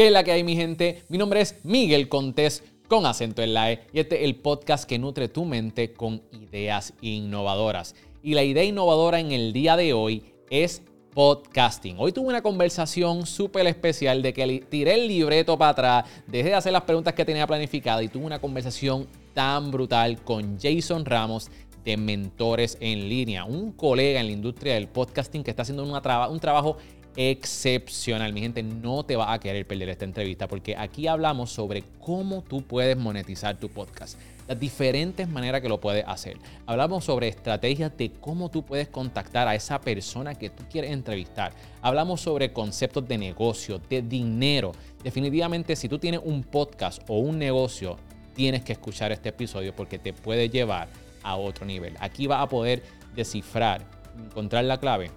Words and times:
¿Qué 0.00 0.06
es 0.06 0.12
la 0.14 0.24
que 0.24 0.32
hay, 0.32 0.44
mi 0.44 0.56
gente? 0.56 1.02
Mi 1.10 1.18
nombre 1.18 1.42
es 1.42 1.56
Miguel 1.62 2.08
Contés 2.08 2.64
con 2.88 3.04
acento 3.04 3.42
en 3.42 3.52
la 3.52 3.70
E 3.70 3.84
y 3.92 4.00
este 4.00 4.16
es 4.16 4.22
el 4.24 4.36
podcast 4.36 4.88
que 4.88 4.98
nutre 4.98 5.28
tu 5.28 5.44
mente 5.44 5.92
con 5.92 6.22
ideas 6.32 6.94
innovadoras. 7.02 7.94
Y 8.22 8.32
la 8.32 8.42
idea 8.42 8.64
innovadora 8.64 9.20
en 9.20 9.30
el 9.30 9.52
día 9.52 9.76
de 9.76 9.92
hoy 9.92 10.24
es 10.48 10.80
podcasting. 11.12 11.96
Hoy 11.98 12.12
tuve 12.12 12.28
una 12.28 12.40
conversación 12.40 13.26
súper 13.26 13.66
especial 13.66 14.22
de 14.22 14.32
que 14.32 14.64
tiré 14.70 14.94
el 14.94 15.06
libreto 15.06 15.58
para 15.58 15.72
atrás, 15.72 16.04
dejé 16.26 16.48
de 16.48 16.54
hacer 16.54 16.72
las 16.72 16.84
preguntas 16.84 17.12
que 17.12 17.26
tenía 17.26 17.46
planificadas 17.46 18.02
y 18.02 18.08
tuve 18.08 18.24
una 18.24 18.38
conversación 18.38 19.06
tan 19.34 19.70
brutal 19.70 20.22
con 20.24 20.58
Jason 20.58 21.04
Ramos 21.04 21.50
de 21.84 21.98
Mentores 21.98 22.78
en 22.80 23.06
Línea, 23.06 23.44
un 23.44 23.72
colega 23.72 24.20
en 24.20 24.26
la 24.28 24.32
industria 24.32 24.74
del 24.74 24.88
podcasting 24.88 25.44
que 25.44 25.50
está 25.50 25.60
haciendo 25.60 25.84
un 25.84 26.40
trabajo 26.40 26.78
excepcional. 27.16 28.32
Mi 28.32 28.40
gente, 28.40 28.62
no 28.62 29.04
te 29.04 29.16
va 29.16 29.32
a 29.32 29.40
querer 29.40 29.66
perder 29.66 29.88
esta 29.88 30.04
entrevista 30.04 30.48
porque 30.48 30.76
aquí 30.76 31.06
hablamos 31.06 31.50
sobre 31.50 31.82
cómo 31.98 32.42
tú 32.42 32.62
puedes 32.62 32.96
monetizar 32.96 33.58
tu 33.58 33.68
podcast, 33.68 34.18
las 34.48 34.58
diferentes 34.58 35.28
maneras 35.28 35.60
que 35.60 35.68
lo 35.68 35.80
puedes 35.80 36.04
hacer. 36.06 36.36
Hablamos 36.66 37.04
sobre 37.04 37.28
estrategias 37.28 37.96
de 37.96 38.12
cómo 38.12 38.50
tú 38.50 38.64
puedes 38.64 38.88
contactar 38.88 39.48
a 39.48 39.54
esa 39.54 39.80
persona 39.80 40.34
que 40.34 40.50
tú 40.50 40.64
quieres 40.70 40.92
entrevistar. 40.92 41.52
Hablamos 41.82 42.20
sobre 42.20 42.52
conceptos 42.52 43.06
de 43.06 43.18
negocio, 43.18 43.80
de 43.88 44.02
dinero. 44.02 44.72
Definitivamente, 45.02 45.76
si 45.76 45.88
tú 45.88 45.98
tienes 45.98 46.20
un 46.24 46.42
podcast 46.42 47.02
o 47.08 47.18
un 47.18 47.38
negocio, 47.38 47.96
tienes 48.34 48.62
que 48.62 48.72
escuchar 48.72 49.12
este 49.12 49.30
episodio 49.30 49.74
porque 49.74 49.98
te 49.98 50.12
puede 50.12 50.48
llevar 50.48 50.88
a 51.22 51.36
otro 51.36 51.66
nivel. 51.66 51.94
Aquí 52.00 52.26
vas 52.26 52.42
a 52.42 52.48
poder 52.48 52.82
descifrar, 53.14 53.84
encontrar 54.16 54.64
la 54.64 54.78
clave 54.78 55.10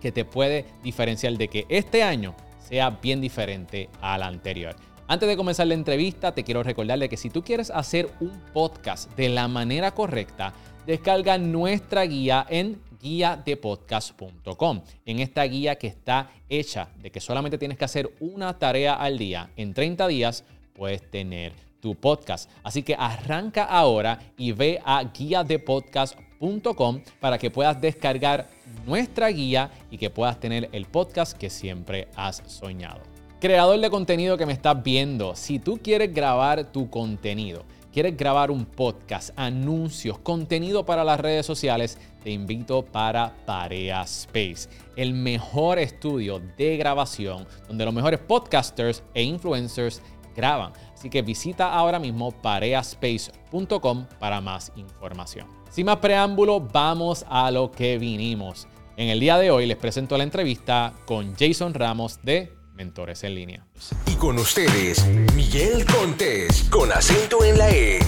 que 0.00 0.12
te 0.12 0.24
puede 0.24 0.64
diferenciar 0.82 1.36
de 1.36 1.48
que 1.48 1.66
este 1.68 2.02
año 2.02 2.34
sea 2.60 2.90
bien 2.90 3.20
diferente 3.20 3.88
al 4.00 4.22
anterior. 4.22 4.76
Antes 5.06 5.28
de 5.28 5.36
comenzar 5.36 5.66
la 5.66 5.74
entrevista, 5.74 6.32
te 6.32 6.44
quiero 6.44 6.62
recordarle 6.62 7.08
que 7.08 7.16
si 7.16 7.30
tú 7.30 7.42
quieres 7.42 7.70
hacer 7.70 8.08
un 8.20 8.30
podcast 8.52 9.10
de 9.16 9.28
la 9.28 9.48
manera 9.48 9.90
correcta, 9.90 10.52
descarga 10.86 11.36
nuestra 11.36 12.04
guía 12.04 12.46
en 12.48 12.80
guiadepodcast.com. 13.00 14.82
En 15.04 15.18
esta 15.18 15.42
guía 15.44 15.76
que 15.76 15.88
está 15.88 16.30
hecha 16.48 16.90
de 17.00 17.10
que 17.10 17.20
solamente 17.20 17.58
tienes 17.58 17.76
que 17.76 17.84
hacer 17.84 18.14
una 18.20 18.56
tarea 18.58 18.94
al 18.94 19.18
día, 19.18 19.50
en 19.56 19.74
30 19.74 20.06
días 20.06 20.44
puedes 20.74 21.10
tener 21.10 21.54
tu 21.80 21.96
podcast. 21.96 22.48
Así 22.62 22.84
que 22.84 22.94
arranca 22.96 23.64
ahora 23.64 24.20
y 24.36 24.52
ve 24.52 24.80
a 24.84 25.02
guiadepodcast.com 25.02 26.29
para 27.20 27.38
que 27.38 27.50
puedas 27.50 27.80
descargar 27.80 28.48
nuestra 28.86 29.28
guía 29.28 29.70
y 29.90 29.98
que 29.98 30.10
puedas 30.10 30.40
tener 30.40 30.68
el 30.72 30.86
podcast 30.86 31.36
que 31.36 31.50
siempre 31.50 32.08
has 32.16 32.42
soñado. 32.46 33.00
Creador 33.40 33.78
de 33.80 33.90
contenido 33.90 34.36
que 34.36 34.46
me 34.46 34.52
estás 34.52 34.82
viendo, 34.82 35.34
si 35.36 35.58
tú 35.58 35.78
quieres 35.82 36.12
grabar 36.12 36.72
tu 36.72 36.90
contenido, 36.90 37.64
quieres 37.92 38.16
grabar 38.16 38.50
un 38.50 38.64
podcast, 38.64 39.30
anuncios, 39.36 40.18
contenido 40.18 40.84
para 40.84 41.04
las 41.04 41.20
redes 41.20 41.46
sociales, 41.46 41.98
te 42.22 42.30
invito 42.30 42.84
para 42.84 43.34
Parea 43.46 44.02
Space, 44.02 44.68
el 44.96 45.14
mejor 45.14 45.78
estudio 45.78 46.40
de 46.56 46.76
grabación 46.76 47.46
donde 47.66 47.84
los 47.84 47.94
mejores 47.94 48.20
podcasters 48.20 49.02
e 49.14 49.22
influencers 49.22 50.02
graban. 50.36 50.72
Así 50.94 51.08
que 51.08 51.22
visita 51.22 51.72
ahora 51.72 51.98
mismo 51.98 52.30
pareaspace.com 52.30 54.06
para 54.18 54.40
más 54.40 54.72
información. 54.76 55.59
Sin 55.70 55.86
más 55.86 55.98
preámbulo, 55.98 56.58
vamos 56.60 57.24
a 57.28 57.48
lo 57.52 57.70
que 57.70 57.96
vinimos. 57.96 58.66
En 58.96 59.08
el 59.08 59.20
día 59.20 59.38
de 59.38 59.52
hoy 59.52 59.66
les 59.66 59.76
presento 59.76 60.18
la 60.18 60.24
entrevista 60.24 60.92
con 61.06 61.36
Jason 61.36 61.74
Ramos 61.74 62.18
de 62.24 62.52
Mentores 62.74 63.22
en 63.22 63.36
Línea. 63.36 63.64
Y 64.08 64.16
con 64.16 64.36
ustedes, 64.38 65.06
Miguel 65.36 65.86
Contés, 65.86 66.64
con 66.64 66.90
acento 66.90 67.44
en 67.44 67.56
la 67.56 67.70
E. 67.70 68.00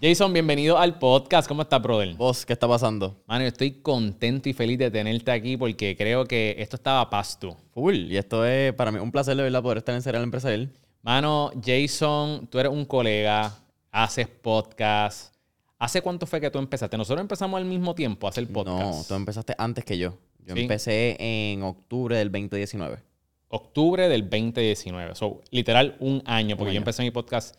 Jason, 0.00 0.32
bienvenido 0.32 0.78
al 0.78 0.98
podcast. 0.98 1.46
¿Cómo 1.46 1.60
estás, 1.60 1.82
brother? 1.82 2.14
Vos, 2.14 2.46
¿qué 2.46 2.54
está 2.54 2.66
pasando? 2.66 3.22
Mano, 3.26 3.44
estoy 3.44 3.82
contento 3.82 4.48
y 4.48 4.54
feliz 4.54 4.78
de 4.78 4.90
tenerte 4.90 5.30
aquí 5.30 5.58
porque 5.58 5.94
creo 5.94 6.24
que 6.24 6.56
esto 6.58 6.76
estaba 6.76 7.10
pasto. 7.10 7.58
Full. 7.74 8.12
Y 8.12 8.16
esto 8.16 8.46
es 8.46 8.72
para 8.72 8.90
mí 8.90 8.98
un 8.98 9.12
placer 9.12 9.36
de 9.36 9.42
verdad 9.42 9.62
poder 9.62 9.78
estar 9.78 9.94
en 9.94 10.00
Serial 10.00 10.22
Empresarial. 10.22 10.72
Mano, 11.04 11.50
Jason, 11.62 12.46
tú 12.46 12.58
eres 12.58 12.72
un 12.72 12.86
colega, 12.86 13.54
haces 13.90 14.26
podcast. 14.26 15.34
¿Hace 15.78 16.00
cuánto 16.00 16.24
fue 16.24 16.40
que 16.40 16.50
tú 16.50 16.58
empezaste? 16.58 16.96
Nosotros 16.96 17.20
empezamos 17.20 17.58
al 17.58 17.66
mismo 17.66 17.94
tiempo 17.94 18.26
a 18.26 18.30
hacer 18.30 18.50
podcast. 18.50 18.80
No, 18.80 19.04
tú 19.06 19.12
empezaste 19.12 19.54
antes 19.58 19.84
que 19.84 19.98
yo. 19.98 20.16
Yo 20.46 20.56
empecé 20.56 21.18
en 21.18 21.62
octubre 21.62 22.16
del 22.16 22.32
2019. 22.32 23.02
Octubre 23.48 24.08
del 24.08 24.22
2019. 24.22 25.14
So, 25.14 25.42
literal 25.50 25.94
un 26.00 26.22
año, 26.24 26.56
porque 26.56 26.72
yo 26.72 26.78
empecé 26.78 27.02
mi 27.02 27.10
podcast 27.10 27.54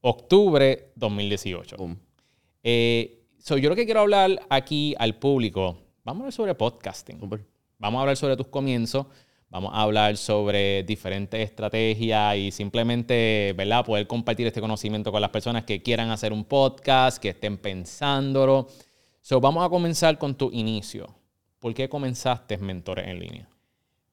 octubre 0.00 0.90
2018. 0.94 1.76
Eh, 2.62 3.26
yo 3.44 3.68
lo 3.68 3.76
que 3.76 3.84
quiero 3.84 4.00
hablar 4.00 4.40
aquí 4.48 4.94
al 4.98 5.16
público, 5.16 5.76
vamos 6.02 6.20
a 6.20 6.22
hablar 6.22 6.32
sobre 6.32 6.54
podcasting. 6.54 7.20
Vamos 7.78 7.98
a 7.98 8.00
hablar 8.00 8.16
sobre 8.16 8.38
tus 8.38 8.46
comienzos. 8.46 9.04
Vamos 9.48 9.72
a 9.72 9.82
hablar 9.82 10.16
sobre 10.16 10.82
diferentes 10.82 11.40
estrategias 11.40 12.36
y 12.36 12.50
simplemente, 12.50 13.54
¿verdad? 13.56 13.84
Poder 13.84 14.06
compartir 14.06 14.46
este 14.46 14.60
conocimiento 14.60 15.12
con 15.12 15.20
las 15.20 15.30
personas 15.30 15.64
que 15.64 15.82
quieran 15.82 16.10
hacer 16.10 16.32
un 16.32 16.44
podcast, 16.44 17.18
que 17.18 17.28
estén 17.28 17.56
pensándolo. 17.56 18.66
So, 19.20 19.40
vamos 19.40 19.64
a 19.64 19.68
comenzar 19.68 20.18
con 20.18 20.34
tu 20.34 20.50
inicio. 20.52 21.14
¿Por 21.60 21.74
qué 21.74 21.88
comenzaste 21.88 22.58
Mentores 22.58 23.06
en 23.06 23.20
línea? 23.20 23.48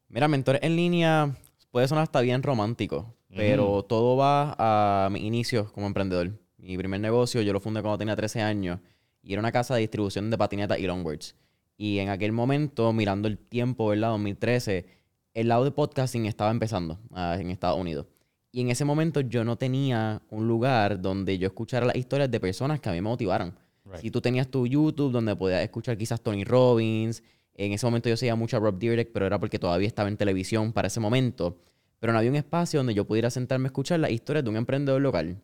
Mira, 0.08 0.28
Mentores 0.28 0.62
en 0.64 0.76
línea 0.76 1.36
puede 1.72 1.88
sonar 1.88 2.04
hasta 2.04 2.22
bien 2.22 2.44
romántico, 2.44 3.16
pero 3.36 3.84
todo 3.84 4.16
va 4.16 4.56
a 4.58 5.10
mi 5.10 5.26
inicio 5.26 5.72
como 5.74 5.88
emprendedor. 5.88 6.40
Mi 6.58 6.78
primer 6.78 7.00
negocio 7.00 7.42
yo 7.42 7.52
lo 7.52 7.60
fundé 7.60 7.82
cuando 7.82 7.98
tenía 7.98 8.16
13 8.16 8.42
años 8.42 8.80
y 9.24 9.34
era 9.34 9.40
una 9.40 9.52
casa 9.52 9.74
de 9.74 9.82
distribución 9.82 10.30
de 10.30 10.38
patinetas 10.38 10.78
y 10.78 10.86
longboards. 10.86 11.36
Y 11.76 11.98
en 11.98 12.10
aquel 12.10 12.32
momento, 12.32 12.94
mirando 12.94 13.28
el 13.28 13.40
tiempo, 13.40 13.88
¿verdad? 13.88 14.10
2013, 14.10 14.86
el 15.34 15.48
lado 15.48 15.64
de 15.64 15.72
podcasting 15.72 16.26
estaba 16.26 16.52
empezando 16.52 17.00
ah, 17.12 17.38
en 17.40 17.50
Estados 17.50 17.80
Unidos. 17.80 18.06
Y 18.52 18.62
en 18.62 18.70
ese 18.70 18.86
momento 18.86 19.22
yo 19.22 19.44
no 19.44 19.58
tenía 19.58 20.22
un 20.30 20.48
lugar 20.48 21.02
donde 21.02 21.38
yo 21.38 21.48
escuchara 21.48 21.86
las 21.86 21.96
historias 21.96 22.30
de 22.30 22.40
personas 22.40 22.80
que 22.80 22.90
a 22.90 22.92
mí 22.92 23.00
me 23.00 23.10
motivaran. 23.10 23.58
Si 24.00 24.12
tú 24.12 24.22
tenías 24.22 24.48
tu 24.48 24.66
YouTube 24.66 25.12
donde 25.12 25.36
podías 25.36 25.62
escuchar 25.62 25.98
quizás 25.98 26.22
Tony 26.22 26.44
Robbins, 26.44 27.22
en 27.56 27.74
ese 27.74 27.86
momento 27.86 28.10
yo 28.10 28.18
seguía 28.18 28.36
mucho 28.36 28.58
a 28.58 28.60
Rob 28.60 28.78
Dyrdek, 28.80 29.12
pero 29.12 29.26
era 29.26 29.40
porque 29.40 29.60
todavía 29.60 29.88
estaba 29.88 30.08
en 30.08 30.18
televisión 30.18 30.72
para 30.72 30.88
ese 30.88 31.00
momento 31.00 31.58
pero 32.04 32.12
no 32.12 32.20
había 32.20 32.32
un 32.32 32.36
espacio 32.36 32.82
donde 32.82 32.94
yo 32.94 33.08
pudiera 33.08 33.30
sentarme 33.30 33.68
a 33.68 33.70
escuchar 33.70 33.98
la 33.98 34.10
historia 34.10 34.42
de 34.42 34.50
un 34.50 34.58
emprendedor 34.58 35.02
local. 35.02 35.42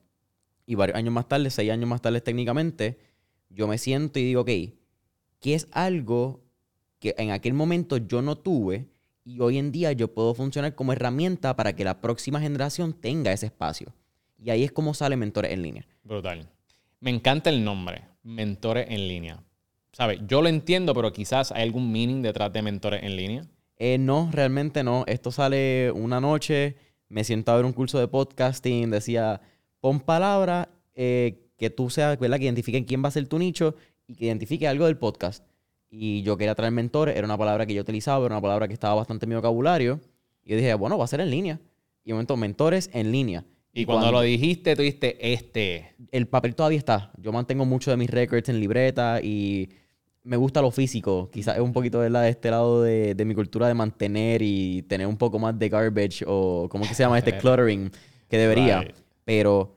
Y 0.66 0.76
varios 0.76 0.98
años 0.98 1.14
más 1.14 1.26
tarde, 1.26 1.50
seis 1.52 1.72
años 1.72 1.88
más 1.88 2.02
tarde 2.02 2.20
técnicamente, 2.20 3.00
yo 3.48 3.66
me 3.66 3.78
siento 3.78 4.20
y 4.20 4.26
digo, 4.26 4.42
ok, 4.42 4.50
¿qué 5.40 5.54
es 5.54 5.70
algo 5.72 6.44
que 7.00 7.16
en 7.18 7.32
aquel 7.32 7.54
momento 7.54 7.96
yo 7.96 8.22
no 8.22 8.38
tuve 8.38 8.90
y 9.30 9.42
hoy 9.42 9.60
en 9.60 9.72
día 9.72 9.92
yo 9.92 10.08
puedo 10.08 10.34
funcionar 10.34 10.74
como 10.74 10.92
herramienta 10.92 11.56
para 11.56 11.76
que 11.76 11.84
la 11.84 12.02
próxima 12.02 12.40
generación 12.40 12.94
tenga 12.94 13.32
ese 13.32 13.46
espacio? 13.46 13.94
Y 14.40 14.50
ahí 14.50 14.64
es 14.64 14.72
como 14.72 14.96
sale 14.96 15.18
Mentores 15.18 15.52
en 15.52 15.62
línea. 15.62 15.86
Brutal. 16.04 16.50
Me 17.00 17.12
encanta 17.12 17.52
el 17.52 17.64
nombre, 17.64 18.06
Mentores 18.24 18.88
en 18.90 19.08
línea. 19.08 19.44
¿Sabes? 19.92 20.20
Yo 20.28 20.42
lo 20.42 20.50
entiendo, 20.50 20.96
pero 20.96 21.14
quizás 21.14 21.52
hay 21.52 21.62
algún 21.62 21.92
meaning 21.92 22.24
detrás 22.24 22.52
de 22.52 22.64
Mentores 22.64 23.04
en 23.04 23.16
línea. 23.16 23.44
Eh, 23.78 24.00
no, 24.00 24.32
realmente 24.34 24.84
no. 24.84 25.04
Esto 25.06 25.32
sale 25.32 25.92
una 25.92 26.20
noche, 26.20 26.76
me 27.08 27.24
siento 27.24 27.52
a 27.52 27.56
ver 27.56 27.66
un 27.66 27.74
curso 27.74 28.00
de 28.00 28.08
podcasting, 28.08 28.90
decía, 28.90 29.42
pon 29.80 30.00
palabras 30.00 30.70
eh, 30.96 31.52
que 31.56 31.70
tú 31.70 31.92
seas, 31.92 32.18
¿verdad? 32.18 32.40
Que 32.40 32.46
identifiquen 32.46 32.84
quién 32.84 33.04
va 33.04 33.10
a 33.10 33.12
ser 33.12 33.28
tu 33.28 33.38
nicho 33.38 33.76
y 34.08 34.16
que 34.16 34.26
identifique 34.26 34.68
algo 34.68 34.88
del 34.88 34.98
podcast. 34.98 35.46
Y 35.90 36.22
yo 36.22 36.38
quería 36.38 36.54
traer 36.56 36.72
mentores, 36.72 37.16
era 37.16 37.26
una 37.26 37.38
palabra 37.38 37.66
que 37.66 37.74
yo 37.74 37.82
utilizaba, 37.82 38.26
era 38.26 38.36
una 38.36 38.42
palabra 38.42 38.68
que 38.68 38.74
estaba 38.74 38.96
bastante 38.96 39.26
en 39.26 39.30
mi 39.30 39.36
vocabulario. 39.36 40.00
Y 40.44 40.52
yo 40.52 40.58
dije, 40.58 40.74
bueno, 40.76 40.98
va 40.98 41.06
a 41.06 41.08
ser 41.08 41.22
en 41.22 41.32
línea. 41.32 41.60
Y 42.04 42.12
momento, 42.12 42.38
mentores 42.38 42.90
en 42.94 43.12
línea. 43.12 43.44
Y, 43.74 43.86
cuando, 43.86 44.12
lo 44.12 44.22
dijiste, 44.22 44.76
tú 44.76 44.82
dijiste 44.82 45.34
este. 45.34 45.96
El 46.12 46.28
papel 46.28 46.56
todavía 46.56 46.80
está. 46.80 47.12
Yo 47.18 47.32
mantengo 47.32 47.66
mucho 47.66 47.92
de 47.92 47.98
mis 47.98 48.10
records 48.10 48.50
en 48.50 48.60
libreta 48.60 49.22
y 49.22 49.70
me 50.24 50.38
gusta 50.38 50.62
lo 50.62 50.72
físico. 50.72 51.30
Quizás 51.32 51.56
es 51.56 51.62
un 51.62 51.72
poquito 51.72 52.02
de, 52.02 52.30
este 52.30 52.52
lado 52.52 52.84
de, 52.84 53.16
mi 53.26 53.36
cultura 53.36 53.68
de 53.68 53.74
mantener 53.74 54.42
y 54.42 54.84
tener 54.84 55.08
un 55.08 55.18
poco 55.18 55.40
más 55.40 55.58
de 55.58 55.70
garbage 55.70 56.24
o 56.28 56.68
¿cómo 56.70 56.88
que 56.88 56.94
se 56.94 57.04
llama? 57.04 57.18
Este 57.18 57.38
cluttering 57.40 57.92
que 58.28 58.38
debería. 58.38 58.88
Pero 59.24 59.76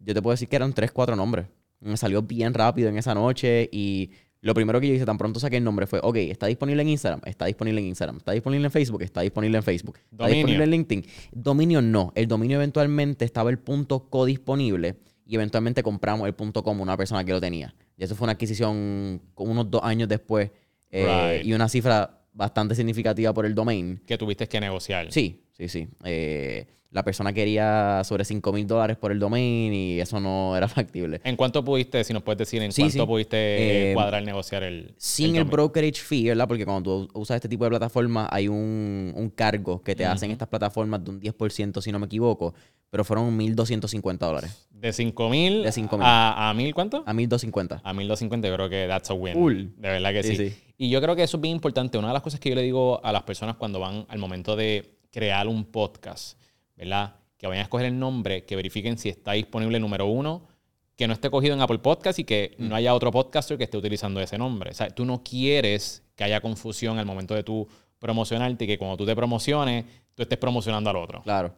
yo 0.00 0.14
te 0.14 0.22
puedo 0.22 0.32
decir 0.32 0.48
que 0.48 0.56
eran 0.56 0.72
tres, 0.72 0.90
cuatro 0.90 1.14
nombres. 1.16 1.46
Me 1.80 1.96
salió 1.96 2.22
bien 2.22 2.52
rápido 2.52 2.88
en 2.88 2.98
esa 2.98 3.14
noche 3.14 3.68
y 3.72 4.10
lo 4.42 4.54
primero 4.54 4.80
que 4.80 4.88
yo 4.88 4.94
hice 4.94 5.04
tan 5.04 5.18
pronto 5.18 5.38
saqué 5.38 5.58
el 5.58 5.64
nombre 5.64 5.86
fue, 5.86 6.00
ok, 6.02 6.16
está 6.16 6.46
disponible 6.46 6.82
en 6.82 6.88
Instagram, 6.88 7.20
está 7.24 7.46
disponible 7.46 7.80
en 7.80 7.88
Instagram, 7.88 8.16
está 8.16 8.32
disponible 8.32 8.66
en 8.66 8.70
Facebook, 8.70 9.02
está 9.02 9.20
disponible 9.20 9.58
en 9.58 9.62
Facebook, 9.62 9.98
está 10.10 10.26
disponible 10.28 10.64
en 10.64 10.70
LinkedIn. 10.70 11.04
Dominio 11.32 11.82
no, 11.82 12.12
el 12.14 12.26
dominio 12.26 12.56
eventualmente 12.56 13.24
estaba 13.24 13.50
el 13.50 13.58
punto 13.58 14.08
co 14.08 14.24
disponible 14.24 14.96
y 15.26 15.34
eventualmente 15.34 15.82
compramos 15.82 16.26
el 16.26 16.34
punto 16.34 16.62
com 16.62 16.80
una 16.80 16.96
persona 16.96 17.24
que 17.24 17.32
lo 17.32 17.40
tenía. 17.40 17.74
Y 17.96 18.04
eso 18.04 18.16
fue 18.16 18.24
una 18.24 18.32
adquisición 18.32 19.20
como 19.34 19.52
unos 19.52 19.70
dos 19.70 19.82
años 19.84 20.08
después. 20.08 20.50
Eh, 20.90 21.42
y 21.44 21.52
una 21.52 21.68
cifra 21.68 22.24
bastante 22.32 22.74
significativa 22.74 23.32
por 23.32 23.46
el 23.46 23.54
domain. 23.54 24.00
Que 24.06 24.18
tuviste 24.18 24.48
que 24.48 24.58
negociar. 24.58 25.12
Sí, 25.12 25.44
sí, 25.52 25.68
sí. 25.68 25.88
Eh, 26.04 26.66
la 26.92 27.04
persona 27.04 27.32
quería 27.32 28.02
sobre 28.04 28.24
5 28.24 28.52
mil 28.52 28.66
dólares 28.66 28.96
por 28.96 29.12
el 29.12 29.18
domain 29.20 29.72
y 29.72 30.00
eso 30.00 30.18
no 30.18 30.56
era 30.56 30.66
factible. 30.68 31.20
¿En 31.24 31.36
cuánto 31.36 31.64
pudiste, 31.64 32.02
si 32.04 32.12
nos 32.12 32.22
puedes 32.22 32.38
decir, 32.38 32.60
en 32.62 32.72
Sí, 32.72 32.82
cuánto 32.82 33.02
sí. 33.04 33.06
pudiste 33.06 33.36
eh, 33.36 33.90
Eh, 33.90 33.94
cuadrar, 33.94 34.22
negociar 34.24 34.62
el. 34.64 34.94
Sin 34.96 35.36
el, 35.36 35.44
brokerage 35.44 36.00
fee, 36.00 36.28
¿verdad? 36.28 36.48
Porque 36.48 36.64
cuando 36.64 37.06
tú 37.06 37.18
usas 37.20 37.36
este 37.36 37.48
tipo 37.48 37.64
de 37.64 37.70
plataformas 37.70 38.28
hay 38.32 38.48
un, 38.48 39.12
un 39.14 39.30
cargo 39.30 39.82
que 39.82 39.94
te 39.94 40.04
hacen 40.04 40.30
estas 40.32 40.48
plataformas 40.48 41.04
de 41.04 41.10
un 41.10 41.20
10%, 41.20 41.80
si 41.80 41.92
no 41.92 41.98
me 42.00 42.06
equivoco, 42.06 42.54
pero 42.90 43.04
fueron 43.04 43.38
1.250 43.38 44.18
dólares. 44.18 44.66
De 44.72 44.92
5000 44.92 45.62
De 45.62 45.72
5,000. 45.72 46.04
a, 46.04 46.50
a 46.50 46.54
1000, 46.54 46.74
¿cuánto? 46.74 47.04
A 47.06 47.12
1.250. 47.12 47.82
A 47.84 47.92
1250 47.92 48.48
yo 48.48 48.54
creo 48.54 48.68
que 48.68 48.86
that's 48.88 49.10
a 49.10 49.14
win. 49.14 49.74
De 49.76 49.88
verdad 49.88 50.12
que 50.12 50.22
sí, 50.22 50.36
Sí, 50.36 50.48
sí. 50.50 50.56
Y 50.76 50.88
yo 50.90 51.00
creo 51.02 51.14
que 51.14 51.22
eso 51.22 51.36
es 51.36 51.40
bien 51.42 51.54
importante. 51.54 51.98
Una 51.98 52.08
de 52.08 52.14
las 52.14 52.22
cosas 52.22 52.40
que 52.40 52.48
yo 52.48 52.54
le 52.56 52.62
digo 52.62 53.04
a 53.04 53.12
las 53.12 53.22
personas 53.24 53.56
cuando 53.56 53.78
van 53.78 54.06
al 54.08 54.18
momento 54.18 54.56
de 54.56 54.96
crear 55.12 55.46
un 55.46 55.64
podcast, 55.66 56.38
¿verdad? 56.80 57.14
Que 57.38 57.46
vayan 57.46 57.60
a 57.60 57.64
escoger 57.64 57.86
el 57.86 57.98
nombre, 57.98 58.44
que 58.44 58.56
verifiquen 58.56 58.98
si 58.98 59.08
está 59.08 59.32
disponible 59.32 59.78
número 59.78 60.06
uno, 60.06 60.48
que 60.96 61.06
no 61.06 61.12
esté 61.14 61.30
cogido 61.30 61.54
en 61.54 61.60
Apple 61.62 61.78
Podcast 61.78 62.18
y 62.18 62.24
que 62.24 62.56
Mm. 62.58 62.68
no 62.68 62.74
haya 62.76 62.94
otro 62.94 63.10
podcaster 63.10 63.56
que 63.56 63.64
esté 63.64 63.76
utilizando 63.78 64.20
ese 64.20 64.36
nombre. 64.36 64.70
O 64.70 64.74
sea, 64.74 64.90
tú 64.90 65.04
no 65.04 65.22
quieres 65.22 66.02
que 66.14 66.24
haya 66.24 66.40
confusión 66.40 66.98
al 66.98 67.06
momento 67.06 67.34
de 67.34 67.42
tú 67.42 67.66
promocionarte 67.98 68.64
y 68.64 68.66
que 68.66 68.78
cuando 68.78 68.96
tú 68.96 69.06
te 69.06 69.14
promociones, 69.16 69.84
tú 70.14 70.22
estés 70.22 70.38
promocionando 70.38 70.90
al 70.90 70.96
otro. 70.96 71.22
Claro. 71.22 71.54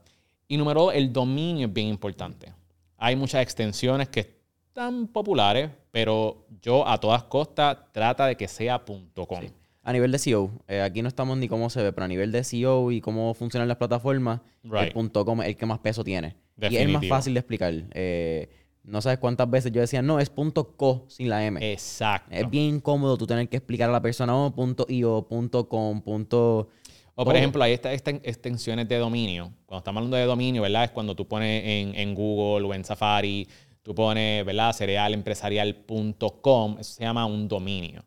Y 0.47 0.57
número 0.57 0.83
dos, 0.83 0.95
el 0.95 1.13
dominio 1.13 1.67
es 1.67 1.73
bien 1.73 1.89
importante. 1.89 2.53
Hay 2.99 3.17
muchas 3.17 3.43
extensiones 3.43 4.09
que 4.09 4.21
están 4.69 5.09
populares, 5.09 5.71
pero 5.91 6.47
yo 6.61 6.87
a 6.87 6.99
todas 6.99 7.25
costas 7.25 7.79
trata 7.93 8.27
de 8.27 8.37
que 8.37 8.47
sea 8.49 8.79
.com. 8.85 9.41
A 9.84 9.93
nivel 9.93 10.12
de 10.12 10.19
SEO, 10.19 10.50
eh, 10.69 10.81
aquí 10.81 11.02
no 11.02 11.08
estamos 11.08 11.37
ni 11.38 11.49
cómo 11.49 11.69
se 11.69 11.82
ve, 11.82 11.93
pero 11.93 12.05
a 12.05 12.08
nivel 12.08 12.31
de 12.31 12.44
SEO 12.44 12.93
y 12.93 13.00
cómo 13.00 13.34
funcionan 13.34 13.67
las 13.69 13.79
plataformas, 13.79 14.40
Right. 14.62 14.96
el 14.96 15.11
.com 15.11 15.43
es 15.43 15.49
el 15.49 15.56
que 15.56 15.67
más 15.67 15.81
peso 15.81 16.05
tiene. 16.05 16.37
Y 16.61 16.76
es 16.76 16.88
más 16.88 17.05
fácil 17.08 17.34
de 17.34 17.40
explicar. 17.40 17.75
Eh, 17.93 18.49
no 18.84 19.00
sabes 19.00 19.19
cuántas 19.19 19.49
veces 19.50 19.73
yo 19.73 19.81
decía, 19.81 20.00
no, 20.02 20.20
es 20.20 20.31
.co 20.31 21.05
sin 21.08 21.29
la 21.29 21.44
M. 21.44 21.73
Exacto. 21.73 22.31
Es 22.34 22.49
bien 22.49 22.76
incómodo 22.76 23.17
tú 23.19 23.26
tener 23.26 23.49
que 23.49 23.56
explicar 23.56 23.88
a 23.88 23.93
la 23.93 24.00
persona, 24.02 24.37
oh, 24.37 24.55
.io, 24.88 25.26
.com, 25.69 26.00
punto... 26.02 26.69
O 27.14 27.25
por 27.26 27.37
ejemplo, 27.37 27.62
hay 27.62 27.73
estas 27.75 27.93
exten- 27.93 28.23
extensiones 28.25 28.88
de 28.88 28.96
dominio. 28.96 29.52
Cuando 29.67 29.81
estamos 29.81 29.99
hablando 29.99 30.17
de 30.17 30.25
dominio, 30.25 30.62
¿verdad? 30.62 30.85
Es 30.85 30.90
cuando 30.93 31.14
tú 31.14 31.28
pones 31.28 31.62
en, 31.64 31.94
en 31.94 32.14
Google 32.14 32.67
o 32.67 32.73
en 32.75 32.85
Safari, 32.85 33.46
tú 33.82 33.94
pones, 33.94 34.44
¿verdad? 34.46 34.73
Cerealempresarial.com. 34.73 36.78
Eso 36.78 36.94
se 36.94 37.05
llama 37.05 37.26
un 37.26 37.49
dominio. 37.49 38.02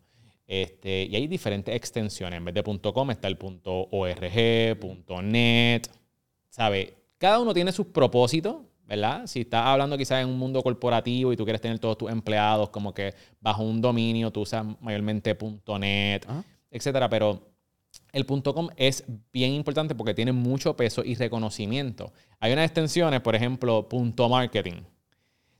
Este, 0.46 1.04
y 1.04 1.16
hay 1.16 1.26
diferentes 1.26 1.74
extensiones. 1.74 2.38
En 2.38 2.44
vez 2.44 2.54
de 2.54 2.62
.com 2.62 3.10
está 3.10 3.28
el 3.28 3.36
.org, 3.40 5.22
.net. 5.22 5.82
¿Sabe? 6.48 6.94
Cada 7.18 7.40
uno 7.40 7.52
tiene 7.52 7.72
sus 7.72 7.86
propósitos, 7.86 8.56
¿verdad? 8.86 9.26
Si 9.26 9.40
estás 9.40 9.66
hablando 9.66 9.98
quizás 9.98 10.22
en 10.22 10.28
un 10.28 10.38
mundo 10.38 10.62
corporativo 10.62 11.32
y 11.32 11.36
tú 11.36 11.44
quieres 11.44 11.60
tener 11.60 11.78
todos 11.78 11.98
tus 11.98 12.10
empleados 12.10 12.70
como 12.70 12.94
que 12.94 13.14
bajo 13.40 13.62
un 13.62 13.80
dominio, 13.80 14.30
tú 14.30 14.42
usas 14.42 14.64
mayormente 14.80 15.36
.net, 15.78 16.24
Ajá. 16.26 16.44
etcétera. 16.70 17.08
Pero 17.08 17.42
el 18.12 18.26
.com 18.26 18.68
es 18.76 19.04
bien 19.32 19.52
importante 19.52 19.94
porque 19.94 20.14
tiene 20.14 20.32
mucho 20.32 20.76
peso 20.76 21.02
y 21.04 21.14
reconocimiento. 21.14 22.12
Hay 22.38 22.52
unas 22.52 22.66
extensiones, 22.66 23.20
por 23.20 23.34
ejemplo, 23.34 23.88
.marketing. 24.30 24.82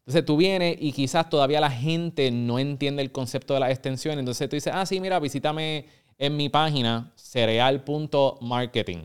Entonces 0.07 0.25
tú 0.25 0.37
vienes 0.37 0.77
y 0.81 0.93
quizás 0.93 1.29
todavía 1.29 1.61
la 1.61 1.71
gente 1.71 2.31
no 2.31 2.59
entiende 2.61 3.03
el 3.03 3.11
concepto 3.11 3.55
de 3.55 3.61
las 3.61 3.71
extensiones. 3.71 4.21
Entonces 4.21 4.49
tú 4.49 4.55
dices, 4.55 4.73
ah, 4.75 4.87
sí, 4.87 5.01
mira, 5.01 5.19
visítame 5.19 5.87
en 6.17 6.37
mi 6.37 6.49
página 6.49 7.13
cereal.marketing. 7.17 8.99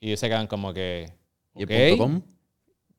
Y 0.00 0.08
ellos 0.08 0.20
se 0.20 0.28
quedan 0.28 0.46
como 0.46 0.72
que... 0.72 1.10
¿Y 1.54 1.64
"Ok, 1.64 1.70
el 1.70 1.98
.com? 1.98 2.22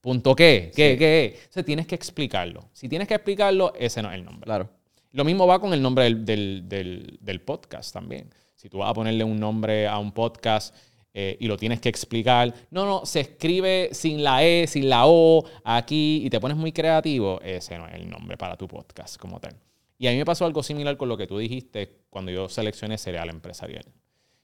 ¿Punto 0.02 0.36
qué? 0.36 0.72
¿Qué? 0.76 0.94
Sí. 0.94 0.98
¿Qué? 1.00 1.26
Entonces 1.38 1.66
tienes 1.66 1.88
que 1.88 1.96
explicarlo. 1.96 2.66
Si 2.74 2.90
tienes 2.90 3.08
que 3.08 3.14
explicarlo, 3.16 3.74
ese 3.78 4.02
no 4.02 4.10
es 4.10 4.16
el 4.16 4.26
nombre. 4.26 4.46
Claro. 4.46 4.70
Lo 5.12 5.24
mismo 5.24 5.46
va 5.46 5.60
con 5.60 5.74
el 5.74 5.82
nombre 5.82 6.06
del, 6.06 6.26
del- 6.26 6.64
del- 6.68 7.20
del 7.22 7.42
podcast 7.42 7.94
también. 7.94 8.30
Si 8.56 8.70
tú 8.70 8.80
vas 8.80 8.90
a 8.90 8.94
ponerle 8.94 9.24
un 9.24 9.40
nombre 9.40 9.88
a 9.88 9.98
un 10.00 10.12
podcast 10.12 10.76
eh, 11.14 11.38
y 11.40 11.48
lo 11.48 11.58
tienes 11.58 11.82
que 11.82 11.90
explicar, 11.90 12.54
no, 12.70 12.86
no, 12.86 13.06
se 13.06 13.20
escribe 13.22 13.90
sin 13.92 14.24
la 14.24 14.44
E, 14.44 14.68
sin 14.68 14.90
la 14.90 15.06
O, 15.06 15.46
aquí, 15.64 16.22
y 16.26 16.30
te 16.30 16.40
pones 16.40 16.58
muy 16.58 16.72
creativo, 16.72 17.42
ese 17.42 17.78
no 17.78 17.88
es 17.88 17.96
el 17.96 18.10
nombre 18.10 18.38
para 18.38 18.56
tu 18.56 18.68
podcast 18.68 19.18
como 19.18 19.40
tal. 19.40 19.56
Y 19.98 20.08
a 20.08 20.12
mí 20.12 20.18
me 20.18 20.26
pasó 20.26 20.46
algo 20.46 20.64
similar 20.64 20.98
con 20.98 21.10
lo 21.10 21.18
que 21.18 21.28
tú 21.28 21.38
dijiste 21.38 22.00
cuando 22.10 22.32
yo 22.32 22.50
seleccioné 22.50 22.98
Cereal 22.98 23.30
Empresarial. 23.30 23.86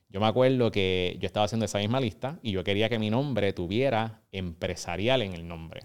Yo 0.10 0.20
me 0.20 0.28
acuerdo 0.28 0.72
que 0.72 1.18
yo 1.20 1.26
estaba 1.26 1.46
haciendo 1.46 1.66
esa 1.66 1.80
misma 1.80 2.00
lista 2.00 2.40
y 2.42 2.52
yo 2.52 2.64
quería 2.64 2.90
que 2.90 3.00
mi 3.00 3.10
nombre 3.10 3.54
tuviera 3.54 4.22
empresarial 4.32 5.22
en 5.22 5.34
el 5.34 5.48
nombre. 5.48 5.82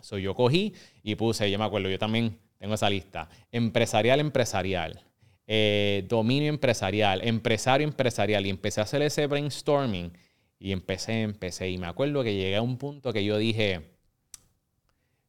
So, 0.00 0.18
yo 0.18 0.34
cogí 0.34 0.74
y 1.02 1.14
puse, 1.14 1.50
yo 1.50 1.58
me 1.58 1.64
acuerdo, 1.64 1.88
yo 1.88 1.98
también 1.98 2.38
tengo 2.58 2.74
esa 2.74 2.90
lista. 2.90 3.28
Empresarial, 3.52 4.20
empresarial. 4.20 5.07
Eh, 5.48 6.04
dominio 6.08 6.50
empresarial. 6.50 7.26
Empresario, 7.26 7.86
empresarial. 7.86 8.46
Y 8.46 8.50
empecé 8.50 8.80
a 8.80 8.84
hacer 8.84 9.02
ese 9.02 9.26
brainstorming. 9.26 10.12
Y 10.60 10.72
empecé, 10.72 11.22
empecé. 11.22 11.70
Y 11.70 11.78
me 11.78 11.86
acuerdo 11.86 12.22
que 12.22 12.34
llegué 12.34 12.56
a 12.56 12.62
un 12.62 12.76
punto 12.76 13.12
que 13.12 13.24
yo 13.24 13.38
dije, 13.38 13.90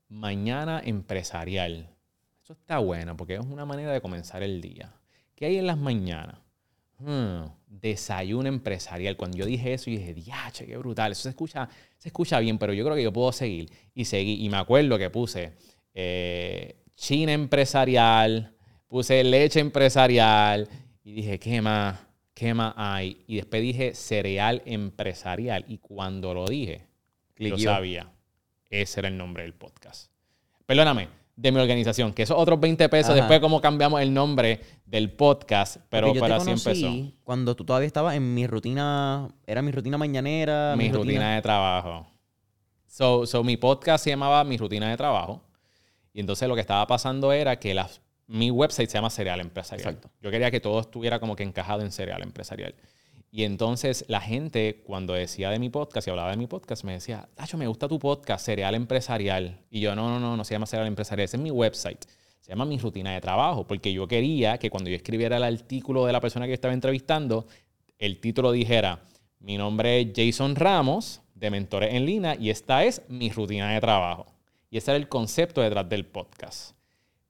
mañana 0.10 0.81
empresarial. 0.83 1.89
Eso 2.44 2.54
está 2.54 2.80
bueno 2.80 3.16
porque 3.16 3.36
es 3.36 3.39
una 3.39 3.66
manera 3.66 3.94
de 3.94 4.01
comenzar 4.01 4.44
el 4.44 4.60
día. 4.60 4.94
¿Qué 5.36 5.45
hay 5.45 5.57
en 5.57 5.68
las 5.68 5.77
mañanas? 5.77 6.38
Hmm, 6.98 7.45
desayuno 7.68 8.50
empresarial. 8.50 9.16
Cuando 9.16 9.38
yo 9.38 9.45
dije 9.45 9.74
eso, 9.74 9.89
yo 9.89 10.00
dije, 10.00 10.13
diache, 10.13 10.66
qué 10.66 10.75
brutal. 10.77 11.13
Eso 11.13 11.24
se 11.24 11.30
escucha, 11.30 11.69
se 11.98 12.10
escucha 12.10 12.39
bien, 12.39 12.57
pero 12.57 12.74
yo 12.74 12.83
creo 12.83 12.95
que 12.95 13.04
yo 13.04 13.13
puedo 13.13 13.31
seguir. 13.31 13.71
Y 13.94 14.04
seguí. 14.04 14.44
Y 14.44 14.50
me 14.50 14.57
acuerdo 14.57 14.98
que 14.98 15.10
puse 15.10 15.54
eh, 15.94 16.83
China 16.95 17.31
empresarial, 17.31 18.54
puse 18.89 19.24
leche 19.24 19.62
empresarial. 19.62 20.68
Y 21.03 21.13
dije, 21.13 21.39
¿qué 21.39 21.62
más? 21.62 21.97
¿Qué 22.33 22.53
más 22.53 22.74
hay? 22.75 23.24
Y 23.27 23.38
después 23.38 23.62
dije 23.62 23.95
cereal 23.95 24.62
empresarial. 24.65 25.63
Y 25.69 25.77
cuando 25.77 26.33
lo 26.33 26.45
dije, 26.45 26.80
yo 26.80 27.36
Cliqueó. 27.36 27.71
sabía. 27.71 28.12
Ese 28.69 29.00
era 29.00 29.07
el 29.07 29.18
nombre 29.18 29.44
del 29.44 29.53
podcast. 29.53 30.12
Perdóname, 30.65 31.07
de 31.36 31.51
mi 31.51 31.59
organización, 31.59 32.13
que 32.13 32.24
esos 32.24 32.38
otros 32.38 32.59
20 32.59 32.89
pesos, 32.89 33.12
Ajá. 33.12 33.21
después 33.21 33.39
cómo 33.39 33.62
cambiamos 33.62 34.01
el 34.01 34.13
nombre 34.13 34.59
del 34.86 35.12
podcast, 35.12 35.77
pero, 35.89 36.13
yo 36.13 36.21
pero 36.21 36.35
te 36.35 36.51
así 36.51 36.51
empezó. 36.51 37.13
Cuando 37.24 37.56
tú 37.56 37.63
todavía 37.63 37.88
estabas 37.88 38.15
en 38.15 38.33
mi 38.33 38.45
rutina, 38.45 39.30
era 39.47 39.62
mi 39.62 39.71
rutina 39.71 39.97
mañanera. 39.97 40.75
Mi 40.78 40.92
rutina 40.92 41.35
de 41.35 41.42
trabajo. 41.42 42.06
So, 42.85 43.25
so, 43.25 43.44
mi 43.44 43.56
podcast 43.56 44.04
se 44.04 44.09
llamaba 44.09 44.44
Mi 44.44 44.57
Rutina 44.57 44.90
de 44.90 44.97
Trabajo. 44.97 45.44
Y 46.11 46.19
entonces 46.19 46.49
lo 46.49 46.56
que 46.56 46.61
estaba 46.61 46.85
pasando 46.87 47.31
era 47.31 47.59
que 47.59 47.75
las, 47.75 48.02
mi 48.30 48.52
website 48.52 48.90
se 48.90 48.98
llama 49.00 49.09
Cereal 49.09 49.40
Empresarial. 49.40 49.90
Exacto. 49.90 50.12
Yo 50.21 50.30
quería 50.30 50.52
que 50.52 50.59
todo 50.59 50.80
estuviera 50.80 51.19
como 51.19 51.36
que 51.36 51.42
encajado 51.42 51.81
en 51.81 51.92
Cereal 51.92 52.21
Empresarial. 52.21 52.76
Y 53.31 53.44
entonces 53.44 54.06
la 54.07 54.21
gente, 54.21 54.83
cuando 54.86 55.14
decía 55.14 55.50
de 55.50 55.57
mi 55.57 55.69
podcast 55.69 56.07
y 56.07 56.12
hablaba 56.12 56.30
de 56.30 56.38
mi 56.38 56.45
podcast, 56.45 56.83
me 56.83 56.94
decía, 56.94 57.28
Tacho, 57.33 57.57
me 57.57 57.66
gusta 57.66 57.88
tu 57.88 57.98
podcast, 57.98 58.45
Cereal 58.45 58.76
Empresarial. 58.76 59.59
Y 59.71 59.80
yo, 59.80 59.95
no, 59.95 60.07
no, 60.09 60.19
no, 60.19 60.38
no 60.38 60.44
se 60.44 60.54
llama 60.54 60.68
Cereal 60.68 60.88
Empresarial, 60.88 61.26
ese 61.26 61.38
es 61.38 61.44
mi 61.44 61.50
website. 61.50 62.06
Se 62.40 62.52
llama 62.52 62.66
Mi 62.66 62.78
Rutina 62.78 63.14
de 63.14 63.21
Trabajo, 63.21 63.66
porque 63.66 63.92
yo 63.92 64.07
quería 64.07 64.59
que 64.59 64.69
cuando 64.69 64.92
yo 64.92 64.95
escribiera 64.95 65.38
el 65.38 65.44
artículo 65.44 66.06
de 66.06 66.14
la 66.14 66.21
persona 66.21 66.45
que 66.45 66.52
yo 66.52 66.56
estaba 66.56 66.76
entrevistando, 66.76 67.48
el 67.98 68.19
título 68.19 68.52
dijera, 68.52 69.02
mi 69.40 69.57
nombre 69.57 70.02
es 70.02 70.07
Jason 70.16 70.56
Ramos, 70.56 71.21
de 71.33 71.50
Mentores 71.50 71.95
en 71.95 72.06
Línea, 72.06 72.36
y 72.40 72.52
esta 72.52 72.83
es 72.83 73.02
mi 73.07 73.31
rutina 73.31 73.71
de 73.71 73.81
trabajo. 73.81 74.28
Y 74.69 74.78
ese 74.78 74.92
era 74.92 74.98
el 74.98 75.09
concepto 75.09 75.62
detrás 75.62 75.90
del 75.90 76.06
podcast. 76.06 76.79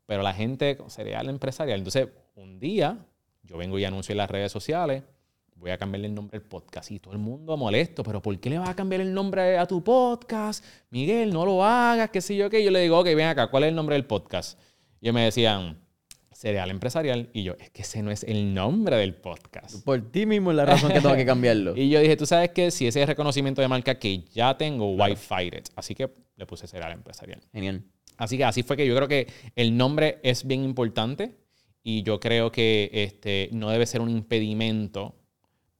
Pero 0.10 0.24
la 0.24 0.34
gente 0.34 0.76
cereal 0.88 1.30
empresarial. 1.30 1.78
Entonces, 1.78 2.08
un 2.34 2.60
día, 2.60 2.98
yo 3.44 3.58
vengo 3.58 3.78
y 3.78 3.86
anuncio 3.86 4.12
en 4.14 4.18
las 4.18 4.32
redes 4.32 4.52
sociales, 4.52 5.04
voy 5.54 5.70
a 5.70 5.78
cambiarle 5.78 6.08
el 6.08 6.16
nombre 6.16 6.38
al 6.38 6.42
podcast. 6.42 6.90
Y 6.90 6.98
todo 6.98 7.14
el 7.14 7.20
mundo 7.20 7.56
molesto, 7.58 8.02
pero 8.02 8.20
¿por 8.20 8.36
qué 8.40 8.50
le 8.50 8.58
vas 8.58 8.70
a 8.70 8.76
cambiar 8.76 9.02
el 9.02 9.14
nombre 9.14 9.60
a 9.60 9.68
tu 9.68 9.84
podcast? 9.84 10.66
Miguel, 10.90 11.32
no 11.32 11.46
lo 11.46 11.64
hagas, 11.64 12.10
qué 12.10 12.22
sé 12.22 12.36
yo 12.36 12.50
qué. 12.50 12.64
Yo 12.64 12.72
le 12.72 12.80
digo, 12.80 12.98
ok, 12.98 13.06
ven 13.06 13.28
acá, 13.28 13.52
¿cuál 13.52 13.66
es 13.66 13.70
el 13.70 13.76
nombre 13.76 13.94
del 13.94 14.06
podcast? 14.06 14.60
Y 15.00 15.12
me 15.12 15.26
decían, 15.26 15.78
cereal 16.34 16.72
empresarial. 16.72 17.30
Y 17.32 17.44
yo, 17.44 17.54
es 17.60 17.70
que 17.70 17.84
ese 17.84 18.02
no 18.02 18.10
es 18.10 18.24
el 18.24 18.56
nombre 18.56 18.96
del 18.96 19.14
podcast. 19.14 19.86
Por 19.86 20.02
ti 20.10 20.26
mismo 20.26 20.50
es 20.50 20.58
la 20.58 20.66
razón 20.66 20.92
que 20.92 21.02
tengo 21.02 21.16
que 21.16 21.26
cambiarlo. 21.28 21.74
Y 21.78 21.90
yo 21.90 22.00
dije, 22.00 22.18
tú 22.18 22.26
sabes 22.26 22.50
que 22.50 22.72
si 22.72 22.88
ese 22.88 23.04
es 23.04 23.08
reconocimiento 23.08 23.62
de 23.62 23.68
marca 23.68 24.00
que 24.00 24.24
ya 24.34 24.58
tengo, 24.58 24.92
why 24.96 25.16
fight 25.16 25.54
it? 25.54 25.70
Así 25.76 25.94
que 25.94 26.12
le 26.36 26.48
puse 26.48 26.66
cereal 26.66 26.94
empresarial. 26.94 27.42
Genial. 27.54 27.84
Así 28.20 28.38
que 28.38 28.44
así 28.44 28.64
fue 28.64 28.78
que 28.78 28.86
yo 28.86 28.96
creo 28.96 29.08
que 29.08 29.28
el 29.56 29.76
nombre 29.76 30.20
es 30.24 30.46
bien 30.46 30.64
importante 30.64 31.36
y 31.82 32.04
yo 32.04 32.20
creo 32.20 32.52
que 32.52 32.90
este, 32.94 33.50
no 33.54 33.70
debe 33.70 33.86
ser 33.86 34.02
un 34.02 34.10
impedimento 34.10 35.16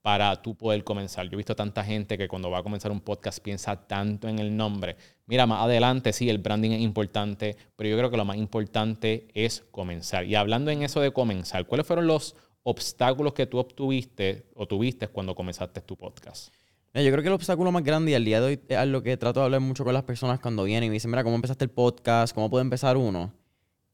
para 0.02 0.40
tú 0.40 0.56
poder 0.56 0.82
comenzar. 0.82 1.26
Yo 1.26 1.32
he 1.34 1.36
visto 1.36 1.54
tanta 1.54 1.84
gente 1.84 2.16
que 2.16 2.28
cuando 2.28 2.50
va 2.50 2.58
a 2.58 2.62
comenzar 2.62 2.90
un 2.90 3.00
podcast 3.00 3.40
piensa 3.40 3.86
tanto 3.86 4.28
en 4.28 4.38
el 4.38 4.56
nombre. 4.56 4.96
Mira, 5.26 5.46
más 5.46 5.62
adelante 5.62 6.14
sí, 6.14 6.30
el 6.30 6.38
branding 6.38 6.70
es 6.70 6.80
importante, 6.80 7.56
pero 7.76 7.90
yo 7.90 7.98
creo 7.98 8.10
que 8.10 8.16
lo 8.16 8.24
más 8.24 8.38
importante 8.38 9.28
es 9.34 9.62
comenzar. 9.70 10.24
Y 10.24 10.34
hablando 10.34 10.70
en 10.70 10.82
eso 10.82 11.00
de 11.00 11.12
comenzar, 11.12 11.66
¿cuáles 11.66 11.86
fueron 11.86 12.06
los 12.06 12.34
obstáculos 12.62 13.34
que 13.34 13.46
tú 13.46 13.58
obtuviste 13.58 14.46
o 14.54 14.66
tuviste 14.66 15.08
cuando 15.08 15.34
comenzaste 15.34 15.82
tu 15.82 15.96
podcast? 15.96 16.54
Yo 16.92 17.02
creo 17.12 17.22
que 17.22 17.28
el 17.28 17.34
obstáculo 17.34 17.70
más 17.70 17.84
grande 17.84 18.10
y 18.10 18.14
al 18.14 18.24
día 18.24 18.40
de 18.40 18.46
hoy 18.46 18.60
es 18.68 18.76
algo 18.76 19.00
que 19.02 19.16
trato 19.16 19.40
de 19.40 19.44
hablar 19.46 19.60
mucho 19.60 19.84
con 19.84 19.94
las 19.94 20.02
personas 20.02 20.40
cuando 20.40 20.64
vienen 20.64 20.84
y 20.84 20.88
me 20.88 20.94
dicen, 20.94 21.10
mira, 21.10 21.22
¿cómo 21.22 21.36
empezaste 21.36 21.64
el 21.64 21.70
podcast? 21.70 22.34
¿Cómo 22.34 22.50
puede 22.50 22.62
empezar 22.62 22.96
uno? 22.96 23.32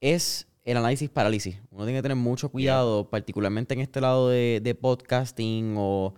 Es 0.01 0.47
el 0.63 0.77
análisis 0.77 1.07
parálisis. 1.09 1.59
Uno 1.69 1.85
tiene 1.85 1.99
que 1.99 2.01
tener 2.03 2.17
mucho 2.17 2.49
cuidado, 2.49 3.07
particularmente 3.09 3.75
en 3.75 3.81
este 3.81 4.01
lado 4.01 4.29
de, 4.29 4.61
de 4.63 4.73
podcasting 4.75 5.75
o... 5.77 6.15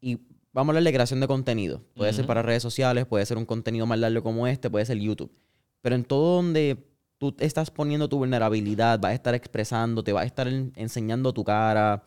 Y 0.00 0.18
vamos 0.52 0.70
a 0.70 0.70
hablar 0.72 0.82
de 0.82 0.92
creación 0.92 1.20
de 1.20 1.28
contenido. 1.28 1.82
Puede 1.94 2.12
ser 2.12 2.22
Ujú. 2.22 2.28
para 2.28 2.42
redes 2.42 2.62
sociales, 2.62 3.06
puede 3.06 3.24
ser 3.24 3.38
un 3.38 3.46
contenido 3.46 3.86
más 3.86 3.98
largo 4.00 4.22
como 4.24 4.48
este, 4.48 4.68
puede 4.68 4.84
ser 4.84 4.98
YouTube. 4.98 5.32
Pero 5.80 5.94
en 5.94 6.04
todo 6.04 6.36
donde 6.36 6.88
tú 7.18 7.36
estás 7.38 7.70
poniendo 7.70 8.08
tu 8.08 8.18
vulnerabilidad, 8.18 8.98
vas 8.98 9.12
a 9.12 9.14
estar 9.14 9.34
expresando, 9.36 10.02
te 10.02 10.12
vas 10.12 10.24
a 10.24 10.26
estar 10.26 10.48
en- 10.48 10.72
enseñando 10.74 11.32
tu 11.32 11.44
cara 11.44 12.02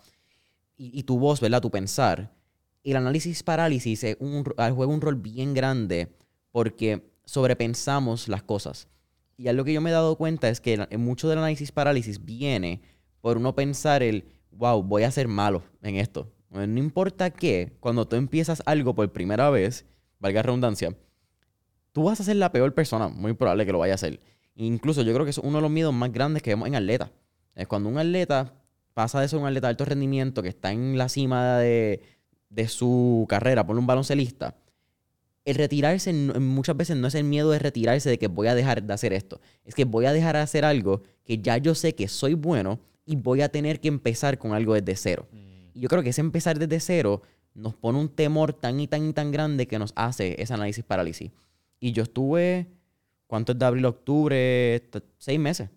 y, 0.76 1.00
y 1.00 1.04
tu 1.04 1.18
voz, 1.18 1.40
¿verdad? 1.40 1.62
Tu 1.62 1.72
pensar. 1.72 2.32
El 2.92 2.98
análisis 2.98 3.44
parálisis 3.44 4.04
ah, 4.58 4.72
juega 4.72 4.92
un 4.94 5.02
rol 5.02 5.16
bien 5.16 5.54
grande 5.54 6.10
porque 6.52 7.12
sobrepensamos 7.26 8.28
las 8.28 8.44
cosas. 8.44 8.88
Y 9.38 9.48
algo 9.48 9.64
que 9.64 9.74
yo 9.74 9.82
me 9.82 9.90
he 9.90 9.94
dado 9.94 10.16
cuenta 10.18 10.50
es 10.50 10.60
que 10.60 10.78
la- 10.78 10.90
mucho 10.98 11.30
del 11.30 11.38
análisis 11.38 11.72
parálisis 11.72 12.24
viene 12.26 12.82
por 13.22 13.38
uno 13.38 13.56
pensar 13.56 14.04
el, 14.04 14.26
wow, 14.52 14.82
voy 14.84 15.04
a 15.04 15.12
ser 15.12 15.28
malo 15.28 15.64
en 15.82 15.96
esto. 15.96 16.32
No 16.50 16.64
importa 16.64 17.30
qué, 17.30 17.78
cuando 17.80 18.08
tú 18.08 18.16
empiezas 18.16 18.64
algo 18.66 18.96
por 18.96 19.12
primera 19.12 19.50
vez, 19.50 19.86
valga 20.20 20.42
redundancia, 20.42 20.96
tú 21.92 22.04
vas 22.06 22.20
a 22.20 22.24
ser 22.24 22.38
la 22.38 22.52
peor 22.52 22.74
persona, 22.74 23.08
muy 23.08 23.34
probable 23.34 23.66
que 23.66 23.72
lo 23.72 23.80
vaya 23.80 23.94
a 23.94 23.96
hacer. 23.96 24.20
Incluso 24.56 25.04
yo 25.04 25.14
creo 25.14 25.26
que 25.26 25.30
es 25.32 25.38
uno 25.38 25.58
de 25.58 25.62
los 25.62 25.72
miedos 25.72 25.94
más 25.94 26.12
grandes 26.12 26.42
que 26.42 26.50
vemos 26.50 26.68
en 26.68 26.76
atletas. 26.76 27.12
Es 27.56 27.68
cuando 27.68 27.88
un 27.90 27.98
atleta 27.98 28.54
pasa 28.94 29.22
de 29.22 29.28
ser 29.28 29.40
un 29.40 29.46
atleta 29.46 29.68
de 29.68 29.72
alto 29.72 29.86
rendimiento 29.86 30.42
que 30.42 30.50
está 30.50 30.72
en 30.72 30.98
la 30.98 31.08
cima 31.08 31.58
de, 31.60 32.02
de 32.50 32.68
su 32.68 33.26
carrera, 33.30 33.66
por 33.66 33.78
un 33.78 33.88
baloncelista, 33.88 34.56
el 35.46 35.56
retirarse 35.56 36.14
muchas 36.14 36.78
veces 36.78 36.98
no 36.98 37.08
es 37.08 37.16
el 37.16 37.24
miedo 37.24 37.50
de 37.52 37.60
retirarse 37.60 38.10
de 38.10 38.20
que 38.20 38.28
voy 38.28 38.48
a 38.48 38.56
dejar 38.56 38.84
de 38.84 38.94
hacer 38.94 39.14
esto. 39.14 39.40
Es 39.64 39.74
que 39.74 39.86
voy 39.86 40.06
a 40.06 40.14
dejar 40.14 40.36
de 40.36 40.42
hacer 40.42 40.66
algo 40.66 41.04
que 41.24 41.40
ya 41.40 41.58
yo 41.58 41.76
sé 41.76 41.96
que 41.96 42.08
soy 42.08 42.34
bueno 42.34 42.80
y 43.06 43.16
voy 43.16 43.42
a 43.42 43.50
tener 43.50 43.80
que 43.80 43.88
empezar 43.88 44.38
con 44.38 44.54
algo 44.54 44.74
desde 44.76 44.96
cero. 44.96 45.28
Y 45.74 45.80
yo 45.80 45.90
creo 45.90 46.04
que 46.04 46.10
ese 46.10 46.22
empezar 46.22 46.60
desde 46.60 46.80
cero 46.80 47.24
nos 47.56 47.76
pone 47.76 48.00
un 48.00 48.10
temor 48.10 48.54
tan 48.54 48.80
y 48.80 48.88
tan 48.88 49.08
y 49.10 49.14
tan 49.14 49.32
grande 49.32 49.68
que 49.68 49.80
nos 49.80 49.94
hace 49.96 50.42
ese 50.42 50.54
análisis 50.54 50.84
parálisis. 50.84 51.32
Y 51.80 51.94
yo 51.94 52.04
estuve, 52.04 52.68
¿cuánto 53.26 53.54
es 53.54 53.60
de 53.60 53.66
abril 53.66 53.86
octubre? 53.86 54.84
Seis 55.18 55.40
meses. 55.40 55.70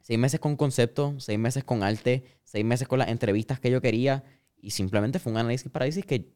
Seis 0.00 0.18
meses 0.18 0.40
con 0.40 0.56
concepto, 0.56 1.14
seis 1.18 1.38
meses 1.38 1.62
con 1.62 1.82
arte, 1.82 2.24
seis 2.42 2.64
meses 2.64 2.88
con 2.88 2.98
las 2.98 3.08
entrevistas 3.08 3.60
que 3.60 3.70
yo 3.70 3.80
quería. 3.80 4.24
Y 4.60 4.70
simplemente 4.70 5.18
fue 5.18 5.32
un 5.32 5.38
análisis 5.38 5.70
parálisis 5.70 6.04
que 6.04 6.32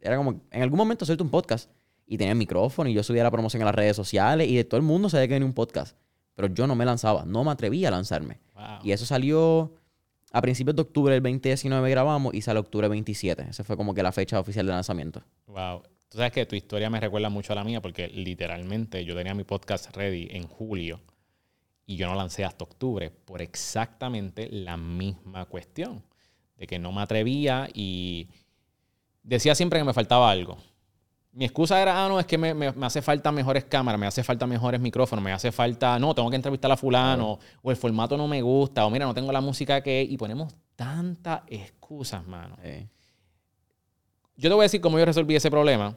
era 0.00 0.16
como, 0.16 0.42
en 0.50 0.62
algún 0.62 0.78
momento 0.78 1.04
suelto 1.04 1.24
un 1.24 1.30
podcast 1.30 1.70
y 2.06 2.16
tenía 2.16 2.32
el 2.32 2.38
micrófono 2.38 2.88
y 2.88 2.94
yo 2.94 3.02
subía 3.02 3.22
la 3.22 3.30
promoción 3.30 3.62
a 3.62 3.66
las 3.66 3.74
redes 3.74 3.96
sociales 3.96 4.48
y 4.48 4.56
de 4.56 4.64
todo 4.64 4.78
el 4.78 4.86
mundo 4.86 5.08
sabía 5.08 5.28
que 5.28 5.34
venía 5.34 5.46
un 5.46 5.54
podcast. 5.54 5.96
Pero 6.34 6.48
yo 6.48 6.66
no 6.66 6.74
me 6.76 6.84
lanzaba, 6.84 7.24
no 7.24 7.44
me 7.44 7.50
atrevía 7.50 7.88
a 7.88 7.90
lanzarme. 7.90 8.40
Wow. 8.54 8.78
Y 8.84 8.92
eso 8.92 9.04
salió 9.04 9.74
a 10.30 10.40
principios 10.40 10.76
de 10.76 10.82
octubre 10.82 11.12
del 11.14 11.22
2019 11.22 11.90
grabamos 11.90 12.34
y 12.34 12.42
sale 12.42 12.60
octubre 12.60 12.88
27. 12.88 13.46
Esa 13.50 13.64
fue 13.64 13.76
como 13.76 13.92
que 13.92 14.02
la 14.02 14.12
fecha 14.12 14.38
oficial 14.38 14.66
de 14.66 14.72
lanzamiento. 14.72 15.22
Wow. 15.46 15.82
Tú 16.08 16.16
sabes 16.16 16.32
que 16.32 16.46
tu 16.46 16.56
historia 16.56 16.88
me 16.88 17.00
recuerda 17.00 17.28
mucho 17.28 17.52
a 17.52 17.56
la 17.56 17.64
mía 17.64 17.82
porque 17.82 18.08
literalmente 18.08 19.04
yo 19.04 19.14
tenía 19.14 19.34
mi 19.34 19.44
podcast 19.44 19.94
ready 19.94 20.28
en 20.30 20.46
julio 20.46 21.00
y 21.84 21.96
yo 21.96 22.06
no 22.06 22.14
lancé 22.14 22.44
hasta 22.44 22.64
octubre 22.64 23.10
por 23.10 23.42
exactamente 23.42 24.48
la 24.50 24.76
misma 24.76 25.44
cuestión. 25.46 26.02
De 26.58 26.66
que 26.66 26.78
no 26.78 26.92
me 26.92 27.00
atrevía 27.00 27.68
y 27.72 28.28
decía 29.22 29.54
siempre 29.54 29.78
que 29.78 29.84
me 29.84 29.94
faltaba 29.94 30.30
algo. 30.30 30.58
Mi 31.32 31.44
excusa 31.44 31.80
era, 31.80 32.04
ah, 32.04 32.08
no, 32.08 32.18
es 32.18 32.26
que 32.26 32.36
me, 32.36 32.52
me- 32.52 32.72
me 32.72 32.86
hace 32.86 33.00
falta 33.00 33.30
mejores 33.30 33.64
cámaras, 33.64 34.00
me 34.00 34.06
hace 34.06 34.24
falta 34.24 34.46
mejores 34.46 34.80
micrófonos, 34.80 35.24
me 35.24 35.30
hace 35.32 35.52
falta, 35.52 35.98
no, 35.98 36.14
tengo 36.14 36.28
que 36.30 36.36
entrevistar 36.36 36.70
a 36.72 36.76
fulano, 36.76 37.38
o 37.62 37.70
el 37.70 37.76
formato 37.76 38.16
no 38.16 38.26
me 38.26 38.42
gusta, 38.42 38.84
o 38.84 38.90
mira, 38.90 39.06
no 39.06 39.14
tengo 39.14 39.30
la 39.30 39.40
música 39.40 39.80
que... 39.82 40.02
Y 40.02 40.16
ponemos 40.16 40.54
tantas 40.74 41.42
excusas, 41.46 42.26
mano. 42.26 42.56
Eh, 42.64 42.88
Yo 44.36 44.48
te 44.48 44.54
voy 44.54 44.62
a 44.62 44.64
decir 44.64 44.80
cómo 44.80 44.98
yo 44.98 45.04
resolví 45.04 45.36
ese 45.36 45.50
problema, 45.50 45.96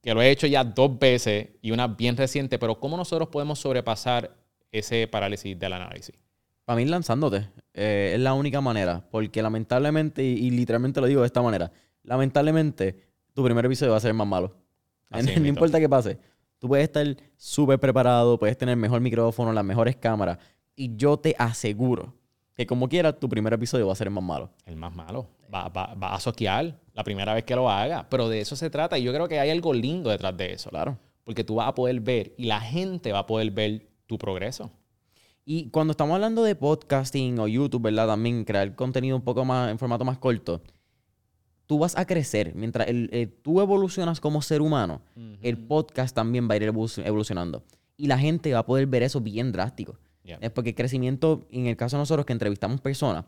que 0.00 0.14
lo 0.14 0.22
he 0.22 0.30
hecho 0.30 0.46
ya 0.48 0.64
dos 0.64 0.98
veces 0.98 1.50
y 1.62 1.70
una 1.70 1.86
bien 1.86 2.16
reciente, 2.16 2.58
pero 2.58 2.80
cómo 2.80 2.96
nosotros 2.96 3.28
podemos 3.28 3.58
sobrepasar 3.60 4.36
ese 4.72 5.06
parálisis 5.06 5.56
del 5.58 5.72
análisis. 5.74 6.14
Para 6.66 6.76
mí 6.76 6.84
lanzándote 6.84 7.48
eh, 7.72 8.12
es 8.14 8.20
la 8.20 8.34
única 8.34 8.60
manera, 8.60 9.02
porque 9.10 9.40
lamentablemente, 9.40 10.22
y, 10.22 10.32
y 10.46 10.50
literalmente 10.50 11.00
lo 11.00 11.06
digo 11.06 11.22
de 11.22 11.26
esta 11.26 11.40
manera, 11.40 11.72
lamentablemente 12.02 13.00
tu 13.32 13.44
primer 13.44 13.64
episodio 13.64 13.92
va 13.92 13.98
a 13.98 14.00
ser 14.00 14.10
el 14.10 14.16
más 14.16 14.26
malo. 14.26 14.54
Así 15.10 15.28
no 15.40 15.46
importa 15.46 15.78
qué 15.78 15.88
pase. 15.88 16.18
Tú 16.58 16.68
puedes 16.68 16.84
estar 16.84 17.06
súper 17.36 17.78
preparado, 17.78 18.38
puedes 18.38 18.56
tener 18.58 18.72
el 18.74 18.80
mejor 18.80 19.00
micrófono, 19.00 19.52
las 19.52 19.64
mejores 19.64 19.96
cámaras, 19.96 20.38
y 20.74 20.96
yo 20.96 21.16
te 21.18 21.34
aseguro 21.38 22.14
que 22.54 22.66
como 22.66 22.88
quieras, 22.88 23.20
tu 23.20 23.28
primer 23.28 23.52
episodio 23.52 23.86
va 23.86 23.92
a 23.92 23.96
ser 23.96 24.06
el 24.08 24.14
más 24.14 24.24
malo. 24.24 24.50
El 24.64 24.76
más 24.76 24.94
malo. 24.94 25.28
Va, 25.54 25.68
va- 25.68 25.94
va 25.94 26.14
a 26.14 26.20
soquear 26.20 26.80
la 26.94 27.04
primera 27.04 27.34
vez 27.34 27.44
que 27.44 27.54
lo 27.54 27.70
haga, 27.70 28.06
pero 28.08 28.28
de 28.28 28.40
eso 28.40 28.56
se 28.56 28.70
trata 28.70 28.98
y 28.98 29.02
yo 29.04 29.12
creo 29.12 29.28
que 29.28 29.38
hay 29.38 29.50
algo 29.50 29.72
lindo 29.74 30.10
detrás 30.10 30.36
de 30.36 30.52
eso, 30.54 30.70
Claro. 30.70 30.98
porque 31.22 31.44
tú 31.44 31.56
vas 31.56 31.68
a 31.68 31.74
poder 31.74 32.00
ver 32.00 32.32
y 32.38 32.46
la 32.46 32.60
gente 32.60 33.12
va 33.12 33.20
a 33.20 33.26
poder 33.26 33.50
ver 33.50 33.86
tu 34.06 34.16
progreso. 34.18 34.70
Y 35.48 35.70
cuando 35.70 35.92
estamos 35.92 36.12
hablando 36.16 36.42
de 36.42 36.56
podcasting 36.56 37.38
o 37.38 37.46
YouTube, 37.46 37.82
¿verdad? 37.82 38.08
También 38.08 38.44
crear 38.44 38.74
contenido 38.74 39.14
un 39.16 39.22
poco 39.22 39.44
más 39.44 39.70
en 39.70 39.78
formato 39.78 40.04
más 40.04 40.18
corto, 40.18 40.60
tú 41.66 41.78
vas 41.78 41.96
a 41.96 42.04
crecer. 42.04 42.52
Mientras 42.56 42.88
el- 42.88 43.08
el- 43.12 43.30
tú 43.32 43.60
evolucionas 43.60 44.18
como 44.20 44.42
ser 44.42 44.60
humano, 44.60 45.02
el 45.42 45.56
podcast 45.56 46.16
también 46.16 46.48
va 46.50 46.54
a 46.54 46.56
ir 46.56 46.64
evolu- 46.64 47.06
evolucionando. 47.06 47.62
Y 47.96 48.08
la 48.08 48.18
gente 48.18 48.52
va 48.52 48.58
a 48.58 48.66
poder 48.66 48.88
ver 48.88 49.04
eso 49.04 49.20
bien 49.20 49.52
drástico. 49.52 49.96
Yeah. 50.24 50.38
Es 50.40 50.50
porque 50.50 50.70
el 50.70 50.74
crecimiento, 50.76 51.46
en 51.50 51.66
el 51.66 51.76
caso 51.76 51.96
de 51.96 52.00
nosotros 52.02 52.26
que 52.26 52.32
entrevistamos 52.32 52.80
personas, 52.80 53.24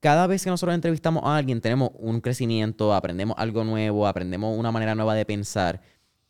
cada 0.00 0.26
vez 0.26 0.42
que 0.42 0.50
nosotros 0.50 0.74
entrevistamos 0.74 1.22
a 1.24 1.36
alguien 1.36 1.60
tenemos 1.60 1.90
un 1.94 2.20
crecimiento, 2.20 2.92
aprendemos 2.92 3.36
algo 3.38 3.62
nuevo, 3.62 4.04
aprendemos 4.08 4.58
una 4.58 4.72
manera 4.72 4.96
nueva 4.96 5.14
de 5.14 5.24
pensar. 5.24 5.80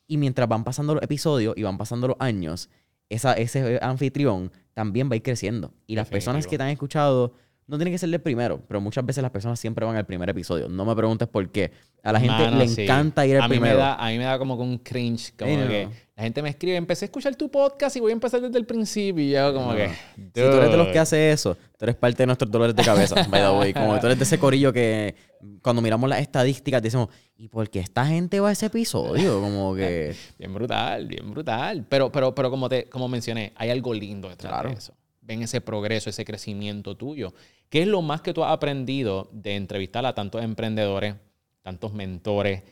Y 0.06 0.18
mientras 0.18 0.46
van 0.46 0.62
pasando 0.64 0.94
los 0.94 1.02
episodios 1.02 1.54
y 1.56 1.62
van 1.62 1.78
pasando 1.78 2.08
los 2.08 2.16
años, 2.18 2.68
esa, 3.10 3.34
ese 3.34 3.78
anfitrión 3.82 4.50
también 4.72 5.10
va 5.10 5.14
a 5.14 5.16
ir 5.16 5.22
creciendo. 5.22 5.74
Y 5.86 5.96
las 5.96 6.08
personas 6.08 6.46
que 6.46 6.56
te 6.56 6.62
han 6.62 6.70
escuchado, 6.70 7.34
no 7.70 7.78
tiene 7.78 7.90
que 7.92 7.98
ser 7.98 8.12
el 8.12 8.20
primero, 8.20 8.60
pero 8.66 8.80
muchas 8.80 9.06
veces 9.06 9.22
las 9.22 9.30
personas 9.30 9.58
siempre 9.60 9.86
van 9.86 9.94
al 9.96 10.04
primer 10.04 10.28
episodio. 10.28 10.68
No 10.68 10.84
me 10.84 10.94
preguntes 10.96 11.28
por 11.28 11.48
qué. 11.50 11.70
A 12.02 12.12
la 12.12 12.18
gente 12.20 12.42
Mano, 12.44 12.58
le 12.58 12.66
sí. 12.68 12.82
encanta 12.82 13.24
ir 13.26 13.36
al 13.36 13.42
a 13.42 13.48
mí 13.48 13.50
primero. 13.54 13.76
Me 13.76 13.80
da, 13.82 13.94
a 13.94 14.08
mí 14.10 14.18
me 14.18 14.24
da 14.24 14.38
como 14.38 14.54
un 14.56 14.78
cringe, 14.78 15.32
como 15.38 15.56
no. 15.56 15.68
que 15.68 15.88
la 16.16 16.22
gente 16.24 16.42
me 16.42 16.48
escribe, 16.48 16.76
empecé 16.76 17.04
a 17.04 17.06
escuchar 17.06 17.36
tu 17.36 17.50
podcast 17.50 17.94
y 17.96 18.00
voy 18.00 18.10
a 18.10 18.14
empezar 18.14 18.40
desde 18.40 18.58
el 18.58 18.66
principio 18.66 19.22
y 19.22 19.30
yo 19.30 19.54
como 19.54 19.70
No. 19.70 19.76
que... 19.76 19.88
Si 20.16 20.22
tú 20.32 20.40
eres 20.40 20.70
de 20.70 20.76
los 20.76 20.88
que 20.88 20.98
hace 20.98 21.30
eso, 21.30 21.54
tú 21.54 21.84
eres 21.84 21.94
parte 21.94 22.22
de 22.22 22.26
nuestros 22.26 22.50
dolores 22.50 22.74
de 22.74 22.82
cabeza, 22.82 23.14
by 23.28 23.40
the 23.40 23.50
way. 23.50 23.72
Como 23.72 24.00
tú 24.00 24.06
eres 24.06 24.18
de 24.18 24.24
ese 24.24 24.38
corillo 24.38 24.72
que 24.72 25.14
cuando 25.62 25.80
miramos 25.80 26.10
las 26.10 26.20
estadísticas 26.20 26.82
decimos, 26.82 27.08
¿y 27.36 27.48
por 27.48 27.70
qué 27.70 27.80
esta 27.80 28.04
gente 28.04 28.40
va 28.40 28.48
a 28.48 28.52
ese 28.52 28.66
episodio? 28.66 29.40
Como 29.40 29.74
que... 29.76 30.14
Bien 30.38 30.52
brutal, 30.52 31.06
bien 31.06 31.30
brutal. 31.30 31.86
Pero, 31.88 32.10
pero, 32.10 32.34
pero 32.34 32.50
como, 32.50 32.68
te, 32.68 32.84
como 32.86 33.06
mencioné, 33.08 33.52
hay 33.56 33.70
algo 33.70 33.94
lindo 33.94 34.28
detrás 34.28 34.50
Claro. 34.52 34.70
de 34.70 34.74
eso. 34.76 34.92
Ven 35.30 35.42
ese 35.42 35.60
progreso, 35.60 36.10
ese 36.10 36.24
crecimiento 36.24 36.96
tuyo. 36.96 37.32
¿Qué 37.68 37.82
es 37.82 37.86
lo 37.86 38.02
más 38.02 38.20
que 38.20 38.34
tú 38.34 38.42
has 38.42 38.50
aprendido 38.52 39.30
de 39.32 39.54
entrevistar 39.54 40.04
a 40.04 40.12
tantos 40.12 40.42
emprendedores, 40.42 41.14
tantos 41.62 41.92
mentores? 41.92 42.64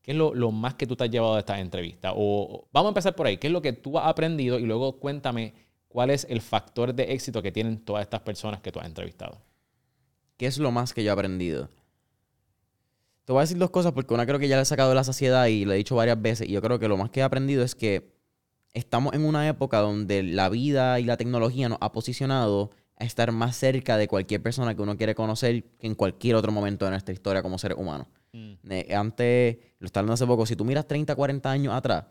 ¿Qué 0.00 0.12
es 0.12 0.16
lo, 0.16 0.50
más 0.50 0.72
que 0.72 0.86
tú 0.86 0.96
te 0.96 1.04
has 1.04 1.10
llevado 1.10 1.34
de 1.34 1.40
estas 1.40 1.58
entrevistas? 1.58 2.14
O 2.16 2.66
vamos 2.72 2.88
a 2.88 2.92
empezar 2.92 3.14
por 3.14 3.26
ahí. 3.26 3.36
¿Qué 3.36 3.48
es 3.48 3.52
lo 3.52 3.60
que 3.60 3.74
tú 3.74 3.98
has 3.98 4.06
aprendido? 4.06 4.58
Y 4.58 4.62
luego 4.62 4.98
cuéntame 4.98 5.52
cuál 5.86 6.08
es 6.08 6.26
el 6.30 6.40
factor 6.40 6.94
de 6.94 7.12
éxito 7.12 7.42
que 7.42 7.52
tienen 7.52 7.84
todas 7.84 8.04
estas 8.04 8.20
personas 8.20 8.62
que 8.62 8.72
tú 8.72 8.80
has 8.80 8.86
entrevistado. 8.86 9.42
¿Qué 10.38 10.46
es 10.46 10.56
lo 10.56 10.70
más 10.70 10.94
que 10.94 11.04
yo 11.04 11.10
he 11.10 11.12
aprendido? 11.12 11.68
Te 13.26 13.34
voy 13.34 13.40
a 13.40 13.42
decir 13.42 13.58
dos 13.58 13.68
cosas 13.68 13.92
porque 13.92 14.14
una 14.14 14.24
creo 14.24 14.38
que 14.38 14.48
ya 14.48 14.56
le 14.56 14.62
he 14.62 14.64
sacado 14.64 14.88
de 14.88 14.94
la 14.94 15.04
saciedad 15.04 15.44
y 15.48 15.66
lo 15.66 15.74
he 15.74 15.76
dicho 15.76 15.94
varias 15.94 16.22
veces. 16.22 16.48
Y 16.48 16.52
yo 16.52 16.62
creo 16.62 16.78
que 16.78 16.88
lo 16.88 16.96
más 16.96 17.10
que 17.10 17.20
he 17.20 17.22
aprendido 17.22 17.62
es 17.62 17.74
que 17.74 18.16
estamos 18.74 19.14
en 19.14 19.24
una 19.24 19.48
época 19.48 19.78
donde 19.78 20.22
la 20.22 20.48
vida 20.48 21.00
y 21.00 21.04
la 21.04 21.16
tecnología 21.16 21.68
nos 21.68 21.78
ha 21.80 21.92
posicionado 21.92 22.70
a 22.96 23.04
estar 23.04 23.30
más 23.32 23.56
cerca 23.56 23.96
de 23.96 24.08
cualquier 24.08 24.42
persona 24.42 24.74
que 24.74 24.82
uno 24.82 24.96
quiere 24.96 25.14
conocer 25.14 25.64
que 25.78 25.86
en 25.86 25.94
cualquier 25.94 26.34
otro 26.36 26.50
momento 26.50 26.84
de 26.84 26.92
nuestra 26.92 27.12
historia 27.12 27.42
como 27.42 27.58
seres 27.58 27.78
humanos. 27.78 28.08
Eh, 28.32 28.94
antes, 28.94 29.58
lo 29.78 29.86
estaba 29.86 30.02
hablando 30.02 30.14
hace 30.14 30.26
poco, 30.26 30.46
si 30.46 30.56
tú 30.56 30.64
miras 30.64 30.86
30, 30.86 31.14
40 31.14 31.50
años 31.50 31.74
atrás, 31.74 32.04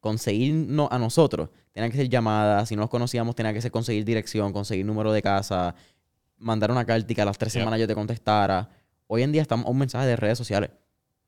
conseguirnos 0.00 0.88
a 0.90 0.98
nosotros, 0.98 1.50
tenía 1.72 1.90
que 1.90 1.96
ser 1.96 2.08
llamadas, 2.08 2.68
si 2.68 2.76
no 2.76 2.82
nos 2.82 2.90
conocíamos, 2.90 3.34
tenía 3.34 3.52
que 3.52 3.60
ser 3.60 3.70
conseguir 3.70 4.04
dirección, 4.04 4.52
conseguir 4.52 4.86
número 4.86 5.12
de 5.12 5.22
casa, 5.22 5.74
mandar 6.38 6.70
una 6.70 6.84
carta 6.84 7.10
y 7.10 7.14
que 7.14 7.22
a 7.22 7.24
las 7.24 7.38
tres 7.38 7.52
semanas 7.52 7.80
yo 7.80 7.86
te 7.86 7.94
contestara. 7.94 8.68
Hoy 9.06 9.22
en 9.22 9.32
día 9.32 9.42
estamos 9.42 9.66
a 9.66 9.70
un 9.70 9.78
mensaje 9.78 10.06
de 10.06 10.16
redes 10.16 10.38
sociales. 10.38 10.70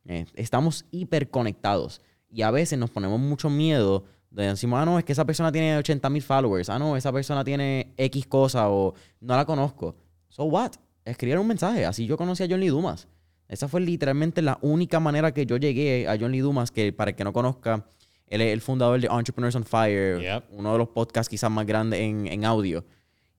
Eh, 0.07 0.27
estamos 0.35 0.85
hiperconectados 0.91 2.01
y 2.31 2.43
a 2.43 2.51
veces 2.51 2.79
nos 2.79 2.91
ponemos 2.91 3.19
mucho 3.19 3.51
miedo 3.51 4.05
de 4.31 4.47
decimos, 4.47 4.79
ah, 4.81 4.85
no, 4.85 4.99
es 4.99 5.05
que 5.05 5.13
esa 5.13 5.25
persona 5.25 5.51
tiene 5.51 5.77
80 5.79 6.11
mil 6.11 6.23
followers, 6.23 6.69
ah, 6.69 6.79
no, 6.79 6.97
esa 6.97 7.13
persona 7.13 7.45
tiene 7.45 7.93
X 7.97 8.27
cosa 8.27 8.69
o 8.71 8.95
no 9.21 9.37
la 9.37 9.45
conozco. 9.45 9.97
So 10.29 10.45
what? 10.45 10.73
escribieran 11.11 11.43
un 11.43 11.49
mensaje. 11.49 11.87
Así 11.87 12.07
yo 12.07 12.17
conocí 12.17 12.43
a 12.43 12.47
John 12.49 12.61
Lee 12.61 12.69
Dumas. 12.69 13.09
Esa 13.49 13.69
fue 13.69 13.81
literalmente 13.81 14.43
la 14.43 14.59
única 14.61 15.01
manera 15.01 15.33
que 15.33 15.47
yo 15.47 15.57
llegué 15.57 16.07
a 16.07 16.19
John 16.21 16.33
Lee 16.33 16.41
Dumas, 16.41 16.71
que 16.71 16.93
para 16.93 17.11
el 17.13 17.17
que 17.17 17.25
no 17.25 17.33
conozca, 17.33 17.87
él 18.27 18.43
es 18.43 18.53
el 18.53 18.61
fundador 18.61 19.01
de 19.01 19.07
Entrepreneurs 19.07 19.55
on 19.57 19.65
Fire, 19.65 20.21
Yep. 20.21 20.45
uno 20.51 20.73
de 20.73 20.79
los 20.79 20.89
podcasts 20.89 21.31
quizás 21.31 21.51
más 21.51 21.65
grandes 21.65 22.01
en, 22.01 22.27
en 22.27 22.45
audio. 22.45 22.85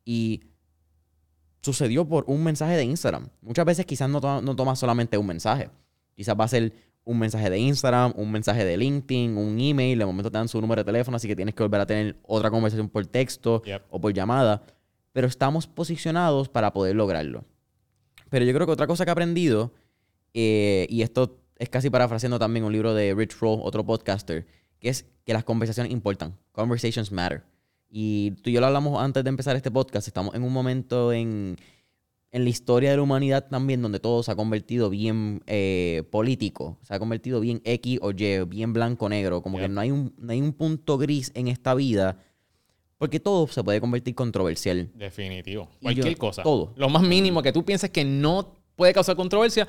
Y 0.03 0.41
sucedió 1.61 2.07
por 2.07 2.23
un 2.27 2.43
mensaje 2.43 2.75
de 2.75 2.83
Instagram. 2.85 3.29
Muchas 3.41 3.65
veces 3.65 3.85
quizás 3.85 4.09
no, 4.09 4.19
toma, 4.19 4.41
no 4.41 4.55
toma 4.55 4.75
solamente 4.75 5.17
un 5.17 5.27
mensaje. 5.27 5.69
Quizás 6.15 6.35
va 6.39 6.45
a 6.45 6.47
ser 6.47 6.73
un 7.09 7.17
mensaje 7.17 7.49
de 7.49 7.57
Instagram, 7.57 8.13
un 8.17 8.31
mensaje 8.31 8.63
de 8.63 8.77
LinkedIn, 8.77 9.35
un 9.35 9.59
email, 9.59 9.97
de 9.97 10.05
momento 10.05 10.29
te 10.29 10.37
dan 10.37 10.47
su 10.47 10.61
número 10.61 10.81
de 10.81 10.85
teléfono, 10.85 11.17
así 11.17 11.27
que 11.27 11.35
tienes 11.35 11.55
que 11.55 11.63
volver 11.63 11.81
a 11.81 11.87
tener 11.87 12.17
otra 12.21 12.51
conversación 12.51 12.87
por 12.87 13.07
texto 13.07 13.63
Yep. 13.63 13.85
o 13.89 13.99
por 13.99 14.13
llamada. 14.13 14.61
Pero 15.11 15.25
estamos 15.25 15.65
posicionados 15.65 16.49
para 16.49 16.71
poder 16.71 16.95
lograrlo. 16.95 17.45
Pero 18.29 18.45
yo 18.45 18.53
creo 18.53 18.67
que 18.67 18.73
otra 18.73 18.85
cosa 18.85 19.05
que 19.05 19.09
he 19.09 19.11
aprendido, 19.11 19.73
eh, 20.35 20.85
y 20.87 21.01
esto 21.01 21.39
es 21.57 21.67
casi 21.69 21.89
parafraseando 21.89 22.37
también 22.37 22.63
un 22.63 22.71
libro 22.71 22.93
de 22.93 23.15
Rich 23.15 23.39
Roll, 23.39 23.59
otro 23.63 23.83
podcaster, 23.83 24.45
que 24.79 24.89
es 24.89 25.07
que 25.25 25.33
las 25.33 25.43
conversaciones 25.43 25.91
importan. 25.91 26.37
Conversations 26.51 27.11
matter. 27.11 27.41
Y 27.89 28.35
tú 28.43 28.51
y 28.51 28.53
yo 28.53 28.59
lo 28.59 28.67
hablamos 28.67 29.01
antes 29.01 29.23
de 29.23 29.29
empezar 29.29 29.55
este 29.55 29.71
podcast. 29.71 30.07
Estamos 30.07 30.35
en 30.35 30.43
un 30.43 30.53
momento 30.53 31.11
en, 31.11 31.57
en 32.31 32.43
la 32.43 32.49
historia 32.49 32.91
de 32.91 32.97
la 32.97 33.01
humanidad 33.03 33.47
también 33.49 33.81
donde 33.81 33.99
todo 33.99 34.21
se 34.23 34.31
ha 34.31 34.35
convertido 34.35 34.89
bien 34.89 35.41
eh, 35.47 36.03
político. 36.11 36.77
Se 36.83 36.93
ha 36.93 36.99
convertido 36.99 37.39
bien 37.39 37.61
X 37.63 37.99
o 38.01 38.11
Y, 38.11 38.43
bien 38.45 38.71
blanco-negro. 38.73 39.41
Como 39.41 39.57
que 39.57 39.67
no 39.67 39.81
hay, 39.81 39.91
un, 39.91 40.13
no 40.17 40.31
hay 40.31 40.41
un 40.41 40.53
punto 40.53 40.97
gris 40.97 41.31
en 41.33 41.47
esta 41.47 41.73
vida. 41.73 42.17
Porque 42.99 43.19
todo 43.19 43.47
se 43.47 43.63
puede 43.63 43.79
convertir 43.81 44.13
controversial. 44.13 44.91
Definitivo. 44.93 45.69
Cualquier 45.81 46.09
yo- 46.09 46.17
cosa. 46.17 46.43
todo. 46.43 46.73
Lo 46.75 46.89
más 46.89 47.01
mínimo 47.01 47.41
que 47.41 47.51
tú 47.51 47.63
pienses 47.63 47.89
que 47.89 48.03
no 48.05 48.55
puede 48.75 48.93
causar 48.93 49.15
controversia, 49.15 49.67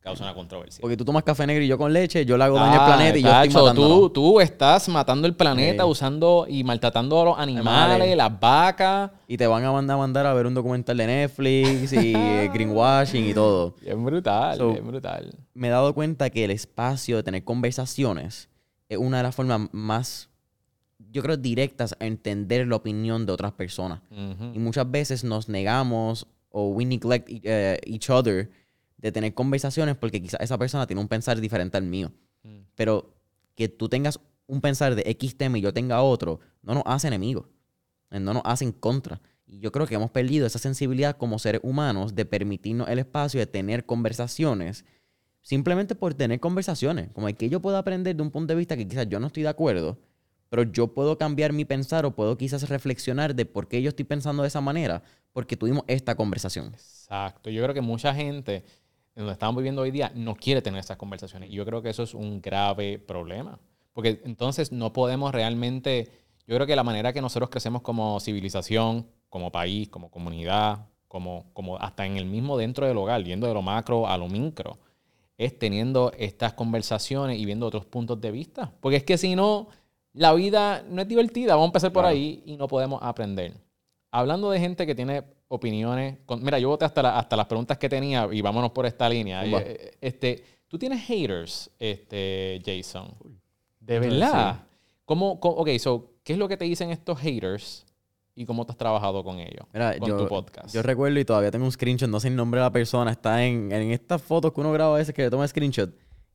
causa 0.00 0.24
una 0.24 0.34
controversia. 0.34 0.80
Porque 0.80 0.96
tú 0.96 1.04
tomas 1.04 1.22
café 1.22 1.46
negro 1.46 1.62
y 1.62 1.68
yo 1.68 1.76
con 1.76 1.92
leche, 1.92 2.24
yo 2.24 2.36
le 2.38 2.44
hago 2.44 2.56
daño 2.56 2.72
al 2.72 2.80
Ah, 2.80 2.86
planeta 2.96 3.18
y 3.18 3.22
yo 3.22 3.28
estoy 3.28 3.48
tacho, 3.48 3.58
matando. 3.64 3.88
tú, 3.88 4.10
tú 4.10 4.40
estás 4.40 4.88
matando 4.88 5.26
el 5.28 5.34
planeta 5.36 5.84
Sí. 5.84 5.90
usando 5.90 6.46
y 6.48 6.64
maltratando 6.64 7.20
a 7.20 7.24
los 7.26 7.38
animales, 7.38 8.16
las 8.16 8.40
vacas. 8.40 9.10
Y 9.28 9.36
te 9.36 9.46
van 9.46 9.62
a 9.64 9.72
mandar, 9.72 9.98
mandar 9.98 10.26
a 10.26 10.32
ver 10.34 10.46
un 10.46 10.54
documental 10.54 10.96
de 10.96 11.06
Netflix 11.06 11.92
y 11.92 12.14
eh, 12.16 12.50
greenwashing 12.54 13.28
y 13.28 13.34
todo. 13.34 13.74
Es 13.84 13.96
brutal, 14.02 14.56
So- 14.58 14.72
es 14.72 14.82
brutal. 14.84 15.34
Me 15.54 15.68
he 15.68 15.70
dado 15.70 15.94
cuenta 15.94 16.30
que 16.30 16.44
el 16.44 16.50
espacio 16.50 17.16
de 17.16 17.22
tener 17.22 17.44
conversaciones 17.44 18.48
es 18.88 18.98
una 18.98 19.18
de 19.18 19.22
las 19.24 19.34
formas 19.34 19.68
más, 19.72 20.30
yo 21.12 21.22
creo, 21.22 21.36
directas 21.36 21.94
a 22.00 22.06
entender 22.06 22.66
la 22.66 22.76
opinión 22.76 23.26
de 23.26 23.32
otras 23.32 23.52
personas. 23.52 24.00
Y 24.54 24.58
muchas 24.58 24.90
veces 24.90 25.24
nos 25.24 25.48
negamos 25.48 26.26
o 26.50 26.68
we 26.70 26.84
neglect 26.84 27.28
eh, 27.44 27.78
each 27.84 28.10
other 28.10 28.50
de 29.00 29.12
tener 29.12 29.34
conversaciones 29.34 29.96
porque 29.96 30.20
quizás 30.20 30.40
esa 30.40 30.58
persona 30.58 30.86
tiene 30.86 31.00
un 31.00 31.08
pensar 31.08 31.40
diferente 31.40 31.76
al 31.76 31.84
mío. 31.84 32.12
Mm. 32.42 32.60
Pero 32.74 33.14
que 33.54 33.68
tú 33.68 33.88
tengas 33.88 34.20
un 34.46 34.60
pensar 34.60 34.94
de 34.94 35.02
X 35.06 35.36
tema 35.36 35.58
y 35.58 35.60
yo 35.60 35.72
tenga 35.72 36.02
otro, 36.02 36.40
no 36.62 36.74
nos 36.74 36.82
hace 36.86 37.08
enemigos. 37.08 37.46
Eh, 38.10 38.20
No 38.20 38.34
nos 38.34 38.42
hace 38.44 38.64
en 38.64 38.72
contra. 38.72 39.20
Y 39.46 39.60
yo 39.60 39.72
creo 39.72 39.86
que 39.86 39.94
hemos 39.94 40.10
perdido 40.10 40.46
esa 40.46 40.58
sensibilidad 40.58 41.16
como 41.16 41.38
seres 41.38 41.60
humanos 41.64 42.14
de 42.14 42.24
permitirnos 42.24 42.88
el 42.88 42.98
espacio 42.98 43.40
de 43.40 43.46
tener 43.46 43.84
conversaciones 43.84 44.84
simplemente 45.42 45.94
por 45.94 46.14
tener 46.14 46.38
conversaciones. 46.40 47.10
Como 47.12 47.28
el 47.28 47.36
que 47.36 47.48
yo 47.48 47.60
puedo 47.60 47.76
aprender 47.76 48.14
de 48.14 48.22
un 48.22 48.30
punto 48.30 48.52
de 48.52 48.58
vista 48.58 48.76
que 48.76 48.86
quizás 48.86 49.08
yo 49.08 49.18
no 49.18 49.28
estoy 49.28 49.44
de 49.44 49.48
acuerdo, 49.48 49.98
pero 50.48 50.64
yo 50.64 50.88
puedo 50.88 51.16
cambiar 51.16 51.52
mi 51.52 51.64
pensar 51.64 52.04
o 52.04 52.14
puedo 52.14 52.36
quizás 52.36 52.68
reflexionar 52.68 53.34
de 53.34 53.46
por 53.46 53.68
qué 53.68 53.80
yo 53.82 53.88
estoy 53.88 54.04
pensando 54.04 54.42
de 54.42 54.48
esa 54.48 54.60
manera, 54.60 55.02
porque 55.32 55.56
tuvimos 55.56 55.84
esta 55.86 56.16
conversación. 56.16 56.66
Exacto. 56.74 57.50
Yo 57.50 57.62
creo 57.62 57.74
que 57.74 57.80
mucha 57.80 58.14
gente 58.14 58.64
en 59.14 59.22
donde 59.22 59.32
estamos 59.32 59.56
viviendo 59.56 59.82
hoy 59.82 59.90
día 59.90 60.12
no 60.14 60.34
quiere 60.34 60.62
tener 60.62 60.80
esas 60.80 60.96
conversaciones. 60.96 61.50
Y 61.50 61.54
yo 61.54 61.64
creo 61.64 61.82
que 61.82 61.90
eso 61.90 62.02
es 62.02 62.14
un 62.14 62.40
grave 62.40 62.98
problema. 62.98 63.58
Porque 63.92 64.20
entonces 64.24 64.72
no 64.72 64.92
podemos 64.92 65.32
realmente. 65.32 66.10
Yo 66.46 66.54
creo 66.56 66.66
que 66.66 66.76
la 66.76 66.84
manera 66.84 67.12
que 67.12 67.20
nosotros 67.20 67.50
crecemos 67.50 67.82
como 67.82 68.18
civilización, 68.20 69.06
como 69.28 69.50
país, 69.52 69.88
como 69.88 70.10
comunidad, 70.10 70.86
como, 71.08 71.46
como 71.52 71.76
hasta 71.78 72.06
en 72.06 72.16
el 72.16 72.24
mismo 72.26 72.56
dentro 72.56 72.86
del 72.86 72.96
hogar, 72.96 73.22
yendo 73.24 73.46
de 73.46 73.54
lo 73.54 73.62
macro 73.62 74.06
a 74.06 74.16
lo 74.16 74.28
micro, 74.28 74.78
es 75.38 75.58
teniendo 75.58 76.12
estas 76.18 76.52
conversaciones 76.52 77.38
y 77.38 77.44
viendo 77.44 77.66
otros 77.66 77.84
puntos 77.86 78.20
de 78.20 78.30
vista. 78.30 78.72
Porque 78.80 78.96
es 78.96 79.04
que 79.04 79.18
si 79.18 79.34
no, 79.34 79.68
la 80.12 80.32
vida 80.34 80.84
no 80.88 81.02
es 81.02 81.08
divertida. 81.08 81.54
Vamos 81.54 81.66
a 81.66 81.70
empezar 81.70 81.92
por 81.92 82.02
Claro. 82.02 82.14
ahí 82.14 82.42
y 82.46 82.56
no 82.56 82.68
podemos 82.68 83.00
aprender. 83.02 83.54
Hablando 84.12 84.50
de 84.50 84.58
gente 84.60 84.86
que 84.86 84.94
tiene 84.94 85.22
opiniones. 85.48 86.18
con- 86.26 86.42
mira, 86.44 86.58
yo 86.58 86.68
voté 86.68 86.84
hasta, 86.84 87.02
la- 87.02 87.18
hasta 87.18 87.36
las 87.36 87.46
preguntas 87.46 87.76
que 87.78 87.88
tenía 87.88 88.28
y 88.30 88.40
vámonos 88.40 88.70
por 88.72 88.86
esta 88.86 89.08
línea. 89.08 89.42
Zumba. 89.42 89.60
Eh, 89.62 89.92
Este, 90.00 90.44
¿Tú 90.68 90.78
tienes 90.78 91.00
haters, 91.06 91.68
este, 91.80 92.62
Jason? 92.64 93.12
¿De 93.80 94.00
Sí. 94.00 94.08
verdad? 94.08 94.62
¿Cómo, 95.04 95.40
cómo- 95.40 95.56
ok, 95.56 95.68
so, 95.78 96.12
¿qué 96.22 96.34
es 96.34 96.38
lo 96.38 96.46
que 96.48 96.56
te 96.56 96.64
dicen 96.64 96.90
estos 96.90 97.18
haters 97.18 97.84
y 98.36 98.44
cómo 98.46 98.64
te 98.64 98.70
has 98.72 98.78
trabajado 98.78 99.24
con 99.24 99.40
ellos? 99.40 99.66
Mira, 99.72 99.98
con 99.98 100.08
yo, 100.08 100.16
tu 100.18 100.28
podcast. 100.28 100.72
yo 100.72 100.82
recuerdo 100.82 101.18
y 101.18 101.24
todavía 101.24 101.50
tengo 101.50 101.64
un 101.64 101.72
screenshot, 101.72 102.08
no 102.08 102.20
sé 102.20 102.28
el 102.28 102.36
nombre 102.36 102.60
de 102.60 102.66
la 102.66 102.70
persona, 102.70 103.10
está 103.10 103.44
en, 103.44 103.72
en 103.72 103.90
estas 103.90 104.22
fotos 104.22 104.52
que 104.52 104.60
uno 104.60 104.70
graba 104.70 104.94
a 104.94 104.98
veces 104.98 105.12
que 105.12 105.22
le 105.22 105.30
toma 105.30 105.48
screenshot. 105.48 105.90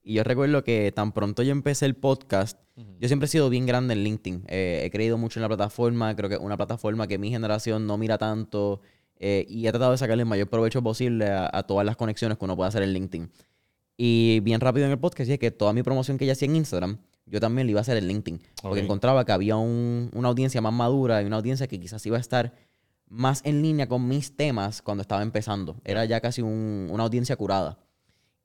Y 0.08 0.14
yo 0.14 0.24
recuerdo 0.24 0.64
que 0.64 0.92
tan 0.96 1.12
pronto 1.14 1.42
yo 1.42 1.52
empecé 1.52 1.86
el 1.88 1.96
podcast, 1.96 2.60
yo 3.00 3.08
siempre 3.08 3.26
he 3.26 3.30
sido 3.30 3.50
bien 3.50 3.66
grande 3.66 3.94
en 3.96 4.04
LinkedIn. 4.04 4.44
Eh, 4.48 4.84
he 4.86 4.92
creído 4.92 5.18
mucho 5.18 5.40
en 5.40 5.42
la 5.42 5.48
plataforma, 5.48 6.16
creo 6.16 6.30
que 6.30 6.36
es 6.36 6.42
una 6.42 6.56
plataforma 6.58 7.08
que 7.08 7.18
mi 7.18 7.32
generación 7.32 7.88
no 7.88 7.98
mira 7.98 8.18
tanto 8.20 8.82
eh, 9.18 9.46
y 9.50 9.66
he 9.66 9.72
tratado 9.72 9.94
de 9.94 9.98
sacarle 9.98 10.22
el 10.24 10.30
mayor 10.30 10.48
provecho 10.48 10.84
posible 10.84 11.28
a, 11.28 11.50
a 11.52 11.64
todas 11.64 11.86
las 11.86 11.96
conexiones 11.96 12.38
que 12.38 12.46
uno 12.46 12.56
puede 12.56 12.68
hacer 12.68 12.84
en 12.84 12.94
LinkedIn. 12.94 13.32
Y 13.98 14.42
bien 14.42 14.60
rápido 14.62 14.86
en 14.86 14.92
el 14.92 15.00
podcast 15.00 15.28
dije 15.28 15.40
que 15.40 15.52
toda 15.52 15.74
mi 15.74 15.82
promoción 15.82 16.18
que 16.18 16.26
yo 16.26 16.34
hacía 16.34 16.48
en 16.50 16.58
Instagram, 16.58 16.98
yo 17.26 17.40
también 17.40 17.66
la 17.66 17.72
iba 17.72 17.80
a 17.80 17.82
hacer 17.82 17.98
en 17.98 18.08
LinkedIn. 18.08 18.42
Porque 18.62 18.80
encontraba 18.86 19.26
que 19.26 19.32
había 19.32 19.56
un- 19.56 20.12
una 20.14 20.28
audiencia 20.28 20.62
más 20.62 20.74
madura 20.74 21.24
y 21.24 21.26
una 21.26 21.38
audiencia 21.38 21.66
que 21.68 21.80
quizás 21.80 22.06
iba 22.06 22.18
a 22.18 22.20
estar 22.20 22.54
más 23.08 23.42
en 23.46 23.62
línea 23.62 23.88
con 23.88 24.08
mis 24.08 24.36
temas 24.36 24.82
cuando 24.82 25.02
estaba 25.02 25.24
empezando. 25.24 25.78
Era 25.86 26.06
ya 26.06 26.20
casi 26.20 26.42
un- 26.42 26.90
una 26.92 27.04
audiencia 27.04 27.36
curada. 27.38 27.80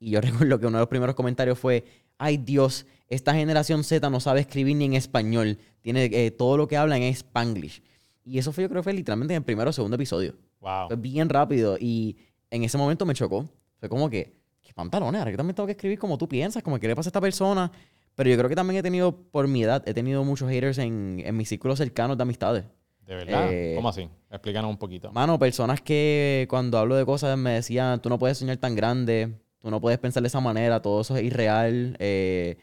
Y 0.00 0.10
yo 0.10 0.20
recuerdo 0.48 0.58
que 0.58 0.66
uno 0.66 0.78
de 0.78 0.82
los 0.82 0.88
primeros 0.88 1.14
comentarios 1.14 1.58
fue, 1.58 1.84
ay 2.18 2.38
Dios, 2.38 2.86
esta 3.08 3.34
generación 3.34 3.84
Z 3.84 4.08
no 4.10 4.18
sabe 4.18 4.40
escribir 4.40 4.76
ni 4.76 4.86
en 4.86 4.94
español. 4.94 5.58
Tiene 5.82 6.06
eh, 6.06 6.30
todo 6.32 6.56
lo 6.56 6.66
que 6.66 6.76
hablan 6.76 7.02
es 7.02 7.18
spanglish. 7.18 7.82
Y 8.24 8.38
eso 8.38 8.52
fue, 8.52 8.62
yo 8.62 8.68
creo 8.68 8.80
que 8.80 8.84
fue 8.84 8.92
literalmente 8.94 9.34
en 9.34 9.38
el 9.38 9.44
primero 9.44 9.70
o 9.70 9.72
segundo 9.72 9.94
episodio. 9.96 10.34
Wow. 10.60 10.88
Fue 10.88 10.96
bien 10.96 11.28
rápido 11.28 11.76
y 11.78 12.16
en 12.50 12.64
ese 12.64 12.76
momento 12.78 13.06
me 13.06 13.14
chocó. 13.14 13.48
Fue 13.78 13.88
como 13.88 14.10
que, 14.10 14.34
qué 14.62 14.72
pantalones, 14.74 15.18
ahora 15.18 15.30
yo 15.30 15.36
también 15.36 15.54
tengo 15.54 15.66
que 15.66 15.72
escribir 15.72 15.98
como 15.98 16.18
tú 16.18 16.28
piensas, 16.28 16.62
como 16.62 16.78
que 16.78 16.86
le 16.88 16.96
pasa 16.96 17.08
a 17.08 17.10
esta 17.10 17.20
persona. 17.20 17.70
Pero 18.14 18.28
yo 18.28 18.36
creo 18.36 18.48
que 18.48 18.56
también 18.56 18.78
he 18.78 18.82
tenido, 18.82 19.16
por 19.16 19.48
mi 19.48 19.62
edad, 19.62 19.82
he 19.88 19.94
tenido 19.94 20.22
muchos 20.24 20.50
haters 20.50 20.78
en, 20.78 21.22
en 21.24 21.36
mis 21.36 21.48
círculos 21.48 21.78
cercanos 21.78 22.16
de 22.16 22.22
amistades. 22.22 22.64
¿De 23.06 23.14
verdad? 23.16 23.48
eh, 23.50 23.72
¿Cómo 23.74 23.88
así? 23.88 24.08
Explícanos 24.30 24.70
un 24.70 24.76
poquito. 24.76 25.10
Mano, 25.12 25.38
personas 25.38 25.80
que 25.80 26.46
cuando 26.50 26.78
hablo 26.78 26.94
de 26.94 27.04
cosas 27.06 27.36
me 27.38 27.52
decían, 27.52 28.00
tú 28.02 28.08
no 28.08 28.18
puedes 28.18 28.38
soñar 28.38 28.58
tan 28.58 28.76
grande, 28.76 29.32
tú 29.60 29.70
no 29.70 29.80
puedes 29.80 29.98
pensar 29.98 30.22
de 30.22 30.28
esa 30.28 30.40
manera, 30.40 30.82
todo 30.82 31.00
eso 31.02 31.16
es 31.16 31.22
irreal. 31.22 31.96
eh, 31.98 32.56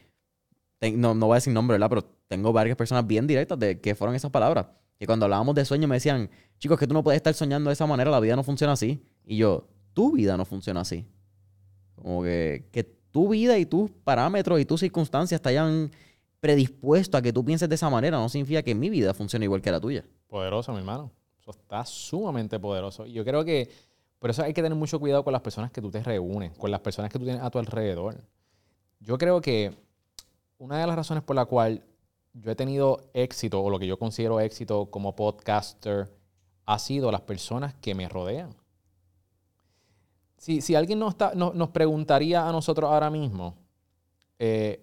no, 0.94 1.16
no 1.16 1.28
voy 1.28 1.36
a 1.36 1.38
decir 1.38 1.54
nombre, 1.54 1.76
¿verdad? 1.76 1.90
Pero 1.90 2.04
tengo 2.28 2.54
varias 2.54 2.76
personas 2.78 3.08
bien 3.08 3.26
directas 3.26 3.58
de 3.58 3.80
que 3.80 3.96
fueron 3.96 4.16
esas 4.16 4.32
palabras. 4.32 4.68
Que 5.00 5.06
cuando 5.06 5.26
hablábamos 5.26 5.56
de 5.56 5.66
sueño 5.66 5.88
me 5.88 5.96
decían, 5.96 6.30
chicos, 6.60 6.80
que 6.80 6.88
tú 6.88 6.94
no 6.94 7.04
puedes 7.04 7.18
estar 7.18 7.34
soñando 7.34 7.70
de 7.70 7.74
esa 7.74 7.86
manera, 7.86 8.10
la 8.12 8.20
vida 8.20 8.36
no 8.36 8.44
funciona 8.44 8.74
así. 8.74 9.04
Y 9.24 9.38
yo, 9.38 9.68
tu 9.94 10.14
vida 10.14 10.38
no 10.38 10.46
funciona 10.46 10.82
así. 10.82 11.06
Como 11.96 12.24
que, 12.24 12.68
que 12.72 12.84
tu 12.84 13.30
vida 13.30 13.58
y 13.58 13.66
tus 13.66 13.92
parámetros 13.92 14.60
y 14.60 14.66
tus 14.66 14.80
circunstancias 14.80 15.42
te 15.42 15.50
hayan 15.50 15.92
predispuesto 16.40 17.18
a 17.18 17.22
que 17.22 17.34
tú 17.34 17.44
pienses 17.44 17.68
de 17.68 17.76
esa 17.76 17.90
manera, 17.90 18.18
no 18.18 18.30
significa 18.30 18.62
que 18.62 18.76
mi 18.76 18.90
vida 18.90 19.14
funcione 19.14 19.46
igual 19.46 19.62
que 19.62 19.72
la 19.72 19.80
tuya. 19.80 20.06
Poderoso, 20.28 20.72
mi 20.72 20.80
hermano. 20.80 21.12
Eso 21.40 21.52
está 21.52 21.86
sumamente 21.86 22.60
poderoso. 22.60 23.06
Yo 23.06 23.24
creo 23.24 23.44
que 23.46 23.70
por 24.20 24.30
eso 24.30 24.44
hay 24.44 24.54
que 24.54 24.62
tener 24.62 24.78
mucho 24.78 25.00
cuidado 25.00 25.24
con 25.24 25.34
las 25.34 25.42
personas 25.42 25.72
que 25.72 25.82
tú 25.82 25.92
te 25.92 26.02
reúnes, 26.04 26.58
con 26.58 26.72
las 26.72 26.80
personas 26.82 27.12
que 27.12 27.20
tú 27.20 27.26
tienes 27.26 27.44
a 27.44 27.50
tu 27.52 27.60
alrededor. 27.60 28.24
Yo 29.00 29.18
creo 29.18 29.42
que 29.42 29.76
una 30.58 30.80
de 30.80 30.88
las 30.88 30.96
razones 30.96 31.24
por 31.24 31.36
la 31.36 31.46
cual 31.46 31.84
yo 32.34 32.52
he 32.52 32.56
tenido 32.56 33.02
éxito, 33.14 33.62
o 33.62 33.70
lo 33.70 33.80
que 33.80 33.88
yo 33.88 33.98
considero 34.00 34.40
éxito 34.40 34.88
como 34.90 35.16
podcaster, 35.16 36.12
ha 36.66 36.80
sido 36.80 37.12
las 37.12 37.22
personas 37.22 37.74
que 37.76 37.94
me 37.96 38.10
rodean. 38.10 38.56
Si, 40.38 40.62
si 40.62 40.76
alguien 40.76 41.00
nos, 41.00 41.14
está- 41.14 41.34
no- 41.36 41.54
nos 41.54 41.70
preguntaría 41.70 42.48
a 42.48 42.52
nosotros 42.52 42.90
ahora 42.92 43.10
mismo, 43.10 43.56
eh, 44.40 44.82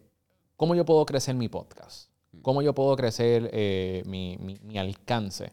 ¿cómo 0.57 0.75
yo 0.75 0.85
puedo 0.85 1.05
crecer 1.07 1.35
mi 1.35 1.49
podcast? 1.49 2.11
¿Cómo 2.43 2.63
yo 2.63 2.75
puedo 2.75 2.97
crecer 2.97 3.51
eh, 3.53 4.03
mi, 4.07 4.37
mi- 4.41 4.59
mi 4.63 4.79
alcance? 4.79 5.53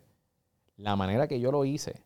La 0.77 0.95
manera 0.95 1.27
que 1.27 1.39
yo 1.39 1.51
lo 1.51 1.63
hice 1.65 2.01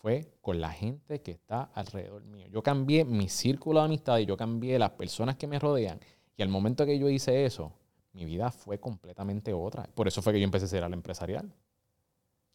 fue 0.00 0.32
con 0.40 0.60
la 0.60 0.70
gente 0.70 1.20
que 1.20 1.30
está 1.30 1.70
alrededor 1.74 2.24
mío. 2.24 2.46
Yo 2.48 2.62
cambié 2.62 3.04
mi 3.04 3.28
círculo 3.28 3.80
de 3.80 3.86
amistad 3.86 4.18
y 4.18 4.24
yo 4.24 4.36
cambié 4.36 4.78
las 4.78 4.92
personas 4.92 5.36
que 5.36 5.46
me 5.46 5.58
rodean. 5.58 6.00
Y 6.36 6.42
al 6.42 6.48
momento 6.48 6.86
que 6.86 6.98
yo 6.98 7.10
hice 7.10 7.44
eso, 7.44 7.72
mi 8.14 8.24
vida 8.24 8.50
fue 8.50 8.80
completamente 8.80 9.52
otra. 9.52 9.84
Por 9.94 10.08
eso 10.08 10.22
fue 10.22 10.32
que 10.32 10.40
yo 10.40 10.44
empecé 10.44 10.64
a 10.64 10.68
ser 10.68 10.84
al 10.84 10.94
empresarial. 10.94 11.52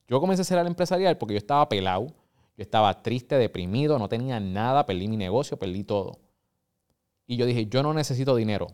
Yo 0.08 0.20
comencé 0.20 0.42
a 0.42 0.46
ser 0.46 0.58
al 0.58 0.66
empresarial 0.66 1.20
porque 1.20 1.36
yo 1.36 1.38
estaba 1.38 1.70
pelado. 1.70 2.08
Yo 2.58 2.64
estaba 2.64 3.04
triste, 3.04 3.38
deprimido, 3.38 4.00
no 4.00 4.10
tenía 4.10 4.40
nada, 4.40 4.86
perdí 4.88 5.08
mi 5.08 5.18
negocio, 5.18 5.58
perdí 5.58 5.84
todo. 5.84 6.20
Y 7.28 7.38
yo 7.38 7.46
dije, 7.46 7.68
yo 7.68 7.84
no 7.84 7.94
necesito 7.94 8.36
dinero. 8.36 8.68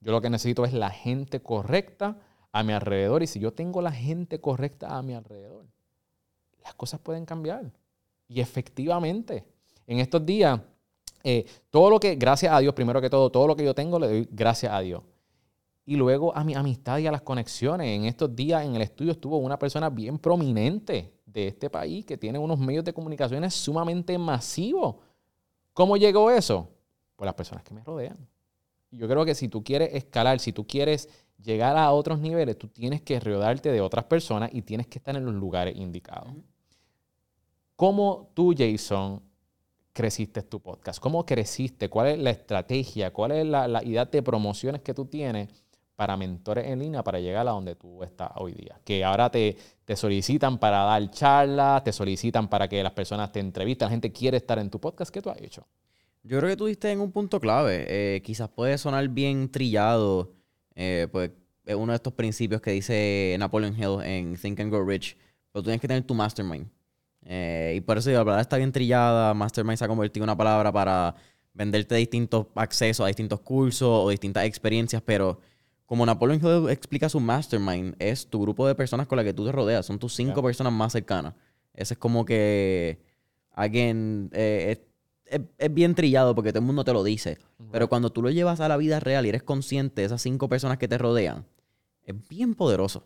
Yo 0.00 0.12
lo 0.12 0.22
que 0.22 0.30
necesito 0.30 0.64
es 0.64 0.72
la 0.72 0.90
gente 0.90 1.42
correcta 1.42 2.16
a 2.50 2.62
mi 2.62 2.72
alrededor. 2.72 3.22
Y 3.22 3.26
si 3.26 3.40
yo 3.40 3.52
tengo 3.52 3.82
la 3.82 3.92
gente 3.92 4.40
correcta 4.40 4.96
a 4.96 5.02
mi 5.02 5.12
alrededor, 5.12 5.66
las 6.68 6.74
cosas 6.74 7.00
pueden 7.00 7.24
cambiar. 7.24 7.72
Y 8.28 8.40
efectivamente, 8.40 9.46
en 9.86 10.00
estos 10.00 10.24
días, 10.24 10.60
eh, 11.24 11.46
todo 11.70 11.88
lo 11.88 11.98
que, 11.98 12.14
gracias 12.16 12.52
a 12.52 12.58
Dios, 12.60 12.74
primero 12.74 13.00
que 13.00 13.08
todo, 13.08 13.30
todo 13.30 13.46
lo 13.46 13.56
que 13.56 13.64
yo 13.64 13.74
tengo, 13.74 13.98
le 13.98 14.06
doy 14.06 14.28
gracias 14.30 14.70
a 14.72 14.80
Dios. 14.80 15.02
Y 15.86 15.96
luego 15.96 16.36
a 16.36 16.44
mi 16.44 16.54
amistad 16.54 16.98
y 16.98 17.06
a 17.06 17.10
las 17.10 17.22
conexiones. 17.22 17.88
En 17.88 18.04
estos 18.04 18.36
días 18.36 18.64
en 18.66 18.76
el 18.76 18.82
estudio 18.82 19.12
estuvo 19.12 19.38
una 19.38 19.58
persona 19.58 19.88
bien 19.88 20.18
prominente 20.18 21.14
de 21.24 21.48
este 21.48 21.70
país 21.70 22.04
que 22.04 22.18
tiene 22.18 22.38
unos 22.38 22.58
medios 22.58 22.84
de 22.84 22.92
comunicaciones 22.92 23.54
sumamente 23.54 24.18
masivos. 24.18 24.96
¿Cómo 25.72 25.96
llegó 25.96 26.30
eso? 26.30 26.68
Pues 27.16 27.24
las 27.24 27.34
personas 27.34 27.64
que 27.64 27.72
me 27.72 27.82
rodean. 27.82 28.18
Yo 28.90 29.08
creo 29.08 29.24
que 29.24 29.34
si 29.34 29.48
tú 29.48 29.64
quieres 29.64 29.94
escalar, 29.94 30.38
si 30.40 30.52
tú 30.52 30.66
quieres 30.66 31.08
llegar 31.42 31.78
a 31.78 31.90
otros 31.92 32.18
niveles, 32.18 32.58
tú 32.58 32.68
tienes 32.68 33.00
que 33.00 33.18
rodearte 33.20 33.72
de 33.72 33.80
otras 33.80 34.04
personas 34.04 34.50
y 34.52 34.60
tienes 34.60 34.86
que 34.86 34.98
estar 34.98 35.16
en 35.16 35.24
los 35.24 35.34
lugares 35.34 35.74
indicados. 35.74 36.34
¿Cómo 37.78 38.32
tú, 38.34 38.56
Jason, 38.58 39.22
creciste 39.92 40.42
tu 40.42 40.58
podcast? 40.58 40.98
¿Cómo 40.98 41.24
creciste? 41.24 41.88
¿Cuál 41.88 42.08
es 42.08 42.18
la 42.18 42.30
estrategia? 42.30 43.12
¿Cuál 43.12 43.30
es 43.30 43.46
la, 43.46 43.80
idea 43.84 44.04
de 44.04 44.20
promociones 44.20 44.82
que 44.82 44.92
tú 44.92 45.04
tienes 45.04 45.48
para 45.94 46.16
mentores 46.16 46.66
en 46.66 46.80
línea 46.80 47.04
para 47.04 47.20
llegar 47.20 47.46
a 47.46 47.52
donde 47.52 47.76
tú 47.76 48.02
estás 48.02 48.32
hoy 48.34 48.54
día? 48.54 48.80
Que 48.84 49.04
ahora 49.04 49.30
te, 49.30 49.56
te 49.84 49.94
solicitan 49.94 50.58
para 50.58 50.78
dar 50.78 51.08
charlas, 51.12 51.84
te 51.84 51.92
solicitan 51.92 52.48
para 52.48 52.66
que 52.66 52.82
las 52.82 52.94
personas 52.94 53.30
te 53.30 53.38
entrevisten, 53.38 53.86
la 53.86 53.90
gente 53.90 54.10
quiere 54.10 54.38
estar 54.38 54.58
en 54.58 54.70
tu 54.70 54.80
podcast. 54.80 55.14
¿Qué 55.14 55.22
tú 55.22 55.30
has 55.30 55.40
hecho? 55.40 55.64
Yo 56.24 56.38
creo 56.38 56.50
que 56.50 56.56
tú 56.56 56.66
diste 56.66 56.90
en 56.90 57.00
un 57.00 57.12
punto 57.12 57.38
clave. 57.38 57.86
Eh, 57.88 58.22
quizás 58.22 58.48
puede 58.48 58.76
sonar 58.76 59.06
bien 59.06 59.52
trillado, 59.52 60.32
eh, 60.74 61.06
pues 61.12 61.30
es 61.64 61.76
uno 61.76 61.92
de 61.92 61.96
estos 61.96 62.12
principios 62.14 62.60
que 62.60 62.72
dice 62.72 63.36
Napoleon 63.38 63.76
Hill 63.78 64.04
en 64.04 64.36
Think 64.36 64.58
and 64.58 64.72
Grow 64.72 64.84
Rich, 64.84 65.16
pero 65.52 65.62
tú 65.62 65.66
tienes 65.66 65.80
que 65.80 65.86
tener 65.86 66.02
tu 66.02 66.14
mastermind. 66.14 66.76
Eh, 67.30 67.74
y 67.76 67.80
por 67.82 67.98
eso 67.98 68.10
la 68.10 68.24
palabra 68.24 68.40
está 68.40 68.56
bien 68.56 68.72
trillada. 68.72 69.34
Mastermind 69.34 69.76
se 69.76 69.84
ha 69.84 69.88
convertido 69.88 70.24
en 70.24 70.30
una 70.30 70.36
palabra 70.36 70.72
para 70.72 71.14
venderte 71.52 71.94
distintos 71.96 72.46
accesos 72.54 73.04
a 73.04 73.08
distintos 73.08 73.40
cursos 73.40 73.88
o 73.88 74.08
distintas 74.08 74.46
experiencias, 74.46 75.02
pero 75.04 75.38
como 75.84 76.06
Napoleon 76.06 76.40
Hill 76.42 76.70
explica 76.70 77.08
su 77.08 77.20
mastermind, 77.20 77.96
es 77.98 78.28
tu 78.28 78.40
grupo 78.40 78.66
de 78.66 78.74
personas 78.74 79.06
con 79.06 79.16
las 79.16 79.24
que 79.24 79.34
tú 79.34 79.44
te 79.44 79.52
rodeas, 79.52 79.84
son 79.84 79.98
tus 79.98 80.14
cinco 80.14 80.42
personas 80.42 80.72
más 80.72 80.92
cercanas. 80.92 81.34
Ese 81.74 81.94
es 81.94 81.98
como 81.98 82.24
que 82.24 82.98
alguien 83.52 84.30
eh, 84.32 84.80
es, 85.26 85.40
es, 85.58 85.74
bien 85.74 85.94
trillado 85.94 86.34
porque 86.34 86.50
todo 86.50 86.60
el 86.60 86.66
mundo 86.66 86.84
te 86.84 86.92
lo 86.92 87.04
dice, 87.04 87.38
pero 87.70 87.88
cuando 87.88 88.10
tú 88.10 88.22
lo 88.22 88.30
llevas 88.30 88.60
a 88.60 88.68
la 88.68 88.76
vida 88.78 89.00
real 89.00 89.26
y 89.26 89.28
eres 89.28 89.42
consciente 89.42 90.00
de 90.00 90.06
esas 90.06 90.22
cinco 90.22 90.48
personas 90.48 90.78
que 90.78 90.88
te 90.88 90.96
rodean, 90.96 91.44
es 92.04 92.14
bien 92.28 92.54
poderoso. 92.54 93.04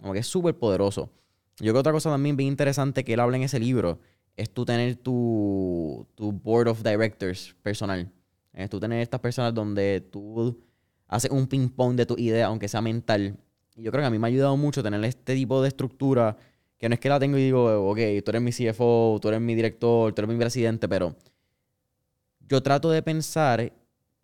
Como 0.00 0.12
que 0.12 0.20
es 0.20 0.26
súper 0.26 0.56
poderoso. 0.56 1.10
Yo 1.58 1.72
creo 1.72 1.74
que 1.74 1.80
otra 1.80 1.92
cosa 1.92 2.10
también 2.10 2.36
bien 2.36 2.48
interesante 2.48 3.02
que 3.02 3.14
él 3.14 3.20
habla 3.20 3.38
en 3.38 3.44
ese 3.44 3.58
libro 3.58 3.98
es 4.36 4.50
tú 4.50 4.66
tener 4.66 4.96
tu, 4.96 6.06
tu 6.14 6.30
board 6.32 6.68
of 6.68 6.82
directors 6.82 7.56
personal. 7.62 8.10
Es 8.52 8.68
tú 8.68 8.78
tener 8.78 9.00
estas 9.00 9.20
personas 9.20 9.54
donde 9.54 10.02
tú 10.10 10.62
haces 11.08 11.30
un 11.30 11.46
ping-pong 11.46 11.96
de 11.96 12.04
tu 12.04 12.14
idea, 12.18 12.46
aunque 12.46 12.68
sea 12.68 12.82
mental. 12.82 13.38
Y 13.74 13.82
yo 13.82 13.90
creo 13.90 14.02
que 14.02 14.06
a 14.06 14.10
mí 14.10 14.18
me 14.18 14.26
ha 14.26 14.28
ayudado 14.28 14.56
mucho 14.58 14.82
tener 14.82 15.02
este 15.04 15.34
tipo 15.34 15.62
de 15.62 15.68
estructura, 15.68 16.36
que 16.76 16.90
no 16.90 16.94
es 16.94 17.00
que 17.00 17.08
la 17.08 17.18
tengo 17.18 17.38
y 17.38 17.44
digo, 17.44 17.90
ok, 17.90 17.98
tú 18.22 18.30
eres 18.30 18.42
mi 18.42 18.52
CFO, 18.52 19.18
tú 19.20 19.28
eres 19.28 19.40
mi 19.40 19.54
director, 19.54 20.12
tú 20.12 20.20
eres 20.20 20.30
mi 20.30 20.38
presidente, 20.38 20.88
pero 20.88 21.16
yo 22.40 22.62
trato 22.62 22.90
de 22.90 23.02
pensar 23.02 23.72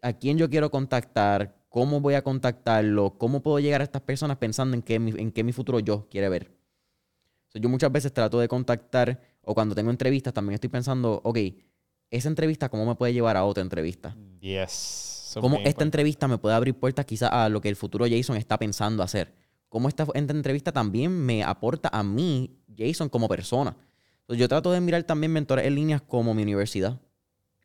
a 0.03 0.13
quién 0.13 0.37
yo 0.37 0.51
quiero 0.51 0.71
contactar, 0.71 1.57
cómo 1.71 2.01
voy 2.01 2.15
a 2.15 2.23
contactarlo, 2.23 3.17
cómo 3.17 3.41
puedo 3.41 3.59
llegar 3.59 3.81
a 3.81 3.85
estas 3.85 4.03
personas 4.03 4.37
pensando 4.37 4.77
en 4.77 4.83
qué, 4.83 4.97
en 4.97 5.33
qué 5.33 5.45
mi 5.45 5.53
futuro 5.53 5.81
yo 5.81 6.07
quiere 6.11 6.29
ver 6.29 6.62
yo 7.55 7.69
muchas 7.69 7.93
veces 7.93 8.13
trato 8.13 8.39
de 8.41 8.49
contactar, 8.49 9.21
o 9.43 9.55
cuando 9.55 9.75
tengo 9.75 9.91
entrevistas, 9.91 10.33
también 10.33 10.55
estoy 10.55 10.71
pensando, 10.71 11.21
ok, 11.25 11.39
esa 12.11 12.29
entrevista, 12.29 12.69
¿cómo 12.69 12.87
me 12.87 12.95
puede 12.95 13.13
llevar 13.13 13.37
a 13.37 13.45
otra 13.45 13.63
entrevista? 13.63 14.17
Yes. 14.41 15.37
¿Cómo 15.41 15.59
esta 15.65 15.83
entrevista 15.83 16.29
me 16.29 16.39
puede 16.39 16.55
abrir 16.55 16.75
puertas 16.75 17.07
quizás 17.07 17.31
a 17.33 17.49
lo 17.49 17.61
que 17.61 17.69
el 17.69 17.77
futuro 17.77 18.05
Jason 18.09 18.37
está 18.37 18.59
pensando 18.59 19.03
hacer? 19.03 19.33
¿Cómo 19.69 19.89
esta, 19.89 20.07
esta 20.15 20.33
entrevista 20.33 20.73
también 20.73 21.11
me 21.11 21.43
aporta 21.43 21.89
a 21.91 22.03
mí, 22.03 22.59
Jason, 22.77 23.09
como 23.09 23.29
persona? 23.29 23.75
Entonces, 24.21 24.41
yo 24.41 24.49
trato 24.49 24.71
de 24.71 24.81
mirar 24.81 25.03
también 25.05 25.33
mentores 25.33 25.67
en 25.67 25.75
líneas 25.75 26.03
como 26.03 26.35
mi 26.35 26.43
universidad. 26.43 27.01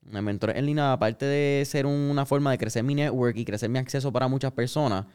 Mentores 0.01 0.55
en 0.55 0.65
línea, 0.65 0.93
aparte 0.93 1.25
de 1.25 1.65
ser 1.65 1.85
una 1.85 2.25
forma 2.25 2.51
de 2.51 2.57
crecer 2.57 2.83
mi 2.83 2.95
network 2.95 3.35
y 3.35 3.43
crecer 3.43 3.69
mi 3.69 3.77
acceso 3.77 4.13
para 4.13 4.29
muchas 4.29 4.53
personas, 4.53 5.05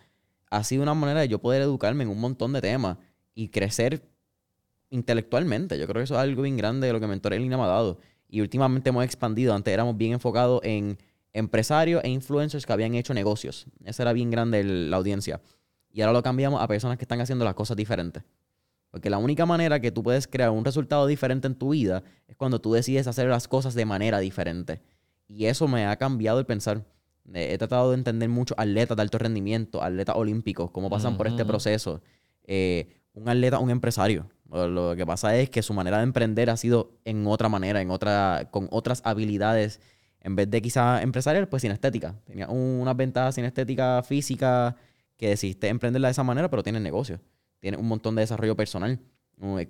ha 0.51 0.63
sido 0.65 0.83
una 0.83 0.93
manera 0.93 1.21
de 1.21 1.29
yo 1.29 1.39
poder 1.39 1.63
educarme 1.63 2.05
en 2.05 2.11
un 2.11 2.21
montón 2.21 2.53
de 2.53 2.61
temas 2.61 2.99
y 3.35 3.49
crecer 3.49 4.03
intelectualmente. 4.93 5.79
Yo 5.79 5.87
creo 5.87 6.01
que 6.01 6.05
eso 6.05 6.15
es 6.15 6.21
algo 6.21 6.43
bien 6.43 6.57
grande 6.57 6.87
de 6.87 6.93
lo 6.93 7.01
que 7.01 7.07
Mentor 7.07 7.35
en 7.35 7.43
Línea 7.43 7.59
me 7.59 7.65
ha 7.65 7.69
dado. 7.69 7.99
Y 8.29 8.41
últimamente 8.41 8.91
hemos 8.91 9.05
expandido. 9.05 9.55
Antes 9.55 9.73
éramos 9.73 9.97
bien 9.97 10.13
enfocados 10.13 10.61
en 10.63 10.99
empresarios 11.33 12.05
e 12.05 12.11
influencers 12.11 12.67
que 12.67 12.73
habían 12.73 12.95
hecho 12.95 13.15
negocios. 13.15 13.67
Esa 13.85 14.05
era 14.05 14.13
bien 14.13 14.31
grande 14.31 14.63
la 14.63 14.97
audiencia. 14.97 15.41
Y 15.91 16.03
ahora 16.03 16.13
lo 16.13 16.23
cambiamos 16.23 16.63
a 16.63 16.69
personas 16.69 16.99
que 16.99 17.05
están 17.05 17.21
haciendo 17.21 17.45
las 17.45 17.55
cosas 17.55 17.77
diferentes. 17.77 18.23
Porque 18.91 19.11
la 19.11 19.19
única 19.19 19.47
manera 19.47 19.81
que 19.81 19.91
tú 19.91 20.03
puedes 20.03 20.27
crear 20.27 20.51
un 20.51 20.65
resultado 20.65 21.07
diferente 21.07 21.47
en 21.47 21.55
tu 21.55 21.71
vida 21.71 22.03
es 22.29 22.37
cuando 22.37 22.61
tú 22.61 22.73
decides 22.75 23.07
hacer 23.07 23.29
las 23.29 23.49
cosas 23.49 23.75
de 23.75 23.87
manera 23.87 24.19
diferente. 24.19 24.81
Y 25.27 25.47
eso 25.47 25.67
me 25.67 25.87
ha 25.87 25.97
cambiado 25.97 26.39
el 26.39 26.47
pensar. 26.47 26.85
He 27.33 27.57
tratado 27.57 27.91
de 27.91 27.97
entender 27.97 28.29
mucho 28.29 28.55
atletas 28.59 28.97
de 28.97 29.03
alto 29.03 29.19
rendimiento, 29.19 29.83
atletas 29.83 30.17
olímpicos, 30.17 30.71
cómo 30.71 30.91
pasan 30.91 31.17
por 31.17 31.27
este 31.27 31.45
proceso. 31.45 32.03
Eh, 32.45 33.02
un 33.15 33.29
atleta, 33.29 33.59
un 33.59 33.71
empresario. 33.71 34.29
Lo 34.53 34.95
que 34.97 35.07
pasa 35.07 35.35
es 35.37 35.49
que 35.49 35.63
su 35.63 35.73
manera 35.73 35.99
de 35.99 36.03
emprender 36.03 36.51
ha 36.51 36.57
sido 36.57 36.99
en 37.05 37.27
otra 37.27 37.49
manera, 37.49 37.81
en 37.81 37.91
otra, 37.91 38.49
con 38.51 38.69
otras 38.71 39.01
habilidades. 39.05 39.81
En 40.21 40.37
vez 40.37 40.51
de 40.51 40.61
quizás 40.61 41.03
empresarial, 41.03 41.49
pues 41.49 41.63
sin 41.63 41.73
estética. 41.73 42.15
Tenía 42.27 42.49
unas 42.49 42.97
ventajas 42.97 43.35
sin 43.35 43.45
estética 43.45 44.03
física 44.03 44.77
que 45.17 45.29
decidiste 45.29 45.69
emprenderla 45.69 46.09
de 46.09 46.13
esa 46.13 46.23
manera, 46.23 46.51
pero 46.51 46.63
tiene 46.63 46.81
negocio. 46.81 47.19
Tiene 47.61 47.79
un 47.79 47.89
montón 47.89 48.15
de 48.15 48.21
desarrollo 48.21 48.55
personal. 48.55 49.01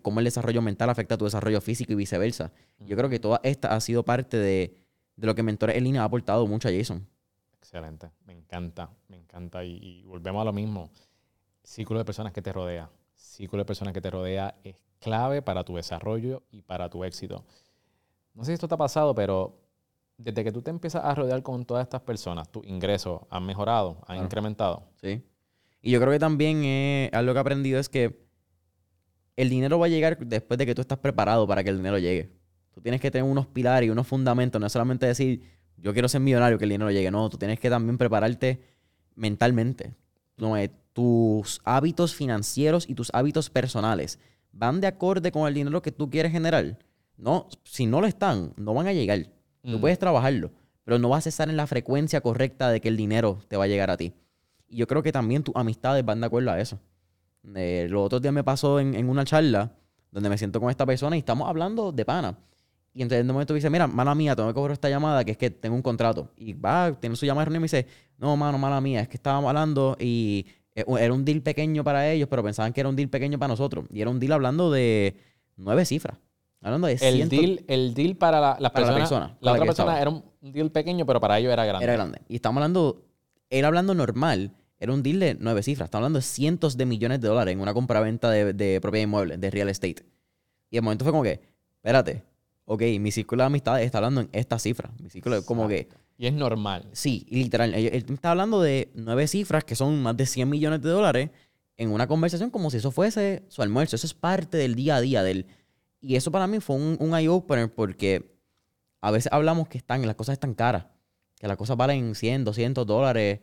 Cómo 0.02 0.18
el 0.18 0.24
desarrollo 0.24 0.60
mental 0.60 0.90
afecta 0.90 1.14
a 1.14 1.18
tu 1.18 1.24
desarrollo 1.24 1.60
físico 1.60 1.92
y 1.92 1.96
viceversa. 1.96 2.52
Yo 2.80 2.96
creo 2.96 3.08
que 3.08 3.20
toda 3.20 3.40
esta 3.44 3.74
ha 3.74 3.80
sido 3.80 4.04
parte 4.04 4.36
de, 4.36 4.76
lo 5.16 5.34
que 5.34 5.42
Mentores 5.42 5.76
en 5.76 5.84
Línea 5.84 6.02
ha 6.02 6.06
aportado 6.06 6.46
mucho 6.46 6.68
a 6.68 6.72
Jason. 6.72 7.06
Excelente. 7.56 8.10
Me 8.26 8.32
encanta, 8.32 8.90
me 9.08 9.16
encanta. 9.16 9.64
Y, 9.64 9.78
y 9.80 10.02
volvemos 10.02 10.42
a 10.42 10.44
lo 10.44 10.52
mismo. 10.52 10.90
Círculo 11.62 12.00
de 12.00 12.04
personas 12.04 12.32
que 12.32 12.42
te 12.42 12.52
rodea 12.52 12.90
círculo 13.22 13.62
de 13.62 13.66
personas 13.66 13.94
que 13.94 14.00
te 14.00 14.10
rodea 14.10 14.54
es 14.64 14.76
clave 15.00 15.42
para 15.42 15.64
tu 15.64 15.76
desarrollo 15.76 16.42
y 16.50 16.62
para 16.62 16.88
tu 16.88 17.04
éxito. 17.04 17.44
No 18.34 18.44
sé 18.44 18.48
si 18.48 18.54
esto 18.54 18.68
te 18.68 18.74
ha 18.74 18.78
pasado, 18.78 19.14
pero 19.14 19.58
desde 20.16 20.44
que 20.44 20.52
tú 20.52 20.62
te 20.62 20.70
empiezas 20.70 21.04
a 21.04 21.14
rodear 21.14 21.42
con 21.42 21.64
todas 21.64 21.82
estas 21.82 22.02
personas, 22.02 22.50
tus 22.50 22.66
ingresos 22.66 23.22
han 23.30 23.44
mejorado, 23.44 23.98
han 24.06 24.22
incrementado. 24.22 24.84
Sí. 25.00 25.22
Y 25.80 25.90
yo 25.90 26.00
creo 26.00 26.12
que 26.12 26.18
también 26.18 26.62
eh, 26.64 27.10
algo 27.12 27.32
que 27.32 27.38
he 27.38 27.40
aprendido 27.40 27.80
es 27.80 27.88
que 27.88 28.22
el 29.36 29.50
dinero 29.50 29.78
va 29.78 29.86
a 29.86 29.88
llegar 29.88 30.18
después 30.18 30.58
de 30.58 30.66
que 30.66 30.74
tú 30.74 30.82
estás 30.82 30.98
preparado 30.98 31.46
para 31.46 31.64
que 31.64 31.70
el 31.70 31.78
dinero 31.78 31.98
llegue. 31.98 32.30
Tú 32.72 32.80
tienes 32.80 33.00
que 33.00 33.10
tener 33.10 33.28
unos 33.28 33.46
pilares 33.46 33.88
y 33.88 33.90
unos 33.90 34.06
fundamentos, 34.06 34.60
no 34.60 34.66
es 34.66 34.72
solamente 34.72 35.06
decir, 35.06 35.42
yo 35.76 35.92
quiero 35.92 36.08
ser 36.08 36.20
millonario, 36.20 36.58
que 36.58 36.64
el 36.64 36.70
dinero 36.70 36.90
llegue. 36.90 37.10
No, 37.10 37.28
tú 37.28 37.36
tienes 37.36 37.58
que 37.58 37.68
también 37.68 37.98
prepararte 37.98 38.62
mentalmente. 39.16 39.94
No, 40.36 40.56
tus 40.92 41.60
hábitos 41.64 42.14
financieros 42.14 42.88
y 42.88 42.94
tus 42.94 43.10
hábitos 43.14 43.50
personales 43.50 44.18
van 44.52 44.80
de 44.80 44.86
acorde 44.86 45.32
con 45.32 45.48
el 45.48 45.54
dinero 45.54 45.82
que 45.82 45.92
tú 45.92 46.10
quieres 46.10 46.32
generar. 46.32 46.78
No, 47.16 47.48
si 47.64 47.86
no 47.86 48.00
lo 48.00 48.06
están, 48.06 48.52
no 48.56 48.74
van 48.74 48.86
a 48.86 48.92
llegar. 48.92 49.26
Tú 49.62 49.78
mm. 49.78 49.80
puedes 49.80 49.98
trabajarlo, 49.98 50.50
pero 50.84 50.98
no 50.98 51.08
vas 51.08 51.26
a 51.26 51.28
estar 51.28 51.48
en 51.48 51.56
la 51.56 51.66
frecuencia 51.66 52.20
correcta 52.20 52.70
de 52.70 52.80
que 52.80 52.88
el 52.88 52.96
dinero 52.96 53.42
te 53.48 53.56
va 53.56 53.64
a 53.64 53.68
llegar 53.68 53.90
a 53.90 53.96
ti. 53.96 54.12
Y 54.68 54.76
yo 54.76 54.86
creo 54.86 55.02
que 55.02 55.12
también 55.12 55.42
tus 55.42 55.54
amistades 55.56 56.04
van 56.04 56.20
de 56.20 56.26
acuerdo 56.26 56.50
a 56.50 56.60
eso. 56.60 56.78
Eh, 57.54 57.86
los 57.90 58.04
otros 58.04 58.22
días 58.22 58.32
me 58.32 58.44
pasó 58.44 58.78
en, 58.80 59.08
una 59.08 59.24
charla 59.24 59.72
donde 60.10 60.28
me 60.28 60.38
siento 60.38 60.60
con 60.60 60.70
esta 60.70 60.86
persona 60.86 61.16
y 61.16 61.20
estamos 61.20 61.48
hablando 61.48 61.92
de 61.92 62.04
pana. 62.04 62.38
Y 62.94 63.00
entonces 63.00 63.22
en 63.22 63.30
un 63.30 63.34
momento 63.34 63.54
dice, 63.54 63.70
mira, 63.70 63.86
mala 63.86 64.14
mía, 64.14 64.36
tengo 64.36 64.48
que 64.50 64.54
cobrar 64.54 64.72
esta 64.72 64.90
llamada, 64.90 65.24
que 65.24 65.32
es 65.32 65.38
que 65.38 65.50
tengo 65.50 65.74
un 65.74 65.82
contrato. 65.82 66.30
Y 66.36 66.52
va, 66.52 66.92
tiene 67.00 67.16
su 67.16 67.24
llamada 67.24 67.48
y 67.50 67.54
me 67.54 67.60
dice, 67.60 67.86
no, 68.18 68.36
mano, 68.36 68.58
mala 68.58 68.80
mía, 68.80 69.00
es 69.00 69.08
que 69.08 69.16
estábamos 69.16 69.48
hablando 69.48 69.96
y 69.98 70.46
era 70.74 71.12
un 71.12 71.24
deal 71.24 71.42
pequeño 71.42 71.84
para 71.84 72.10
ellos, 72.10 72.28
pero 72.28 72.42
pensaban 72.42 72.72
que 72.72 72.80
era 72.80 72.88
un 72.88 72.96
deal 72.96 73.08
pequeño 73.08 73.38
para 73.38 73.48
nosotros. 73.48 73.86
Y 73.90 74.00
era 74.00 74.10
un 74.10 74.18
deal 74.18 74.32
hablando 74.32 74.70
de 74.70 75.16
nueve 75.56 75.84
cifras. 75.84 76.18
Hablando 76.60 76.86
de 76.86 76.94
el, 76.94 77.28
deal, 77.28 77.64
el 77.66 77.92
deal 77.92 78.16
para 78.16 78.40
la, 78.40 78.56
la 78.60 78.72
persona. 78.72 79.36
La, 79.40 79.52
otra 79.52 79.64
persona 79.64 80.00
era 80.00 80.10
un 80.10 80.22
deal 80.40 80.70
pequeño, 80.70 81.04
pero 81.04 81.20
para 81.20 81.38
ellos 81.38 81.52
era 81.52 81.64
grande. 81.64 81.84
Era 81.84 81.94
grande. 81.94 82.22
Y 82.28 82.36
estamos 82.36 82.58
hablando, 82.58 83.04
él 83.50 83.64
hablando 83.64 83.94
normal, 83.94 84.52
era 84.78 84.92
un 84.92 85.02
deal 85.02 85.18
de 85.18 85.36
nueve 85.38 85.62
cifras. 85.62 85.88
Estamos 85.88 86.02
hablando 86.02 86.20
de 86.20 86.24
cientos 86.24 86.76
de 86.76 86.86
millones 86.86 87.20
de 87.20 87.28
dólares 87.28 87.52
en 87.52 87.60
una 87.60 87.74
compraventa 87.74 88.30
de, 88.30 88.52
de 88.52 88.80
propiedad 88.80 89.04
inmueble, 89.04 89.36
de 89.36 89.50
real 89.50 89.68
estate. 89.68 90.04
Y 90.70 90.76
el 90.76 90.82
momento 90.82 91.04
fue 91.04 91.12
como 91.12 91.24
que, 91.24 91.40
espérate, 91.76 92.22
ok, 92.64 92.82
mi 93.00 93.10
círculo 93.10 93.42
de 93.42 93.46
amistades 93.46 93.84
está 93.86 93.98
hablando 93.98 94.22
en 94.22 94.28
esta 94.32 94.58
cifra. 94.58 94.90
Mi 95.00 95.10
círculo 95.10 95.36
es 95.36 95.44
como 95.44 95.68
que, 95.68 95.88
Y 96.18 96.26
es 96.26 96.32
normal. 96.32 96.88
sí, 96.92 97.26
literal, 97.30 97.74
él, 97.74 97.90
él 97.92 98.04
está 98.08 98.30
hablando 98.30 98.60
de 98.62 98.90
nueve 98.94 99.26
cifras 99.26 99.64
que 99.64 99.74
son 99.74 100.02
más 100.02 100.16
de 100.16 100.26
100 100.26 100.48
millones 100.48 100.82
de 100.82 100.90
dólares 100.90 101.30
en 101.76 101.90
una 101.90 102.06
conversación 102.06 102.50
como 102.50 102.70
si 102.70 102.76
eso 102.76 102.90
fuese 102.90 103.44
su 103.48 103.62
almuerzo. 103.62 103.96
Eso 103.96 104.06
es 104.06 104.14
parte 104.14 104.56
del 104.56 104.74
día 104.74 104.96
a 104.96 105.00
día 105.00 105.22
de 105.22 105.30
él. 105.30 105.46
Y 106.00 106.16
eso 106.16 106.30
para 106.30 106.46
mí 106.46 106.60
fue 106.60 106.76
un, 106.76 106.96
un 107.00 107.14
eye-opener 107.16 107.72
porque 107.74 108.36
a 109.00 109.10
veces 109.10 109.32
hablamos 109.32 109.68
que 109.68 109.78
están, 109.78 110.04
las 110.06 110.14
cosas 110.16 110.34
están 110.34 110.54
caras. 110.54 110.86
Que 111.38 111.48
las 111.48 111.56
cosas 111.56 111.76
valen 111.76 112.14
100, 112.14 112.44
200 112.44 112.86
dólares, 112.86 113.40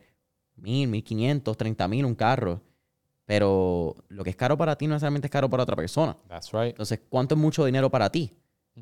1000, 0.56 0.88
1500, 0.88 1.56
30 1.56 1.88
mil 1.88 2.04
un 2.06 2.14
carro. 2.14 2.62
Pero 3.26 3.94
lo 4.08 4.24
que 4.24 4.30
es 4.30 4.36
caro 4.36 4.56
para 4.56 4.76
ti 4.76 4.86
no 4.86 4.94
necesariamente 4.94 5.26
es 5.26 5.30
caro 5.30 5.48
para 5.50 5.62
otra 5.62 5.76
persona. 5.76 6.16
That's 6.28 6.50
right. 6.52 6.70
Entonces, 6.70 7.00
¿cuánto 7.08 7.34
es 7.34 7.40
mucho 7.40 7.64
dinero 7.64 7.90
para 7.90 8.10
ti? 8.10 8.32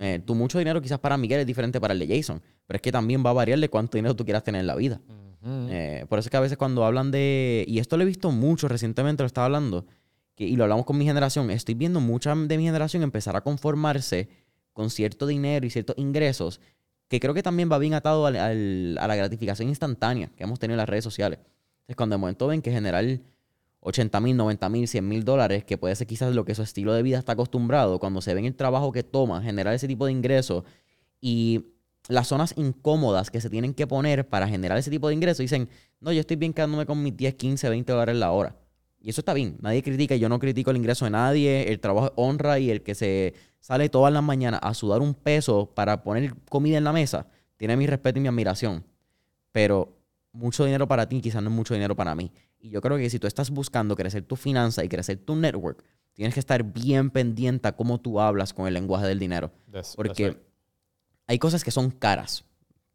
Eh, 0.00 0.20
tu 0.24 0.34
mucho 0.34 0.58
dinero 0.58 0.80
quizás 0.80 0.98
para 0.98 1.16
Miguel 1.16 1.40
es 1.40 1.46
diferente 1.46 1.80
para 1.80 1.92
el 1.94 1.98
de 1.98 2.06
Jason. 2.16 2.40
Pero 2.66 2.76
es 2.76 2.82
que 2.82 2.92
también 2.92 3.24
va 3.24 3.30
a 3.30 3.32
variar 3.32 3.58
de 3.58 3.68
cuánto 3.68 3.96
dinero 3.98 4.14
tú 4.14 4.24
quieras 4.24 4.44
tener 4.44 4.60
en 4.60 4.66
la 4.66 4.76
vida. 4.76 5.00
Eh, 5.44 6.04
por 6.08 6.18
eso 6.18 6.26
es 6.26 6.30
que 6.30 6.36
a 6.36 6.40
veces 6.40 6.58
cuando 6.58 6.84
hablan 6.84 7.10
de... 7.10 7.64
Y 7.66 7.78
esto 7.78 7.96
lo 7.96 8.02
he 8.02 8.06
visto 8.06 8.30
mucho 8.30 8.68
recientemente, 8.68 9.22
lo 9.22 9.26
estaba 9.26 9.46
hablando. 9.46 9.86
Que, 10.34 10.44
y 10.44 10.56
lo 10.56 10.64
hablamos 10.64 10.84
con 10.84 10.98
mi 10.98 11.04
generación. 11.04 11.50
Estoy 11.50 11.74
viendo 11.74 12.00
mucha 12.00 12.34
de 12.34 12.58
mi 12.58 12.64
generación 12.64 13.02
empezar 13.02 13.34
a 13.36 13.40
conformarse 13.40 14.28
con 14.72 14.90
cierto 14.90 15.26
dinero 15.26 15.66
y 15.66 15.70
ciertos 15.70 15.96
ingresos. 15.98 16.60
Que 17.08 17.18
creo 17.20 17.32
que 17.34 17.42
también 17.42 17.70
va 17.72 17.78
bien 17.78 17.94
atado 17.94 18.26
al- 18.26 18.36
al- 18.36 18.98
a 19.00 19.06
la 19.08 19.16
gratificación 19.16 19.68
instantánea 19.68 20.30
que 20.36 20.44
hemos 20.44 20.58
tenido 20.58 20.74
en 20.74 20.78
las 20.78 20.88
redes 20.88 21.04
sociales. 21.04 21.38
Entonces, 21.80 21.96
cuando 21.96 22.14
de 22.14 22.18
momento 22.18 22.46
ven 22.46 22.60
que 22.60 22.70
generar 22.70 23.04
80 23.88 24.20
mil, 24.20 24.36
90 24.36 24.68
mil, 24.68 24.86
100 24.86 25.08
mil 25.08 25.24
dólares, 25.24 25.64
que 25.64 25.78
puede 25.78 25.96
ser 25.96 26.06
quizás 26.06 26.34
lo 26.34 26.44
que 26.44 26.54
su 26.54 26.62
estilo 26.62 26.92
de 26.92 27.02
vida 27.02 27.18
está 27.18 27.32
acostumbrado, 27.32 27.98
cuando 27.98 28.20
se 28.20 28.34
ven 28.34 28.44
el 28.44 28.54
trabajo 28.54 28.92
que 28.92 29.02
toma, 29.02 29.42
generar 29.42 29.74
ese 29.74 29.88
tipo 29.88 30.04
de 30.04 30.12
ingresos 30.12 30.64
y 31.20 31.64
las 32.08 32.28
zonas 32.28 32.52
incómodas 32.56 33.30
que 33.30 33.40
se 33.40 33.48
tienen 33.48 33.72
que 33.72 33.86
poner 33.86 34.28
para 34.28 34.46
generar 34.46 34.76
ese 34.78 34.90
tipo 34.90 35.08
de 35.08 35.14
ingresos, 35.14 35.38
dicen, 35.38 35.70
no, 36.00 36.12
yo 36.12 36.20
estoy 36.20 36.36
bien 36.36 36.52
quedándome 36.52 36.84
con 36.84 37.02
mis 37.02 37.16
10, 37.16 37.34
15, 37.34 37.68
20 37.70 37.92
dólares 37.92 38.16
la 38.16 38.30
hora. 38.30 38.56
Y 39.00 39.10
eso 39.10 39.22
está 39.22 39.32
bien, 39.32 39.56
nadie 39.62 39.82
critica, 39.82 40.16
yo 40.16 40.28
no 40.28 40.38
critico 40.38 40.70
el 40.70 40.76
ingreso 40.76 41.06
de 41.06 41.12
nadie, 41.12 41.70
el 41.70 41.80
trabajo 41.80 42.12
honra 42.16 42.58
y 42.58 42.70
el 42.70 42.82
que 42.82 42.94
se 42.94 43.34
sale 43.58 43.88
todas 43.88 44.12
las 44.12 44.22
mañanas 44.22 44.60
a 44.62 44.74
sudar 44.74 45.00
un 45.00 45.14
peso 45.14 45.72
para 45.74 46.02
poner 46.02 46.34
comida 46.50 46.76
en 46.76 46.84
la 46.84 46.92
mesa, 46.92 47.26
tiene 47.56 47.76
mi 47.76 47.86
respeto 47.86 48.18
y 48.18 48.22
mi 48.22 48.28
admiración. 48.28 48.84
Pero 49.52 49.97
mucho 50.32 50.64
dinero 50.64 50.86
para 50.86 51.08
ti 51.08 51.20
quizás 51.20 51.42
no 51.42 51.50
es 51.50 51.56
mucho 51.56 51.74
dinero 51.74 51.96
para 51.96 52.14
mí. 52.14 52.30
Y 52.60 52.70
yo 52.70 52.80
creo 52.80 52.96
que 52.96 53.08
si 53.10 53.18
tú 53.18 53.26
estás 53.26 53.50
buscando 53.50 53.96
crecer 53.96 54.22
tu 54.24 54.36
finanza 54.36 54.84
y 54.84 54.88
crecer 54.88 55.18
tu 55.18 55.36
network, 55.36 55.84
tienes 56.14 56.34
que 56.34 56.40
estar 56.40 56.62
bien 56.62 57.10
pendiente 57.10 57.68
a 57.68 57.72
cómo 57.76 58.00
tú 58.00 58.20
hablas 58.20 58.52
con 58.52 58.66
el 58.66 58.74
lenguaje 58.74 59.06
del 59.06 59.18
dinero. 59.18 59.50
That's- 59.66 59.72
that's 59.72 59.96
Porque 59.96 60.28
right. 60.30 60.38
hay 61.26 61.38
cosas 61.38 61.62
que 61.64 61.70
son 61.70 61.90
caras. 61.90 62.44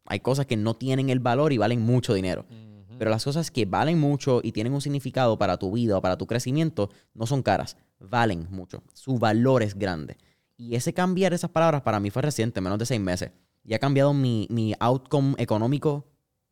Hay 0.06 0.20
cosas 0.20 0.46
que 0.46 0.56
no 0.56 0.74
tienen 0.74 1.08
el 1.08 1.20
valor 1.20 1.52
y 1.52 1.58
valen 1.58 1.80
mucho 1.80 2.12
dinero. 2.14 2.44
Ujú. 2.50 2.98
Pero 2.98 3.10
las 3.10 3.24
cosas 3.24 3.50
que 3.50 3.64
valen 3.64 3.98
mucho 3.98 4.40
y 4.42 4.52
tienen 4.52 4.74
un 4.74 4.80
significado 4.82 5.38
para 5.38 5.56
tu 5.56 5.72
vida 5.72 5.96
o 5.96 6.02
para 6.02 6.16
tu 6.18 6.26
crecimiento 6.26 6.90
no 7.14 7.26
son 7.26 7.42
caras. 7.42 7.76
Valen 7.98 8.46
mucho. 8.50 8.82
Su 8.92 9.18
valor 9.18 9.62
es 9.62 9.74
grande. 9.74 10.18
Y 10.56 10.76
ese 10.76 10.92
cambiar 10.92 11.32
esas 11.32 11.50
palabras 11.50 11.82
para 11.82 11.98
mí 11.98 12.10
fue 12.10 12.22
reciente, 12.22 12.60
menos 12.60 12.78
de 12.78 12.86
seis 12.86 13.00
meses. 13.00 13.32
Y 13.64 13.72
ha 13.74 13.78
cambiado 13.78 14.12
mi, 14.12 14.46
mi 14.50 14.74
outcome 14.78 15.34
económico 15.38 16.06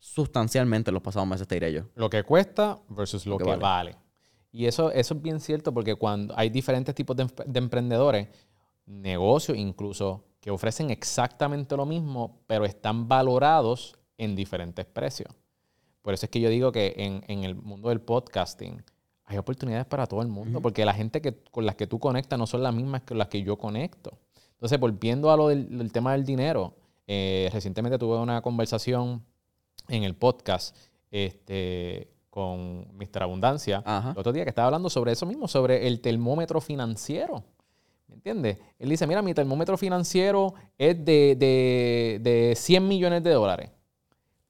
sustancialmente 0.05 0.91
en 0.91 0.95
los 0.95 1.03
pasados 1.03 1.29
meses, 1.29 1.47
te 1.47 1.55
diré 1.55 1.73
yo. 1.73 1.83
Lo 1.95 2.11
que 2.11 2.25
cuesta 2.25 2.81
versus 2.89 3.25
lo, 3.25 3.35
Lo 3.35 3.39
que 3.39 3.45
que, 3.45 3.51
vale. 3.51 3.63
vale. 3.63 3.97
Y 4.51 4.67
eso, 4.67 4.91
eso 4.91 5.15
es 5.15 5.23
bien 5.23 5.39
cierto 5.39 5.73
porque 5.73 5.95
cuando 5.95 6.35
hay 6.37 6.51
diferentes 6.51 6.93
tipos 6.93 7.17
de, 7.17 7.23
em- 7.23 7.29
de 7.47 7.59
emprendedores, 7.61 8.29
negocios 8.85 9.57
incluso, 9.57 10.25
que 10.41 10.51
ofrecen 10.51 10.91
exactamente 10.91 11.77
lo 11.77 11.87
mismo, 11.87 12.41
pero 12.49 12.65
están 12.65 13.07
valorados 13.07 13.97
en 14.19 14.35
diferentes 14.35 14.85
precios. 14.87 15.33
Por 16.03 16.15
eso 16.15 16.27
es 16.27 16.31
que 16.31 16.41
yo 16.41 16.49
digo 16.51 16.73
que 16.73 16.95
en, 16.97 17.23
en 17.29 17.45
el 17.45 17.55
mundo 17.55 17.89
del 17.89 18.01
podcasting 18.01 18.83
hay 19.25 19.39
oportunidades 19.39 19.87
para 19.87 20.09
todo 20.09 20.21
el 20.21 20.27
mundo, 20.29 20.61
porque 20.61 20.85
la 20.85 20.95
gente 20.95 21.21
que, 21.23 21.33
con 21.53 21.65
las 21.65 21.77
que 21.77 21.87
tú 21.87 22.01
conectas 22.01 22.37
no 22.41 22.49
son 22.49 22.65
las 22.65 22.75
mismas 22.75 23.03
que 23.03 23.15
las 23.15 23.29
que 23.29 23.41
yo 23.45 23.57
conecto. 23.57 24.19
Entonces, 24.55 24.81
volviendo 24.81 25.31
a 25.31 25.37
lo 25.37 25.47
del, 25.49 25.79
del 25.79 25.93
tema 25.93 26.13
del 26.13 26.25
dinero, 26.25 26.75
eh, 27.07 27.49
recientemente 27.53 27.99
tuve 27.99 28.19
una 28.19 28.43
conversación 28.43 29.25
en 29.93 30.05
el 30.05 30.15
podcast 30.15 30.77
este, 31.11 32.09
con 32.31 32.87
Mr. 32.97 33.23
Abundancia, 33.23 33.83
Ajá. 33.85 34.13
el 34.13 34.19
otro 34.19 34.33
día 34.33 34.45
que 34.45 34.49
estaba 34.49 34.67
hablando 34.67 34.89
sobre 34.89 35.13
eso 35.13 35.27
mismo, 35.27 35.47
sobre 35.47 35.87
el 35.87 36.01
termómetro 36.01 36.61
financiero. 36.61 37.45
¿Me 38.09 38.15
entiendes? 38.15 38.59
Él 38.79 38.89
dice, 38.89 39.07
mira, 39.07 39.23
mi 39.23 39.35
termómetro 39.35 39.77
financiero 39.77 40.55
es 40.79 40.97
de, 41.05 41.37
de, 41.37 42.19
de 42.23 42.55
100 42.57 42.89
millones 42.89 43.23
de 43.23 43.31
dólares. 43.33 43.71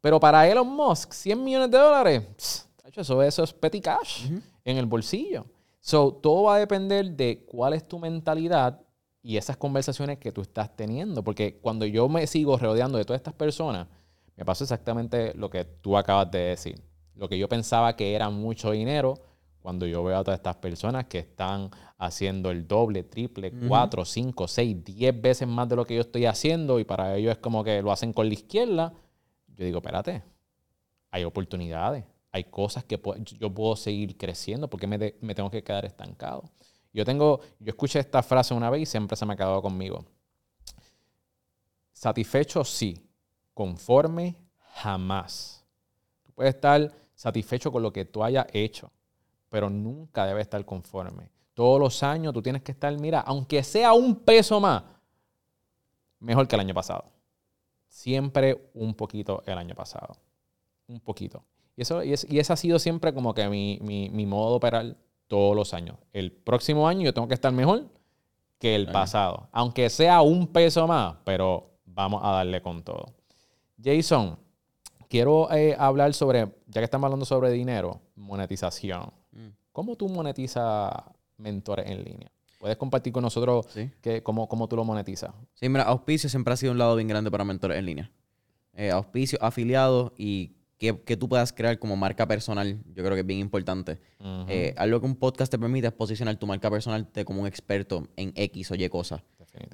Pero 0.00 0.18
para 0.18 0.48
Elon 0.48 0.68
Musk, 0.68 1.12
100 1.12 1.44
millones 1.44 1.70
de 1.70 1.78
dólares, 1.78 2.22
pss, 2.37 2.68
eso, 2.94 3.22
eso 3.22 3.42
es 3.42 3.52
petty 3.52 3.81
cash 3.81 4.28
en 4.64 4.76
el 4.76 4.87
bolsillo. 4.87 5.46
So, 5.81 6.12
todo 6.12 6.44
va 6.44 6.57
a 6.57 6.59
depender 6.59 7.11
de 7.12 7.44
cuál 7.46 7.72
es 7.72 7.87
tu 7.87 7.98
mentalidad 7.98 8.81
y 9.22 9.37
esas 9.37 9.57
conversaciones 9.57 10.18
que 10.18 10.31
tú 10.31 10.42
estás 10.42 10.74
teniendo. 10.76 11.24
Porque 11.24 11.59
cuando 11.61 11.87
yo 11.87 12.09
me 12.09 12.26
sigo 12.26 12.57
rodeando 12.59 12.98
de 12.98 13.05
todas 13.05 13.18
estas 13.18 13.35
personas, 13.35 13.88
me 14.36 14.44
pasa 14.44 14.64
exactamente 14.64 15.34
lo 15.34 15.50
que 15.50 15.64
tú 15.64 15.96
acabas 15.96 16.30
de 16.30 16.38
decir. 16.38 16.82
Lo 17.14 17.28
que 17.28 17.38
yo 17.38 17.48
pensaba 17.48 17.94
que 17.94 18.14
era 18.14 18.30
mucho 18.30 18.70
dinero, 18.70 19.14
cuando 19.60 19.86
yo 19.86 20.02
veo 20.02 20.18
a 20.18 20.24
todas 20.24 20.38
estas 20.38 20.56
personas 20.56 21.06
que 21.06 21.18
están 21.18 21.70
haciendo 21.98 22.50
el 22.50 22.66
doble, 22.66 23.04
triple, 23.04 23.52
cuatro, 23.68 24.04
cinco, 24.04 24.48
seis, 24.48 24.82
diez 24.84 25.18
veces 25.20 25.46
más 25.46 25.68
de 25.68 25.76
lo 25.76 25.84
que 25.84 25.94
yo 25.94 26.00
estoy 26.00 26.26
haciendo 26.26 26.80
y 26.80 26.84
para 26.84 27.16
ellos 27.16 27.32
es 27.32 27.38
como 27.38 27.62
que 27.62 27.80
lo 27.80 27.92
hacen 27.92 28.12
con 28.12 28.26
la 28.26 28.34
izquierda, 28.34 28.92
yo 29.56 29.64
digo, 29.64 29.78
espérate, 29.78 30.22
hay 31.12 31.24
oportunidades, 31.24 32.04
hay 32.32 32.44
cosas 32.44 32.84
que 32.84 33.00
yo 33.38 33.54
puedo 33.54 33.76
seguir 33.76 34.16
creciendo 34.16 34.68
porque 34.68 34.86
me, 34.86 35.14
me 35.20 35.34
tengo 35.34 35.50
que 35.50 35.62
quedar 35.62 35.84
estancado. 35.84 36.50
Yo 36.92 37.04
tengo, 37.04 37.40
yo 37.60 37.70
escuché 37.70 38.00
esta 38.00 38.22
frase 38.22 38.52
una 38.54 38.68
vez 38.68 38.82
y 38.82 38.86
siempre 38.86 39.16
se 39.16 39.24
me 39.24 39.34
ha 39.34 39.36
quedado 39.36 39.62
conmigo. 39.62 40.04
Satisfecho 41.92 42.64
sí, 42.64 42.96
conforme 43.54 44.36
jamás. 44.74 45.64
Tú 46.24 46.32
puedes 46.32 46.54
estar 46.54 46.92
satisfecho 47.14 47.70
con 47.70 47.82
lo 47.82 47.92
que 47.92 48.04
tú 48.04 48.22
hayas 48.24 48.46
hecho, 48.52 48.90
pero 49.48 49.68
nunca 49.70 50.26
debes 50.26 50.42
estar 50.42 50.64
conforme. 50.64 51.30
Todos 51.54 51.78
los 51.78 52.02
años 52.02 52.32
tú 52.32 52.40
tienes 52.42 52.62
que 52.62 52.72
estar, 52.72 52.92
mira, 52.98 53.20
aunque 53.20 53.62
sea 53.62 53.92
un 53.92 54.16
peso 54.16 54.58
más, 54.60 54.82
mejor 56.20 56.48
que 56.48 56.56
el 56.56 56.60
año 56.60 56.74
pasado. 56.74 57.04
Siempre 57.88 58.70
un 58.74 58.94
poquito 58.94 59.42
el 59.46 59.58
año 59.58 59.74
pasado. 59.74 60.16
Un 60.86 61.00
poquito. 61.00 61.44
Y, 61.76 61.82
eso, 61.82 62.02
y, 62.02 62.12
es- 62.12 62.26
y 62.30 62.38
ese 62.38 62.52
ha 62.52 62.56
sido 62.56 62.78
siempre 62.78 63.12
como 63.12 63.34
que 63.34 63.48
mi, 63.48 63.78
mi- 63.82 64.08
mi 64.10 64.26
modo 64.26 64.50
de 64.50 64.56
operar 64.56 64.96
todos 65.26 65.54
los 65.56 65.74
años. 65.74 65.96
El 66.12 66.32
próximo 66.32 66.86
año 66.88 67.02
yo 67.02 67.14
tengo 67.14 67.28
que 67.28 67.34
estar 67.34 67.52
mejor 67.52 67.84
que 68.58 68.74
el 68.74 68.86
pasado. 68.92 69.48
Aunque 69.52 69.90
sea 69.90 70.22
un 70.22 70.46
peso 70.46 70.86
más, 70.86 71.16
pero 71.24 71.70
vamos 71.84 72.22
a 72.24 72.30
darle 72.30 72.62
con 72.62 72.82
todo. 72.82 73.12
Jason, 73.82 74.38
quiero 75.08 75.50
eh, 75.52 75.74
hablar 75.78 76.14
sobre, 76.14 76.46
ya 76.66 76.80
que 76.80 76.84
estamos 76.84 77.06
hablando 77.06 77.24
sobre 77.24 77.50
dinero, 77.50 78.00
monetización. 78.16 79.12
Mm. 79.32 79.48
¿Cómo 79.72 79.96
tú 79.96 80.08
monetizas 80.08 80.92
mentores 81.38 81.88
en 81.90 82.04
línea? 82.04 82.30
¿Puedes 82.58 82.76
compartir 82.76 83.12
con 83.12 83.22
nosotros 83.22 83.66
Sí. 83.70 83.90
que, 84.00 84.22
cómo, 84.22 84.48
cómo 84.48 84.68
tú 84.68 84.76
lo 84.76 84.84
monetizas? 84.84 85.32
Sí, 85.54 85.68
mira, 85.68 85.84
auspicio 85.84 86.28
siempre 86.28 86.54
ha 86.54 86.56
sido 86.56 86.72
un 86.72 86.78
lado 86.78 86.94
bien 86.96 87.08
grande 87.08 87.30
para 87.30 87.44
mentores 87.44 87.78
en 87.78 87.86
línea. 87.86 88.10
Eh, 88.74 88.90
auspicio, 88.90 89.38
afiliados 89.42 90.12
y 90.16 90.52
que, 90.78 91.00
que 91.02 91.16
tú 91.16 91.28
puedas 91.28 91.52
crear 91.52 91.78
como 91.78 91.96
marca 91.96 92.26
personal, 92.26 92.80
yo 92.86 93.02
creo 93.02 93.14
que 93.14 93.20
es 93.20 93.26
bien 93.26 93.40
importante. 93.40 93.98
Eh, 94.48 94.74
algo 94.76 95.00
que 95.00 95.06
un 95.06 95.16
podcast 95.16 95.50
te 95.50 95.58
permite 95.58 95.86
es 95.88 95.92
posicionar 95.92 96.36
tu 96.36 96.46
marca 96.46 96.70
personal 96.70 97.06
te- 97.08 97.24
como 97.24 97.40
un 97.40 97.46
experto 97.46 98.06
en 98.16 98.32
X 98.34 98.70
o 98.70 98.74
Y 98.76 98.88
cosas. 98.88 99.22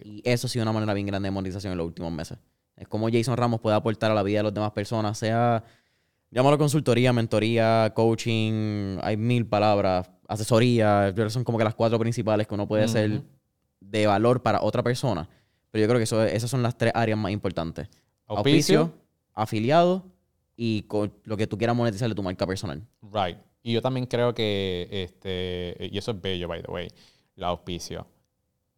Y 0.04 0.22
eso 0.28 0.46
ha 0.46 0.50
sido 0.50 0.62
una 0.64 0.72
manera 0.72 0.92
bien 0.94 1.06
grande 1.06 1.26
de 1.26 1.30
monetización 1.30 1.72
en 1.72 1.78
los 1.78 1.86
últimos 1.86 2.10
meses. 2.12 2.38
Es 2.78 2.88
como 2.88 3.08
Jason 3.10 3.36
Ramos 3.36 3.60
puede 3.60 3.76
aportar 3.76 4.10
a 4.10 4.14
la 4.14 4.22
vida 4.22 4.38
de 4.38 4.44
las 4.44 4.54
demás 4.54 4.70
personas, 4.72 5.18
sea, 5.18 5.64
llámalo 6.30 6.58
consultoría, 6.58 7.12
mentoría, 7.12 7.92
coaching, 7.94 8.98
hay 9.02 9.16
mil 9.16 9.46
palabras, 9.46 10.10
asesoría, 10.28 11.12
son 11.28 11.44
como 11.44 11.58
que 11.58 11.64
las 11.64 11.74
cuatro 11.74 11.98
principales 11.98 12.46
que 12.46 12.54
uno 12.54 12.68
puede 12.68 12.84
hacer 12.84 13.10
Ujú. 13.10 13.24
de 13.80 14.06
valor 14.06 14.42
para 14.42 14.62
otra 14.62 14.82
persona. 14.82 15.28
Pero 15.70 15.82
yo 15.82 15.88
creo 15.88 15.98
que 15.98 16.04
eso, 16.04 16.22
esas 16.24 16.50
son 16.50 16.62
las 16.62 16.78
tres 16.78 16.92
áreas 16.94 17.18
más 17.18 17.32
importantes. 17.32 17.88
Auspicio. 18.26 18.80
Auspicio, 18.80 18.94
afiliado 19.34 20.04
y 20.56 20.82
con 20.82 21.12
lo 21.24 21.36
que 21.36 21.46
tú 21.46 21.56
quieras 21.58 21.76
monetizar 21.76 22.08
de 22.08 22.14
tu 22.14 22.22
marca 22.22 22.46
personal. 22.46 22.82
Right. 23.02 23.38
Y 23.62 23.72
yo 23.72 23.82
también 23.82 24.06
creo 24.06 24.34
que, 24.34 24.88
este, 24.90 25.88
y 25.92 25.98
eso 25.98 26.12
es 26.12 26.20
bello, 26.20 26.48
by 26.48 26.62
the 26.62 26.70
way, 26.70 26.88
el 27.36 27.44
auspicio. 27.44 28.06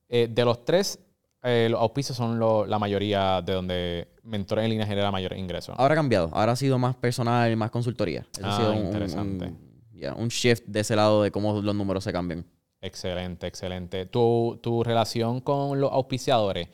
Eh, 0.09 0.29
de 0.31 0.45
los 0.45 0.65
tres, 0.65 0.99
eh, 1.43 1.69
los 1.71 1.81
auspicios 1.81 2.17
son 2.17 2.39
lo- 2.39 2.67
la 2.67 2.79
mayoría 2.79 3.41
de 3.43 3.53
donde 3.55 4.09
Mentores 4.23 4.65
en 4.65 4.71
línea 4.71 4.87
genera 4.87 5.11
mayor 5.11 5.37
ingreso. 5.37 5.73
Ahora 5.77 5.95
ha 5.95 5.97
cambiado. 5.97 6.31
Ahora 6.33 6.53
ha 6.53 6.57
sido 6.57 6.79
más 6.79 6.95
personal, 6.97 7.57
más 7.57 7.71
consultoría. 7.71 8.27
Eso 8.37 8.47
ha 8.47 8.55
Ah, 8.55 8.57
sido 8.59 8.73
un, 8.73 8.79
un- 8.79 8.85
interesante. 8.87 9.45
un- 9.47 9.89
yeah, 9.93 10.15
un 10.15 10.29
shift 10.29 10.65
de 10.67 10.81
ese 10.81 10.95
lado 10.95 11.23
de 11.23 11.31
cómo 11.31 11.61
los 11.61 11.75
números 11.75 12.05
se 12.05 12.13
cambian. 12.13 12.45
Excelente, 12.83 13.47
excelente. 13.47 14.07
Tu, 14.07 14.59
tu 14.63 14.83
relación 14.85 15.41
con 15.41 15.81
los 15.81 15.91
auspiciadores, 15.93 16.69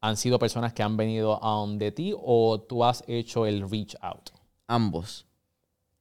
han 0.00 0.16
sido 0.16 0.38
personas 0.38 0.72
que 0.72 0.82
han 0.82 0.96
venido 0.96 1.42
a 1.44 1.50
donde 1.50 1.92
ti 1.92 2.14
o 2.16 2.60
tú 2.60 2.84
has 2.84 3.04
hecho 3.06 3.46
el 3.46 3.68
reach 3.70 3.94
out? 4.00 4.30
Ambos. 4.66 5.26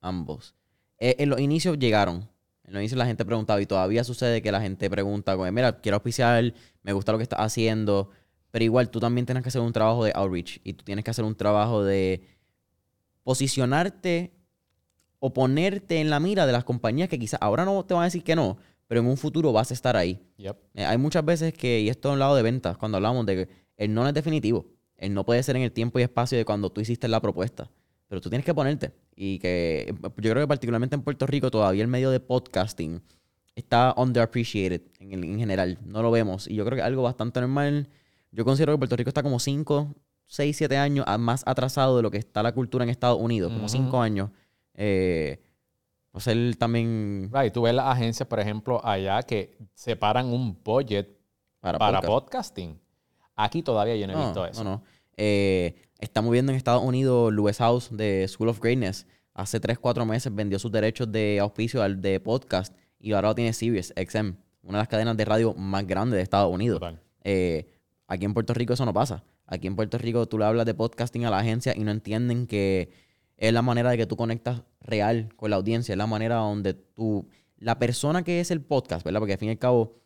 Ambos. 0.02 0.56
Eh, 0.98 1.16
en 1.20 1.30
los 1.30 1.40
inicios 1.40 1.78
llegaron. 1.80 2.28
En 2.70 2.74
los 2.74 2.82
inicios 2.82 3.00
la 3.00 3.08
gente 3.08 3.26
preguntaba 3.26 3.60
y 3.60 3.66
todavía 3.66 4.04
sucede 4.04 4.44
que 4.44 4.52
la 4.52 4.62
gente 4.62 4.92
pregunta, 4.92 5.36
como, 5.36 5.52
mira, 5.52 5.82
quiero 5.82 5.96
auspiciar, 5.96 6.54
me 6.84 6.94
gusta 6.94 7.12
lo 7.12 7.18
que 7.18 7.24
estás 7.24 7.40
haciendo, 7.40 8.12
pero 8.52 8.64
igual 8.64 8.92
tú 8.92 9.00
también 9.00 9.26
tienes 9.26 9.42
que 9.42 9.50
hacer 9.50 9.62
un 9.62 9.74
trabajo 9.74 10.04
de 10.04 10.12
outreach 10.14 10.62
y 10.64 10.74
tú 10.74 10.86
tienes 10.86 11.04
que 11.04 11.10
hacer 11.10 11.26
un 11.26 11.34
trabajo 11.34 11.84
de 11.84 12.22
posicionarte 13.24 14.32
o 15.18 15.34
ponerte 15.34 16.00
en 16.00 16.12
la 16.12 16.20
mira 16.20 16.46
de 16.46 16.52
las 16.52 16.64
compañías 16.64 17.10
que 17.10 17.18
quizás 17.18 17.40
ahora 17.42 17.66
no 17.66 17.84
te 17.86 17.96
van 17.96 18.04
a 18.04 18.06
decir 18.06 18.24
que 18.24 18.36
no, 18.36 18.60
pero 18.86 19.02
en 19.02 19.08
un 19.08 19.18
futuro 19.18 19.52
vas 19.52 19.72
a 19.72 19.74
estar 19.74 19.98
ahí. 19.98 20.22
Yep. 20.38 20.58
Eh, 20.76 20.86
hay 20.86 21.00
muchas 21.00 21.26
veces 21.26 21.56
que, 21.56 21.80
y 21.80 21.90
esto 21.90 22.10
es 22.10 22.14
un 22.14 22.20
lado 22.20 22.36
de 22.36 22.44
ventas, 22.44 22.78
cuando 22.78 22.98
hablamos 22.98 23.26
de 23.26 23.36
que 23.36 23.50
el 23.78 23.96
no 23.96 24.08
es 24.08 24.14
definitivo. 24.14 24.68
El 24.96 25.16
no 25.16 25.26
puede 25.26 25.42
ser 25.42 25.56
en 25.56 25.64
el 25.64 25.72
tiempo 25.72 25.98
y 25.98 26.04
espacio 26.04 26.38
de 26.38 26.46
cuando 26.46 26.72
tú 26.72 26.82
hiciste 26.82 27.08
la 27.08 27.20
propuesta. 27.20 27.72
Pero 28.10 28.22
tú 28.22 28.30
tienes 28.30 28.46
que 28.46 28.54
ponerte. 28.54 28.92
Y 29.22 29.38
que 29.40 29.94
yo 30.02 30.32
creo 30.32 30.44
que 30.44 30.48
particularmente 30.48 30.96
en 30.96 31.02
Puerto 31.02 31.28
Rico 31.28 31.52
todavía 31.52 31.82
el 31.82 31.90
medio 31.90 32.10
de 32.10 32.22
podcasting 32.22 33.02
está 33.54 33.94
underappreciated 33.98 34.82
en, 35.02 35.22
en 35.26 35.38
general. 35.38 35.78
No 35.84 36.02
lo 36.02 36.10
vemos. 36.10 36.48
Y 36.48 36.56
yo 36.56 36.64
creo 36.64 36.78
que 36.78 36.82
algo 36.84 37.04
bastante 37.04 37.42
normal. 37.42 37.90
Yo 38.32 38.46
considero 38.46 38.72
que 38.72 38.78
Puerto 38.78 38.96
Rico 38.96 39.10
está 39.10 39.22
como 39.22 39.38
5, 39.40 39.94
6, 40.26 40.56
7 40.56 40.78
años 40.78 41.06
más 41.20 41.44
atrasado 41.46 41.98
de 41.98 42.04
lo 42.04 42.12
que 42.12 42.18
está 42.18 42.42
la 42.42 42.54
cultura 42.54 42.86
en 42.86 42.90
Estados 42.92 43.20
Unidos. 43.20 43.52
Como 43.52 43.66
Ujú. 43.66 43.70
5 43.74 44.02
años. 44.02 44.30
Eh, 44.76 45.42
pues 46.12 46.28
él 46.28 46.56
también 46.58 47.30
Right, 47.34 47.52
tú 47.52 47.64
ves 47.64 47.74
las 47.74 47.88
agencias, 47.88 48.26
por 48.26 48.40
ejemplo, 48.40 48.80
allá 48.86 49.22
que 49.24 49.58
separan 49.74 50.28
un 50.28 50.58
budget 50.64 51.10
para, 51.60 51.78
para 51.78 52.00
podcast. 52.00 52.54
podcasting. 52.56 52.80
Aquí 53.36 53.64
todavía 53.64 53.98
yo 53.98 54.08
no 54.08 54.14
he 54.14 54.16
No, 54.16 54.24
visto 54.28 54.46
eso. 54.46 54.64
No, 54.64 54.70
no. 54.70 54.84
Eh, 55.22 55.76
estamos 56.00 56.32
viendo 56.32 56.54
en 56.54 56.56
Estados 56.56 56.82
Unidos 56.82 57.34
Lewis 57.34 57.58
House 57.58 57.90
de 57.92 58.26
School 58.30 58.48
of 58.48 58.62
Greatness. 58.62 59.06
Hace 59.34 59.60
3, 59.60 59.78
4 59.78 60.06
meses 60.06 60.34
vendió 60.34 60.58
sus 60.60 60.72
derechos 60.72 61.12
de 61.12 61.40
auspicio 61.42 61.84
al 61.84 62.02
de 62.02 62.22
podcast 62.22 62.74
y 63.02 63.12
ahora 63.12 63.28
lo 63.28 63.36
tiene 63.36 63.52
Sirius 63.52 63.94
XM, 63.98 64.38
una 64.64 64.78
de 64.78 64.82
las 64.82 64.88
cadenas 64.88 65.18
de 65.18 65.26
radio 65.26 65.54
más 65.56 65.86
grandes 65.86 66.16
de 66.16 66.24
Estados 66.24 66.50
Unidos. 66.54 66.82
Eh, 67.26 67.68
aquí 68.08 68.24
en 68.24 68.34
Puerto 68.34 68.54
Rico 68.54 68.72
eso 68.72 68.86
no 68.86 68.94
pasa. 68.94 69.26
Aquí 69.46 69.68
en 69.68 69.76
Puerto 69.76 69.98
Rico 69.98 70.26
tú 70.26 70.38
le 70.38 70.46
hablas 70.46 70.66
de 70.66 70.74
podcasting 70.74 71.26
a 71.26 71.30
la 71.30 71.40
agencia 71.40 71.74
y 71.76 71.84
no 71.84 71.92
entienden 71.92 72.48
que 72.48 72.90
es 73.36 73.52
la 73.52 73.62
manera 73.62 73.90
de 73.90 73.98
que 73.98 74.06
tú 74.06 74.16
conectas 74.16 74.62
real 74.80 75.34
con 75.36 75.50
la 75.50 75.58
audiencia, 75.58 75.92
es 75.92 75.98
la 75.98 76.08
manera 76.08 76.36
donde 76.36 76.76
tú, 76.76 77.28
la 77.58 77.78
persona 77.78 78.24
que 78.24 78.40
es 78.40 78.52
el 78.52 78.62
podcast, 78.62 79.04
¿verdad? 79.04 79.20
Porque 79.20 79.34
al 79.34 79.40
fin 79.40 79.50
y 79.50 79.52
al 79.52 79.60
cabo 79.60 79.98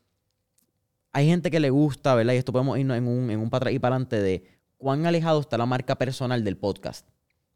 hay 1.11 1.27
gente 1.27 1.51
que 1.51 1.59
le 1.59 1.69
gusta, 1.69 2.15
¿verdad? 2.15 2.33
Y 2.33 2.37
esto 2.37 2.51
podemos 2.51 2.79
irnos 2.79 2.97
en 2.97 3.07
un, 3.07 3.29
en 3.29 3.39
un 3.39 3.51
para 3.51 3.65
atrás 3.65 3.73
y 3.75 3.79
para 3.79 3.95
adelante 3.95 4.19
de 4.19 4.62
cuán 4.83 5.05
alejado 5.05 5.39
está 5.39 5.57
la 5.57 5.65
marca 5.65 5.95
personal 5.95 6.43
del 6.43 6.57
podcast. 6.57 7.07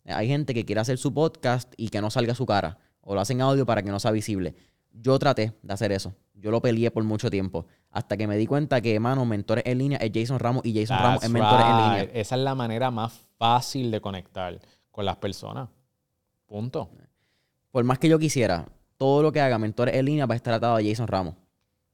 Hay 0.05 0.29
gente 0.29 0.53
que 0.53 0.63
quiere 0.63 0.79
hacer 0.79 0.97
su 0.97 1.13
podcast 1.13 1.73
y 1.75 1.89
que 1.89 1.99
no 1.99 2.09
salga 2.09 2.33
su 2.33 2.45
cara, 2.45 2.79
o 3.01 3.13
lo 3.13 3.19
hacen 3.19 3.41
audio 3.41 3.65
para 3.65 3.83
que 3.83 3.91
no 3.91 3.99
sea 3.99 4.11
visible. 4.11 4.55
Yo 4.93 5.19
traté 5.19 5.53
de 5.61 5.73
hacer 5.73 5.91
eso. 5.91 6.15
Yo 6.33 6.51
lo 6.51 6.61
peleé 6.61 6.89
por 6.89 7.03
mucho 7.03 7.29
tiempo. 7.29 7.65
Hasta 7.91 8.15
que 8.15 8.27
me 8.27 8.37
di 8.37 8.47
cuenta 8.47 8.79
que, 8.79 8.97
mano, 9.01 9.25
mentores 9.25 9.65
en 9.67 9.77
línea 9.77 9.97
es 9.97 10.11
Jason 10.13 10.39
Ramos 10.39 10.65
y 10.65 10.73
Jason 10.73 10.97
Ramos 10.97 11.23
es 11.23 11.29
mentores 11.29 11.65
en 11.65 11.75
línea. 11.75 12.03
Esa 12.13 12.35
es 12.35 12.41
la 12.41 12.55
manera 12.55 12.91
más 12.91 13.11
fácil 13.37 13.91
de 13.91 13.99
conectar 13.99 14.57
con 14.89 15.03
las 15.03 15.17
personas. 15.17 15.67
Punto. 16.45 16.89
Por 17.71 17.83
más 17.83 17.99
que 17.99 18.07
yo 18.07 18.17
quisiera, 18.17 18.65
todo 18.95 19.21
lo 19.21 19.33
que 19.33 19.41
haga 19.41 19.57
mentores 19.59 19.95
en 19.95 20.05
línea 20.05 20.25
va 20.25 20.33
a 20.33 20.37
estar 20.37 20.53
atado 20.53 20.77
a 20.77 20.81
Jason 20.81 21.07
Ramos. 21.07 21.35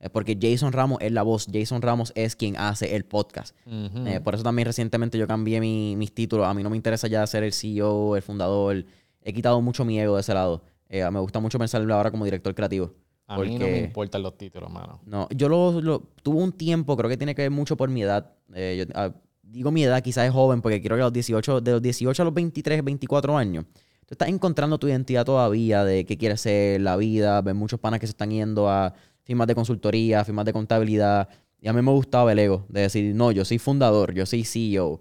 Es 0.03 0.09
porque 0.09 0.37
Jason 0.39 0.73
Ramos 0.73 0.97
es 1.01 1.11
la 1.13 1.23
voz. 1.23 1.47
Jason 1.51 1.81
Ramos 1.81 2.11
es 2.15 2.35
quien 2.35 2.57
hace 2.57 2.95
el 2.95 3.05
podcast. 3.05 3.55
Eh, 3.65 4.19
por 4.21 4.35
eso 4.35 4.43
también 4.43 4.65
recientemente 4.65 5.17
yo 5.17 5.25
cambié 5.27 5.61
mi- 5.61 5.95
mis 5.95 6.13
títulos. 6.13 6.45
A 6.45 6.53
mí 6.53 6.61
no 6.61 6.69
me 6.69 6.75
interesa 6.75 7.07
ya 7.07 7.25
ser 7.25 7.43
el 7.43 7.53
CEO, 7.53 8.15
el 8.17 8.21
fundador. 8.21 8.83
He 9.21 9.31
quitado 9.31 9.61
mucho 9.61 9.85
mi 9.85 9.97
ego 9.99 10.15
de 10.15 10.21
ese 10.21 10.33
lado. 10.33 10.61
Eh, 10.89 11.09
me 11.09 11.19
gusta 11.21 11.39
mucho 11.39 11.57
pensar 11.57 11.81
ahora 11.89 12.11
como 12.11 12.25
director 12.25 12.53
creativo. 12.53 12.93
A 13.27 13.37
mí 13.39 13.53
no 13.53 13.59
me 13.59 13.71
porque- 13.71 13.79
importan 13.85 14.21
los 14.23 14.37
títulos, 14.37 14.69
mano. 14.69 14.99
No, 15.05 15.29
yo 15.33 15.47
lo, 15.47 15.79
lo- 15.79 15.99
tuve 16.21 16.41
un 16.43 16.51
tiempo, 16.51 16.97
creo 16.97 17.09
que 17.09 17.15
tiene 17.17 17.33
que 17.33 17.43
ver 17.43 17.51
mucho 17.51 17.77
por 17.77 17.89
mi 17.89 18.03
edad. 18.03 18.33
Eh, 18.53 18.85
yo, 18.85 18.93
ah, 18.95 19.13
digo 19.41 19.71
mi 19.71 19.83
edad, 19.85 20.03
quizás 20.03 20.25
es 20.27 20.33
joven, 20.33 20.61
porque 20.61 20.81
creo 20.81 20.97
que 20.97 21.01
a 21.01 21.05
los 21.05 21.13
18, 21.13 21.61
de 21.61 21.71
los 21.71 21.81
18 21.81 22.21
a 22.21 22.25
los 22.25 22.33
23, 22.33 22.83
24 22.83 23.37
años, 23.37 23.63
tú 24.05 24.09
estás 24.15 24.27
encontrando 24.27 24.77
tu 24.77 24.89
identidad 24.89 25.23
todavía 25.23 25.85
de 25.85 26.05
qué 26.05 26.17
quieres 26.17 26.41
ser, 26.41 26.81
la 26.81 26.97
vida. 26.97 27.41
Ves 27.41 27.55
muchos 27.55 27.79
panas 27.79 28.01
que 28.01 28.07
se 28.07 28.11
están 28.11 28.31
yendo 28.31 28.69
a 28.69 28.93
firmas 29.23 29.47
de 29.47 29.55
consultoría, 29.55 30.23
firmas 30.25 30.45
de 30.45 30.53
contabilidad. 30.53 31.27
Y 31.59 31.67
a 31.67 31.73
mí 31.73 31.81
me 31.81 31.91
gustaba 31.91 32.31
el 32.31 32.39
ego 32.39 32.65
de 32.69 32.81
decir, 32.81 33.15
no, 33.15 33.31
yo 33.31 33.45
soy 33.45 33.57
fundador, 33.59 34.13
yo 34.13 34.25
soy 34.25 34.43
CEO. 34.43 34.99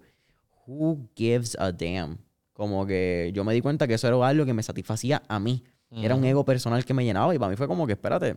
Who 0.65 1.09
gives 1.15 1.57
a 1.59 1.71
damn? 1.71 2.17
Como 2.53 2.85
que 2.85 3.31
yo 3.33 3.43
me 3.43 3.53
di 3.53 3.61
cuenta 3.61 3.87
que 3.87 3.95
eso 3.95 4.07
era 4.07 4.27
algo 4.27 4.45
que 4.45 4.53
me 4.53 4.63
satisfacía 4.63 5.21
a 5.27 5.39
mí. 5.39 5.63
Era 5.91 6.15
un 6.15 6.23
ego 6.25 6.43
personal 6.43 6.83
que 6.85 6.93
me 6.93 7.03
llenaba 7.05 7.35
y 7.35 7.37
para 7.39 7.49
mí 7.51 7.55
fue 7.55 7.67
como 7.67 7.85
que, 7.85 7.93
espérate, 7.93 8.35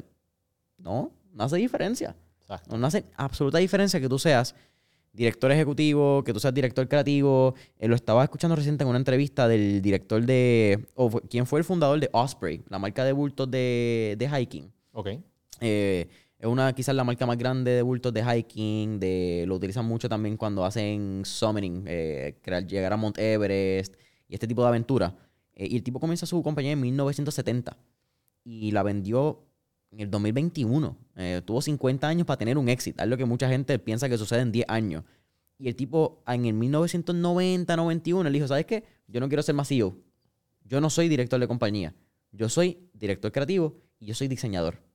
no, 0.78 1.10
no 1.32 1.44
hace 1.44 1.56
diferencia. 1.56 2.14
Exacto. 2.40 2.76
No 2.76 2.86
hace 2.86 3.04
absoluta 3.16 3.58
diferencia 3.58 3.98
que 4.00 4.08
tú 4.08 4.18
seas 4.18 4.54
director 5.12 5.50
ejecutivo, 5.50 6.22
que 6.22 6.32
tú 6.34 6.40
seas 6.40 6.52
director 6.52 6.86
creativo. 6.88 7.54
Eh, 7.78 7.88
lo 7.88 7.94
estaba 7.94 8.22
escuchando 8.24 8.54
reciente 8.56 8.84
en 8.84 8.88
una 8.90 8.98
entrevista 8.98 9.48
del 9.48 9.80
director 9.80 10.22
de... 10.26 10.86
o 10.94 11.08
fue- 11.08 11.22
¿Quién 11.30 11.46
fue 11.46 11.60
el 11.60 11.64
fundador 11.64 11.98
de 11.98 12.10
Osprey? 12.12 12.62
La 12.68 12.78
marca 12.78 13.04
de 13.04 13.12
bultos 13.12 13.50
de, 13.50 14.16
de 14.18 14.28
hiking. 14.28 14.70
Ok. 14.92 15.08
Eh, 15.60 16.08
es 16.38 16.46
una 16.46 16.74
quizás 16.74 16.94
la 16.94 17.04
marca 17.04 17.24
más 17.24 17.38
grande 17.38 17.70
de 17.70 17.82
bultos 17.82 18.12
de 18.12 18.22
hiking. 18.22 19.00
De, 19.00 19.44
lo 19.46 19.56
utilizan 19.56 19.86
mucho 19.86 20.08
también 20.08 20.36
cuando 20.36 20.64
hacen 20.64 21.22
summiting, 21.24 21.84
eh, 21.86 22.36
llegar 22.66 22.92
a 22.92 22.96
Mount 22.96 23.18
Everest 23.18 23.96
y 24.28 24.34
este 24.34 24.46
tipo 24.46 24.62
de 24.62 24.68
aventura. 24.68 25.16
Eh, 25.54 25.68
y 25.70 25.76
el 25.76 25.82
tipo 25.82 25.98
comienza 25.98 26.26
su 26.26 26.42
compañía 26.42 26.72
en 26.72 26.80
1970 26.80 27.76
y 28.44 28.70
la 28.70 28.82
vendió 28.82 29.44
en 29.90 30.00
el 30.00 30.10
2021. 30.10 30.96
Eh, 31.16 31.42
tuvo 31.44 31.62
50 31.62 32.06
años 32.06 32.26
para 32.26 32.38
tener 32.38 32.58
un 32.58 32.68
éxito, 32.68 33.02
algo 33.02 33.16
que 33.16 33.24
mucha 33.24 33.48
gente 33.48 33.78
piensa 33.78 34.08
que 34.08 34.18
sucede 34.18 34.40
en 34.40 34.52
10 34.52 34.66
años. 34.68 35.04
Y 35.58 35.68
el 35.68 35.76
tipo 35.76 36.22
en 36.26 36.44
el 36.44 36.52
1990, 36.52 37.76
91, 37.76 38.26
él 38.26 38.32
dijo, 38.32 38.46
¿sabes 38.46 38.66
qué? 38.66 38.84
Yo 39.08 39.20
no 39.20 39.28
quiero 39.28 39.42
ser 39.42 39.54
más 39.54 39.68
CEO. 39.68 39.96
Yo 40.64 40.82
no 40.82 40.90
soy 40.90 41.08
director 41.08 41.40
de 41.40 41.48
compañía. 41.48 41.94
Yo 42.30 42.50
soy 42.50 42.90
director 42.92 43.32
creativo 43.32 43.78
y 43.98 44.06
yo 44.06 44.14
soy 44.14 44.28
diseñador. 44.28 44.85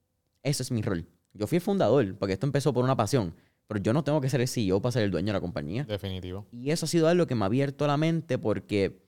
Ese 0.44 0.64
es 0.64 0.72
mi 0.72 0.82
rol. 0.82 1.06
Yo 1.34 1.48
fui 1.48 1.58
el 1.58 1.62
fundador, 1.62 2.16
porque 2.18 2.34
esto 2.34 2.46
empezó 2.46 2.74
por 2.74 2.84
una 2.84 2.96
pasión. 2.96 3.34
Pero 3.68 3.80
yo 3.82 3.94
no 3.94 4.04
tengo 4.04 4.20
que 4.20 4.30
ser 4.30 4.42
el 4.42 4.48
CEO 4.48 4.82
para 4.82 4.92
ser 4.92 5.04
el 5.04 5.12
dueño 5.12 5.28
de 5.28 5.34
la 5.34 5.40
compañía. 5.40 5.86
Definitivo. 5.86 6.46
Y 6.52 6.72
eso 6.72 6.86
ha 6.86 6.90
sido 6.90 7.08
algo 7.08 7.26
que 7.26 7.36
me 7.36 7.44
ha 7.44 7.46
abierto 7.46 7.88
la 7.88 7.96
mente 7.96 8.38
porque 8.38 9.02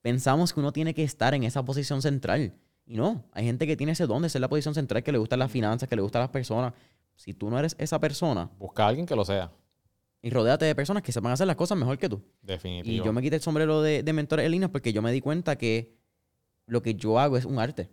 pensamos 0.00 0.52
que 0.52 0.60
uno 0.60 0.72
tiene 0.72 0.94
que 0.94 1.02
estar 1.02 1.34
en 1.34 1.44
esa 1.44 1.64
posición 1.64 2.00
central. 2.00 2.54
Y 2.86 2.96
no, 2.96 3.24
hay 3.32 3.44
gente 3.44 3.66
que 3.66 3.76
tiene 3.76 3.92
ese 3.92 4.06
don 4.06 4.22
de 4.22 4.28
ser 4.28 4.40
la 4.40 4.48
posición 4.48 4.74
central, 4.74 5.02
que 5.02 5.12
le 5.12 5.18
gustan 5.18 5.38
las 5.38 5.50
finanzas, 5.50 5.88
que 5.88 5.96
le 5.96 6.02
gustan 6.02 6.20
las 6.22 6.30
personas. 6.30 6.72
Si 7.16 7.34
tú 7.34 7.50
no 7.50 7.58
eres 7.58 7.76
esa 7.78 8.00
persona 8.00 8.50
Busca 8.58 8.84
a 8.84 8.88
alguien 8.88 9.06
que 9.06 9.14
lo 9.14 9.24
sea. 9.24 9.52
y 10.22 10.30
rodéate 10.30 10.64
de 10.64 10.74
personas 10.74 11.02
que 11.02 11.12
sepan 11.12 11.32
hacer 11.32 11.46
las 11.46 11.56
cosas 11.56 11.76
mejor 11.78 11.98
que 11.98 12.08
tú. 12.08 12.22
Definitivo. 12.40 12.94
Y 13.02 13.04
yo 13.04 13.12
me 13.12 13.20
quité 13.22 13.36
el 13.36 13.42
sombrero 13.42 13.82
de, 13.82 14.02
de 14.02 14.12
mentores 14.12 14.46
en 14.46 14.52
línea 14.52 14.68
porque 14.72 14.92
yo 14.92 15.02
me 15.02 15.12
di 15.12 15.20
cuenta 15.20 15.56
que 15.56 15.94
lo 16.66 16.80
que 16.82 16.94
yo 16.94 17.18
hago 17.18 17.36
es 17.36 17.44
un 17.44 17.58
arte. 17.58 17.90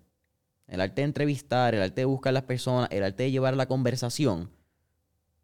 El 0.70 0.82
arte 0.82 1.02
de 1.02 1.06
entrevistar, 1.06 1.76
el 1.76 1.82
arte 1.82 2.02
de 2.02 2.06
buscar 2.06 2.34
las 2.34 2.44
personas, 2.44 2.90
el 2.92 3.04
arte 3.04 3.24
de 3.24 3.32
llevar 3.32 3.56
la 3.56 3.68
conversación, 3.68 4.50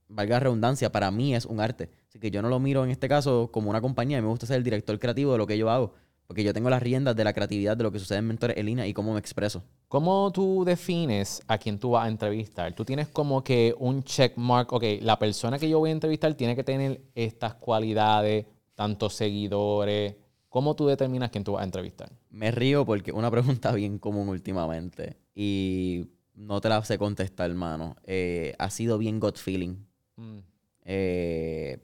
valga 0.08 0.40
redundancia, 0.40 0.92
para 0.92 1.12
mí 1.12 1.36
es 1.36 1.46
un 1.46 1.60
arte. 1.60 1.90
Así 2.08 2.20
que 2.20 2.32
yo 2.32 2.42
no 2.42 2.50
lo 2.50 2.60
miro 2.60 2.84
en 2.84 2.92
este 2.92 3.10
caso 3.10 3.50
como 3.52 3.70
una 3.70 3.82
compañía. 3.82 4.20
A 4.20 4.22
me 4.22 4.28
gusta 4.28 4.46
ser 4.46 4.58
el 4.58 4.64
director 4.64 4.98
creativo 5.00 5.32
de 5.32 5.38
lo 5.38 5.48
que 5.48 5.58
yo 5.58 5.70
hago. 5.70 5.94
Porque 6.28 6.44
yo 6.44 6.54
tengo 6.54 6.70
las 6.72 6.82
riendas 6.82 7.16
de 7.16 7.24
la 7.24 7.34
creatividad 7.34 7.78
de 7.78 7.84
lo 7.84 7.92
que 7.92 8.00
sucede 8.00 8.18
en 8.18 8.28
mentores 8.28 8.58
en 8.58 8.66
línea 8.66 8.88
y 8.88 8.94
cómo 8.94 9.14
me 9.14 9.20
expreso. 9.20 9.64
¿Cómo 9.88 10.32
tú 10.32 10.64
defines 10.66 11.44
a 11.48 11.60
quién 11.60 11.78
tú 11.78 11.92
vas 11.92 12.06
a 12.06 12.08
entrevistar? 12.08 12.74
Tú 12.74 12.84
tienes 12.84 13.10
como 13.10 13.44
que 13.44 13.76
un 13.78 14.04
check 14.04 14.36
mark, 14.36 14.74
ok, 14.74 14.84
la 15.02 15.20
persona 15.20 15.60
que 15.60 15.70
yo 15.70 15.78
voy 15.78 15.92
a 15.92 15.94
entrevistar 15.94 16.34
tiene 16.34 16.56
que 16.56 16.64
tener 16.64 17.02
estas 17.14 17.54
cualidades, 17.56 18.48
tantos 18.74 19.14
seguidores. 19.14 20.16
¿Cómo 20.56 20.74
tú 20.74 20.88
determinas 20.88 21.32
quién 21.32 21.44
tú 21.44 21.52
vas 21.52 21.64
a 21.64 21.66
entrevistar? 21.66 22.10
Me 22.30 22.50
río 22.50 22.86
porque 22.86 23.12
una 23.12 23.30
pregunta 23.30 23.74
bien 23.74 24.00
común 24.00 24.30
últimamente. 24.30 25.18
Y 25.36 26.06
no 26.34 26.62
te 26.62 26.70
la 26.70 26.82
sé 26.86 26.98
contestar, 26.98 27.50
hermano. 27.50 27.98
Eh, 28.06 28.56
ha 28.58 28.70
sido 28.70 28.98
bien 28.98 29.20
gut 29.20 29.36
feeling. 29.38 29.76
Mm. 30.16 30.38
Eh, 30.86 31.78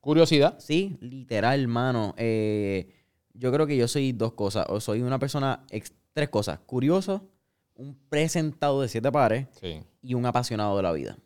Curiosidad. 0.00 0.58
sí, 0.58 0.96
literal, 1.02 1.60
hermano. 1.60 2.14
Eh, 2.16 2.88
yo 3.34 3.52
creo 3.52 3.66
que 3.66 3.76
yo 3.76 3.88
soy 3.88 4.12
dos 4.12 4.32
cosas. 4.32 4.64
O 4.70 4.80
soy 4.80 5.02
una 5.02 5.18
persona, 5.18 5.66
ex- 5.68 5.92
tres 6.14 6.30
cosas. 6.30 6.60
Curioso, 6.60 7.28
un 7.74 7.94
presentado 8.08 8.80
de 8.80 8.88
siete 8.88 9.12
pares 9.12 9.48
Sí. 9.60 9.82
y 10.00 10.14
un 10.14 10.24
apasionado 10.24 10.78
de 10.78 10.82
la 10.82 10.92
vida. 10.92 11.18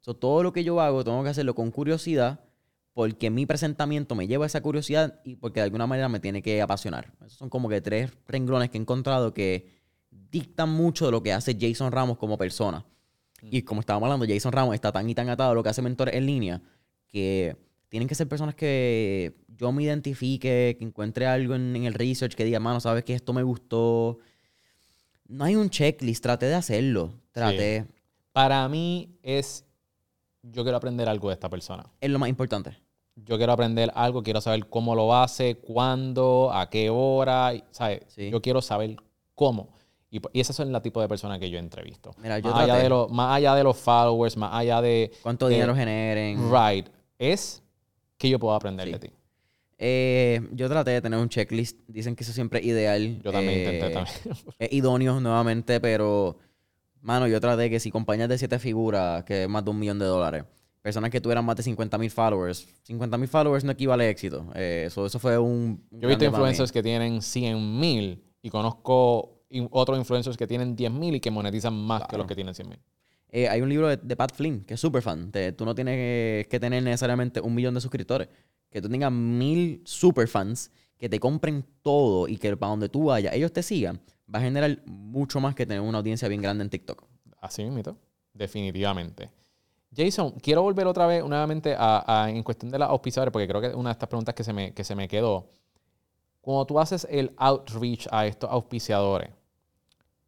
So, 0.00 0.14
todo 0.16 0.42
lo 0.42 0.52
que 0.52 0.64
yo 0.64 0.80
hago 0.80 1.04
tengo 1.04 1.22
que 1.22 1.28
hacerlo 1.30 1.54
con 1.54 1.70
curiosidad 1.70 2.40
porque 2.94 3.28
mi 3.28 3.44
presentamiento 3.44 4.14
me 4.14 4.28
lleva 4.28 4.44
a 4.44 4.46
esa 4.46 4.62
curiosidad 4.62 5.20
y 5.24 5.34
porque 5.34 5.60
de 5.60 5.64
alguna 5.64 5.86
manera 5.86 6.08
me 6.08 6.20
tiene 6.20 6.42
que 6.42 6.62
apasionar. 6.62 7.12
Esos 7.20 7.34
son 7.34 7.50
como 7.50 7.68
que 7.68 7.80
tres 7.80 8.12
renglones 8.26 8.70
que 8.70 8.78
he 8.78 8.80
encontrado 8.80 9.34
que 9.34 9.68
dictan 10.10 10.70
mucho 10.70 11.04
de 11.04 11.10
lo 11.10 11.22
que 11.22 11.32
hace 11.32 11.56
Jason 11.60 11.90
Ramos 11.90 12.16
como 12.16 12.38
persona. 12.38 12.86
Y 13.42 13.62
como 13.62 13.80
estábamos 13.80 14.06
hablando, 14.06 14.32
Jason 14.32 14.52
Ramos 14.52 14.74
está 14.74 14.92
tan 14.92 15.10
y 15.10 15.14
tan 15.14 15.28
atado 15.28 15.50
a 15.50 15.54
lo 15.54 15.62
que 15.62 15.68
hace 15.68 15.82
Mentores 15.82 16.14
en 16.14 16.24
línea 16.24 16.62
que 17.08 17.56
tienen 17.88 18.08
que 18.08 18.14
ser 18.14 18.28
personas 18.28 18.54
que 18.54 19.34
yo 19.48 19.70
me 19.72 19.82
identifique, 19.82 20.76
que 20.78 20.84
encuentre 20.84 21.26
algo 21.26 21.54
en, 21.54 21.74
en 21.76 21.84
el 21.84 21.94
research, 21.94 22.34
que 22.34 22.44
diga, 22.44 22.60
mano, 22.60 22.80
sabes 22.80 23.04
que 23.04 23.14
esto 23.14 23.32
me 23.32 23.42
gustó. 23.42 24.18
No 25.26 25.44
hay 25.44 25.56
un 25.56 25.68
checklist, 25.68 26.22
traté 26.22 26.46
de 26.46 26.54
hacerlo. 26.54 27.12
Traté. 27.32 27.86
Para 28.32 28.68
mí 28.68 29.16
es, 29.22 29.64
yo 30.42 30.62
quiero 30.62 30.76
aprender 30.76 31.08
algo 31.08 31.28
de 31.28 31.34
esta 31.34 31.48
persona. 31.48 31.86
Es 32.00 32.10
lo 32.10 32.18
más 32.18 32.28
importante. 32.28 32.83
Yo 33.16 33.36
quiero 33.36 33.52
aprender 33.52 33.92
algo, 33.94 34.22
quiero 34.22 34.40
saber 34.40 34.66
cómo 34.68 34.94
lo 34.94 35.14
hace, 35.14 35.54
cuándo, 35.56 36.50
a 36.52 36.68
qué 36.68 36.90
hora, 36.90 37.52
¿sabes? 37.70 38.00
Sí. 38.08 38.30
Yo 38.30 38.42
quiero 38.42 38.60
saber 38.60 38.96
cómo. 39.34 39.68
Y, 40.10 40.20
y 40.32 40.40
esas 40.40 40.56
son 40.56 40.72
la 40.72 40.82
tipo 40.82 41.00
de 41.00 41.08
personas 41.08 41.38
que 41.38 41.48
yo 41.50 41.58
entrevisto. 41.58 42.10
Mira, 42.18 42.38
yo 42.40 42.50
más, 42.50 42.60
allá 42.64 42.74
de 42.76 42.88
los, 42.88 43.10
más 43.10 43.36
allá 43.36 43.54
de 43.54 43.64
los 43.64 43.76
followers, 43.76 44.36
más 44.36 44.50
allá 44.54 44.80
de... 44.80 45.12
¿Cuánto 45.22 45.46
de- 45.48 45.54
dinero 45.54 45.74
generen? 45.74 46.50
Right. 46.52 46.88
Es 47.18 47.62
que 48.18 48.28
yo 48.28 48.38
puedo 48.38 48.54
aprender 48.54 48.86
Sí. 48.86 48.92
de 48.92 48.98
ti. 48.98 49.10
Eh, 49.78 50.40
yo 50.52 50.68
traté 50.68 50.92
de 50.92 51.00
tener 51.02 51.18
un 51.18 51.28
checklist. 51.28 51.80
Dicen 51.88 52.14
que 52.16 52.22
eso 52.24 52.32
siempre 52.32 52.60
es 52.60 52.66
ideal. 52.66 53.20
Yo 53.22 53.32
también 53.32 53.58
Eh, 53.60 53.64
intenté 53.64 53.90
también. 53.90 54.16
Es 54.58 54.72
idóneo 54.72 55.20
nuevamente, 55.20 55.80
pero, 55.80 56.36
mano, 57.00 57.26
yo 57.26 57.40
traté 57.40 57.68
que 57.70 57.80
si 57.80 57.90
compañías 57.90 58.28
de 58.28 58.38
siete 58.38 58.58
figuras, 58.58 59.24
que 59.24 59.44
es 59.44 59.48
más 59.48 59.64
de 59.64 59.70
un 59.70 59.78
millón 59.78 59.98
de 59.98 60.06
dólares, 60.06 60.44
personas 60.84 61.08
que 61.10 61.18
tuvieran 61.18 61.42
más 61.46 61.56
de 61.56 61.62
50 61.62 61.96
mil 61.96 62.10
followers, 62.10 62.68
50 62.82 63.16
mil 63.16 63.26
followers 63.26 63.64
no 63.64 63.72
equivale 63.72 64.04
a 64.04 64.10
éxito. 64.10 64.46
Eh, 64.54 64.84
eso, 64.88 65.06
eso 65.06 65.18
fue 65.18 65.38
un... 65.38 65.82
Yo 65.90 66.00
he 66.08 66.08
visto 66.08 66.24
influencers 66.36 66.70
que 66.72 66.82
tienen 66.82 67.22
100 67.22 67.80
mil 67.80 68.22
y 68.42 68.50
conozco 68.50 69.40
otros 69.70 69.96
influencers 69.96 70.36
que 70.36 70.46
tienen 70.46 70.76
10 70.76 70.92
mil 70.92 71.14
y 71.14 71.20
que 71.20 71.30
monetizan 71.30 71.72
más 71.74 72.02
que 72.06 72.18
los 72.18 72.26
que 72.26 72.34
tienen 72.34 72.54
100 72.54 72.68
mil. 72.68 72.78
Eh, 73.30 73.48
hay 73.48 73.62
un 73.62 73.70
libro 73.70 73.88
de, 73.88 73.96
de 73.96 74.14
Pat 74.14 74.34
Flynn, 74.34 74.62
que 74.66 74.74
es 74.74 74.80
súper 74.80 75.00
fan. 75.00 75.32
Te- 75.32 75.52
tú 75.52 75.64
no 75.64 75.74
tienes 75.74 75.94
que, 75.96 76.46
que 76.50 76.60
tener 76.60 76.82
necesariamente 76.82 77.40
un 77.40 77.54
millón 77.54 77.72
de 77.72 77.80
suscriptores. 77.80 78.28
Que 78.70 78.82
tú 78.82 78.90
tengas 78.90 79.10
mil 79.10 79.80
super 79.86 80.28
fans 80.28 80.70
que 80.98 81.08
te 81.08 81.18
compren 81.18 81.64
todo 81.80 82.28
y 82.28 82.36
que 82.36 82.54
para 82.58 82.70
donde 82.70 82.90
tú 82.90 83.04
vayas, 83.06 83.32
ellos 83.34 83.52
te 83.54 83.62
sigan, 83.62 84.00
va 84.32 84.38
a 84.38 84.42
generar 84.42 84.82
mucho 84.84 85.40
más 85.40 85.54
que 85.54 85.64
tener 85.64 85.80
una 85.80 85.96
audiencia 85.98 86.28
bien 86.28 86.42
grande 86.42 86.62
en 86.62 86.68
TikTok. 86.70 87.04
Así 87.40 87.64
mismo, 87.64 87.96
definitivamente. 88.34 89.30
Jason, 89.96 90.32
quiero 90.40 90.62
volver 90.62 90.86
otra 90.86 91.06
vez 91.06 91.24
nuevamente 91.24 91.74
a, 91.78 92.24
a- 92.24 92.30
en 92.30 92.42
cuestión 92.42 92.70
de 92.70 92.78
los 92.78 92.88
auspiciadores, 92.88 93.32
porque 93.32 93.46
creo 93.48 93.60
que 93.60 93.68
es 93.68 93.74
una 93.74 93.90
de 93.90 93.92
estas 93.92 94.08
preguntas 94.08 94.34
que 94.34 94.44
se 94.44 94.52
me, 94.52 94.72
que 94.74 94.84
se 94.84 94.94
me 94.94 95.08
quedó. 95.08 95.46
Cuando 96.40 96.66
tú 96.66 96.78
haces 96.80 97.06
el 97.10 97.32
outreach 97.36 98.06
a 98.10 98.26
estos 98.26 98.50
auspiciadores, 98.50 99.30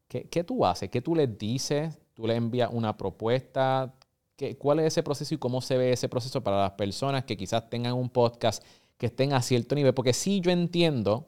¿qué, 0.08 0.24
qué 0.28 0.44
tú 0.44 0.64
haces? 0.64 0.88
¿Qué 0.90 1.00
tú 1.02 1.14
les 1.14 1.36
dices? 1.36 1.98
¿Tú 2.14 2.26
les 2.26 2.36
envías 2.36 2.70
una 2.72 2.96
propuesta? 2.96 3.92
¿Qué, 4.36 4.56
¿Cuál 4.56 4.80
es 4.80 4.86
ese 4.86 5.02
proceso 5.02 5.34
y 5.34 5.38
cómo 5.38 5.60
se 5.60 5.76
ve 5.76 5.92
ese 5.92 6.08
proceso 6.08 6.42
para 6.42 6.62
las 6.62 6.72
personas 6.72 7.24
que 7.24 7.36
quizás 7.36 7.68
tengan 7.68 7.94
un 7.94 8.08
podcast 8.08 8.62
que 8.98 9.06
estén 9.06 9.32
a 9.32 9.42
cierto 9.42 9.74
nivel? 9.74 9.94
Porque 9.94 10.12
sí 10.12 10.40
yo 10.40 10.50
entiendo, 10.50 11.26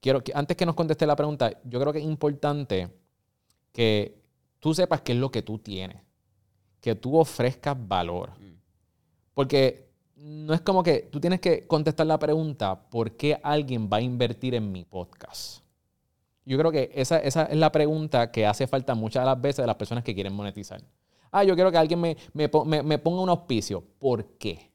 quiero 0.00 0.22
que 0.24 0.32
antes 0.34 0.56
que 0.56 0.66
nos 0.66 0.74
conteste 0.74 1.06
la 1.06 1.16
pregunta, 1.16 1.52
yo 1.64 1.78
creo 1.80 1.92
que 1.92 1.98
es 2.00 2.04
importante 2.04 2.88
que 3.72 4.18
tú 4.60 4.74
sepas 4.74 5.02
qué 5.02 5.12
es 5.12 5.18
lo 5.18 5.30
que 5.30 5.42
tú 5.42 5.58
tienes, 5.58 6.00
que 6.80 6.94
tú 6.94 7.16
ofrezcas 7.18 7.76
valor. 7.88 8.30
Porque 9.34 9.86
no 10.16 10.54
es 10.54 10.60
como 10.62 10.82
que 10.82 11.08
tú 11.12 11.20
tienes 11.20 11.40
que 11.40 11.66
contestar 11.66 12.06
la 12.06 12.18
pregunta, 12.18 12.88
¿por 12.88 13.12
qué 13.16 13.38
alguien 13.42 13.88
va 13.92 13.98
a 13.98 14.00
invertir 14.00 14.54
en 14.54 14.72
mi 14.72 14.84
podcast? 14.84 15.60
Yo 16.44 16.56
creo 16.58 16.70
que 16.70 16.90
esa, 16.94 17.18
esa 17.18 17.42
es 17.44 17.56
la 17.56 17.70
pregunta 17.72 18.30
que 18.30 18.46
hace 18.46 18.66
falta 18.66 18.94
muchas 18.94 19.22
de 19.22 19.26
las 19.26 19.40
veces 19.40 19.62
de 19.62 19.66
las 19.66 19.76
personas 19.76 20.04
que 20.04 20.14
quieren 20.14 20.32
monetizar. 20.32 20.80
Ah, 21.32 21.42
yo 21.44 21.54
quiero 21.54 21.70
que 21.72 21.76
alguien 21.76 22.00
me, 22.00 22.16
me 22.32 22.48
me- 22.64 22.82
me 22.82 22.98
ponga 22.98 23.20
un 23.20 23.28
auspicio. 23.28 23.82
¿Por 23.98 24.24
qué? 24.38 24.70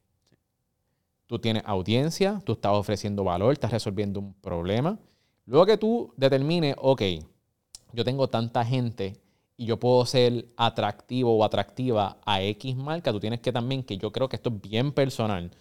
Tú 1.26 1.38
tienes 1.38 1.62
audiencia, 1.66 2.40
tú 2.44 2.52
estás 2.52 2.72
ofreciendo 2.72 3.24
valor, 3.24 3.54
estás 3.54 3.70
resolviendo 3.70 4.20
un 4.20 4.34
problema. 4.34 4.98
Luego 5.46 5.64
que 5.66 5.78
tú 5.78 6.12
determines, 6.16 6.76
ok, 6.78 7.02
yo 7.94 8.04
tengo 8.04 8.28
tanta 8.28 8.64
gente 8.64 9.16
y 9.62 9.66
yo 9.66 9.78
puedo 9.78 10.04
ser 10.06 10.46
atractivo 10.56 11.36
o 11.36 11.44
atractiva 11.44 12.18
a 12.26 12.42
X 12.42 12.74
marca, 12.76 13.12
tú 13.12 13.20
tienes 13.20 13.38
que 13.40 13.52
también, 13.52 13.84
que 13.84 13.96
yo 13.96 14.10
creo 14.10 14.28
que 14.28 14.34
esto 14.36 14.50
es 14.50 14.60
bien 14.60 14.90
personal. 14.92 15.52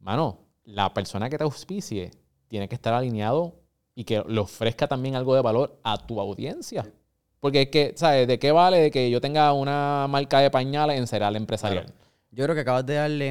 Mano, 0.00 0.40
la 0.64 0.92
persona 0.92 1.30
que 1.30 1.38
te 1.38 1.44
auspicie 1.44 2.10
tiene 2.48 2.68
que 2.68 2.74
estar 2.74 2.92
alineado 2.92 3.54
y 3.94 4.04
que 4.04 4.22
le 4.26 4.40
ofrezca 4.40 4.86
también 4.86 5.14
algo 5.14 5.34
de 5.34 5.40
valor 5.42 5.78
a 5.82 5.96
tu 6.06 6.20
audiencia. 6.20 6.90
Porque 7.38 7.62
es 7.62 7.68
que, 7.68 7.94
¿sabes? 7.96 8.28
¿De 8.28 8.38
qué 8.38 8.52
vale 8.52 8.76
de 8.78 8.90
que 8.90 9.10
yo 9.10 9.20
tenga 9.20 9.52
una 9.54 10.06
marca 10.08 10.40
de 10.40 10.50
pañales 10.50 10.98
en 10.98 11.06
cereal 11.06 11.36
empresarial? 11.36 11.84
Claro. 11.86 12.00
Yo 12.32 12.44
creo 12.44 12.54
que 12.54 12.60
acabas 12.62 12.84
de 12.86 12.94
darle. 12.94 13.28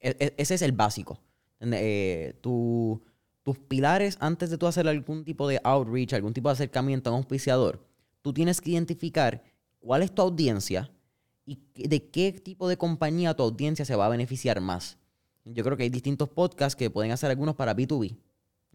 e- 0.00 0.16
e- 0.18 0.34
ese 0.38 0.54
es 0.54 0.62
el 0.62 0.72
básico. 0.72 1.18
Eh, 1.60 2.34
tu- 2.40 3.02
tus 3.42 3.58
pilares 3.58 4.16
antes 4.20 4.48
de 4.48 4.56
tú 4.56 4.66
hacer 4.66 4.88
algún 4.88 5.24
tipo 5.24 5.46
de 5.46 5.60
outreach, 5.62 6.14
algún 6.14 6.32
tipo 6.32 6.48
de 6.48 6.54
acercamiento 6.54 7.10
a 7.10 7.12
un 7.12 7.18
auspiciador, 7.18 7.78
tú 8.22 8.32
tienes 8.32 8.60
que 8.60 8.70
identificar 8.70 9.42
cuál 9.78 10.02
es 10.02 10.14
tu 10.14 10.22
audiencia 10.22 10.90
y 11.46 11.58
de 11.74 12.08
qué 12.10 12.32
tipo 12.32 12.68
de 12.68 12.76
compañía 12.76 13.34
tu 13.34 13.42
audiencia 13.42 13.84
se 13.84 13.96
va 13.96 14.06
a 14.06 14.10
beneficiar 14.10 14.60
más. 14.60 14.98
Yo 15.44 15.64
creo 15.64 15.76
que 15.76 15.84
hay 15.84 15.88
distintos 15.88 16.28
podcasts 16.28 16.76
que 16.76 16.90
pueden 16.90 17.12
hacer 17.12 17.30
algunos 17.30 17.56
para 17.56 17.74
B2B. 17.74 18.16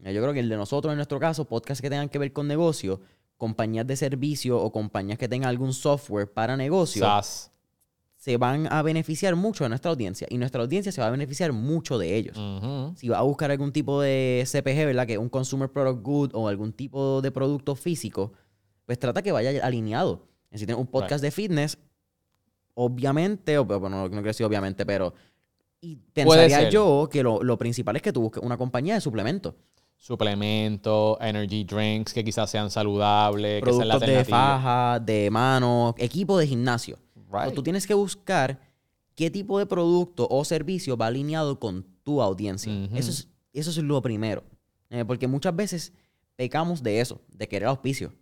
Eh, 0.04 0.12
Yo 0.12 0.20
creo 0.20 0.34
que 0.34 0.40
el 0.40 0.48
de 0.48 0.56
nosotros, 0.56 0.92
en 0.92 0.96
nuestro 0.96 1.18
caso, 1.20 1.44
podcasts 1.46 1.80
que 1.80 1.88
tengan 1.88 2.08
que 2.08 2.18
ver 2.18 2.32
con 2.32 2.46
negocio, 2.48 3.00
compañías 3.36 3.86
de 3.86 3.96
servicio 3.96 4.60
o 4.60 4.70
compañías 4.72 5.18
que 5.18 5.28
tengan 5.28 5.48
algún 5.48 5.72
software 5.72 6.30
para 6.32 6.56
negocio 6.56 7.00
SaaS. 7.04 7.50
se 8.16 8.36
van 8.36 8.70
a 8.72 8.82
beneficiar 8.82 9.36
mucho 9.36 9.64
de 9.64 9.68
nuestra 9.68 9.90
audiencia 9.90 10.26
y 10.30 10.36
nuestra 10.38 10.60
audiencia 10.62 10.90
se 10.90 11.00
va 11.00 11.06
a 11.06 11.10
beneficiar 11.10 11.52
mucho 11.52 11.96
de 11.98 12.16
ellos. 12.16 12.36
Si 12.96 13.08
vas 13.08 13.20
a 13.20 13.22
buscar 13.22 13.50
algún 13.50 13.72
tipo 13.72 14.00
de 14.00 14.42
CPG, 14.46 14.86
¿verdad? 14.86 15.06
Que 15.06 15.12
es 15.14 15.18
un 15.18 15.28
Consumer 15.28 15.70
Product 15.70 16.02
Good 16.02 16.30
o 16.34 16.48
algún 16.48 16.72
tipo 16.72 17.22
de 17.22 17.30
producto 17.30 17.74
físico, 17.76 18.32
pues 18.86 18.98
trata 18.98 19.20
que 19.20 19.32
vaya 19.32 19.64
alineado. 19.64 20.26
Si 20.52 20.64
tienes 20.64 20.80
un 20.80 20.86
podcast 20.86 21.22
de 21.22 21.30
fitness, 21.30 21.76
obviamente, 22.74 23.58
o, 23.58 23.64
bueno, 23.64 23.90
no, 23.90 24.02
no 24.04 24.08
quiero 24.08 24.22
decir 24.22 24.46
obviamente, 24.46 24.86
pero 24.86 25.12
y 25.80 25.96
pensaría 25.96 26.70
yo 26.70 27.08
que 27.10 27.22
lo, 27.22 27.42
lo 27.42 27.58
principal 27.58 27.96
es 27.96 28.02
que 28.02 28.12
tú 28.12 28.22
busques 28.22 28.42
una 28.42 28.56
compañía 28.56 28.94
de 28.94 29.00
suplementos. 29.00 29.54
Suplementos, 29.98 31.16
energy 31.20 31.64
drinks 31.64 32.12
que 32.12 32.22
quizás 32.22 32.50
sean 32.50 32.70
saludables, 32.70 33.62
que 33.62 33.72
sean 33.72 33.88
la 33.88 33.98
Productos 33.98 34.16
de 34.16 34.24
faja, 34.24 35.00
de 35.00 35.30
mano, 35.30 35.94
equipo 35.98 36.38
de 36.38 36.46
gimnasio. 36.46 36.98
Right. 37.30 37.54
Tú 37.54 37.62
tienes 37.62 37.86
que 37.86 37.94
buscar 37.94 38.60
qué 39.14 39.30
tipo 39.30 39.58
de 39.58 39.66
producto 39.66 40.28
o 40.30 40.44
servicio 40.44 40.96
va 40.96 41.06
alineado 41.06 41.58
con 41.58 41.84
tu 42.02 42.22
audiencia. 42.22 42.72
Eso, 42.94 43.10
es, 43.10 43.28
eso 43.52 43.70
es 43.70 43.78
lo 43.78 44.00
primero. 44.00 44.44
Eh, 44.90 45.04
porque 45.04 45.26
muchas 45.26 45.56
veces 45.56 45.92
pecamos 46.36 46.82
de 46.82 47.00
eso, 47.00 47.20
de 47.28 47.48
querer 47.48 47.68
auspicio. 47.68 48.12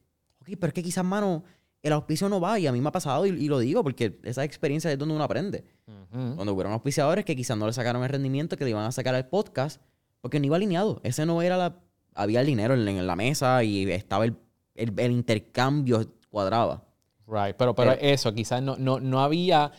Ok, 0.44 0.56
pero 0.60 0.68
es 0.68 0.74
que 0.74 0.82
quizás, 0.82 1.04
mano, 1.04 1.42
el 1.82 1.92
auspicio 1.92 2.28
no 2.28 2.40
va 2.40 2.58
y 2.58 2.66
a 2.66 2.72
mí 2.72 2.80
me 2.80 2.88
ha 2.88 2.92
pasado 2.92 3.26
y, 3.26 3.30
y 3.30 3.48
lo 3.48 3.58
digo 3.58 3.82
porque 3.82 4.18
esa 4.24 4.44
experiencia 4.44 4.90
es 4.92 4.98
donde 4.98 5.14
uno 5.14 5.24
aprende. 5.24 5.64
Ujú. 5.86 6.34
Cuando 6.36 6.52
hubieron 6.54 6.72
auspiciadores 6.72 7.24
que 7.24 7.34
quizás 7.36 7.56
no 7.58 7.66
le 7.66 7.72
sacaron 7.72 8.02
el 8.02 8.08
rendimiento 8.08 8.56
que 8.56 8.64
le 8.64 8.70
iban 8.70 8.84
a 8.84 8.92
sacar 8.92 9.14
al 9.14 9.26
podcast 9.28 9.80
porque 10.20 10.38
no 10.40 10.46
iba 10.46 10.56
alineado. 10.56 11.00
Ese 11.02 11.26
no 11.26 11.42
era 11.42 11.56
la... 11.56 11.76
Había 12.14 12.40
el 12.40 12.46
dinero 12.46 12.74
en, 12.74 12.86
en 12.86 13.06
la 13.06 13.16
mesa 13.16 13.64
y 13.64 13.90
estaba 13.90 14.24
el, 14.24 14.36
el, 14.74 14.92
el 14.98 15.12
intercambio 15.12 16.06
cuadraba. 16.30 16.84
Right, 17.26 17.56
pero, 17.56 17.74
pero 17.74 17.92
Pero- 17.92 18.00
eso, 18.02 18.32
quizás 18.34 18.62
no, 18.62 18.76
no, 18.76 19.00
no 19.00 19.20
había 19.20 19.72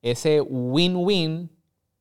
ese 0.00 0.40
win-win 0.40 1.50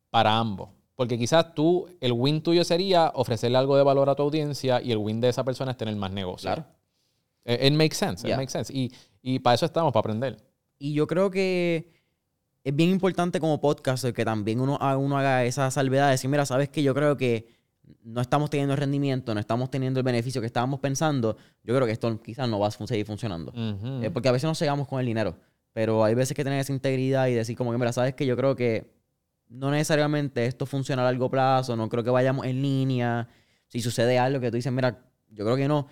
para 0.09 0.38
ambos. 0.38 0.69
Porque 0.95 1.17
quizás 1.17 1.53
tú, 1.55 1.88
el 1.99 2.11
win 2.13 2.41
tuyo 2.41 2.63
sería 2.63 3.11
ofrecerle 3.15 3.57
algo 3.57 3.76
de 3.76 3.84
valor 3.84 4.09
a 4.09 4.15
tu 4.15 4.24
audiencia 4.24 4.82
y 4.82 4.91
el 4.91 4.97
win 4.97 5.19
de 5.19 5.30
esa 5.30 5.43
persona 5.43 5.72
es 5.72 5.78
tener 5.78 5.95
más 5.95 6.11
negocio. 6.11 6.47
Claro. 6.47 6.65
It, 7.45 7.61
it 7.63 7.73
makes 7.73 7.95
sense, 7.97 8.21
it 8.23 8.29
Yeah. 8.29 8.37
makes 8.37 8.51
sense. 8.51 8.71
Y, 8.73 8.91
y 9.21 9.39
para 9.39 9.55
eso 9.55 9.65
estamos, 9.65 9.91
para 9.91 10.01
aprender. 10.01 10.37
Y 10.79 10.93
yo 10.93 11.07
creo 11.07 11.29
que 11.31 11.91
es 12.63 12.75
bien 12.75 12.89
importante 12.89 13.39
como 13.39 13.59
podcaster 13.59 14.13
que 14.13 14.23
también 14.25 14.59
uno, 14.59 14.77
uno 14.99 15.17
haga 15.17 15.43
esa 15.45 15.69
salvedad 15.71 16.05
de 16.07 16.11
decir, 16.11 16.29
mira, 16.29 16.45
sabes 16.45 16.69
que 16.69 16.83
yo 16.83 16.93
creo 16.93 17.17
que 17.17 17.47
no 18.03 18.21
estamos 18.21 18.49
teniendo 18.49 18.73
el 18.73 18.79
rendimiento, 18.79 19.33
no 19.33 19.39
estamos 19.39 19.69
teniendo 19.69 19.99
el 19.99 20.03
beneficio 20.03 20.39
que 20.41 20.47
estábamos 20.47 20.79
pensando. 20.79 21.35
Yo 21.63 21.75
creo 21.75 21.85
que 21.85 21.91
esto 21.93 22.21
quizás 22.21 22.47
no 22.47 22.59
va 22.59 22.67
a 22.67 22.71
seguir 22.71 23.05
funcionando. 23.05 23.51
Ujú. 23.51 24.03
Eh, 24.03 24.11
porque 24.11 24.29
a 24.29 24.31
veces 24.31 24.47
nos 24.47 24.57
cegamos 24.59 24.87
con 24.87 24.99
el 24.99 25.05
dinero. 25.05 25.35
Pero 25.73 26.03
hay 26.03 26.13
veces 26.15 26.35
que 26.35 26.43
tener 26.43 26.59
esa 26.59 26.71
integridad 26.73 27.27
y 27.27 27.33
decir 27.33 27.55
como 27.57 27.71
que, 27.71 27.77
mira, 27.77 27.91
sabes 27.93 28.13
que 28.13 28.25
yo 28.25 28.35
creo 28.37 28.55
que 28.55 28.91
no 29.49 29.71
necesariamente 29.71 30.45
esto 30.45 30.65
funciona 30.65 31.01
a 31.01 31.05
largo 31.05 31.29
plazo, 31.29 31.75
no 31.75 31.89
creo 31.89 32.03
que 32.03 32.09
vayamos 32.09 32.45
en 32.45 32.61
línea. 32.61 33.27
Si 33.67 33.81
sucede 33.81 34.17
algo 34.19 34.39
que 34.39 34.49
tú 34.51 34.55
dices, 34.57 34.71
mira, 34.71 34.99
yo 35.29 35.43
creo 35.45 35.57
que 35.57 35.67
no. 35.67 35.87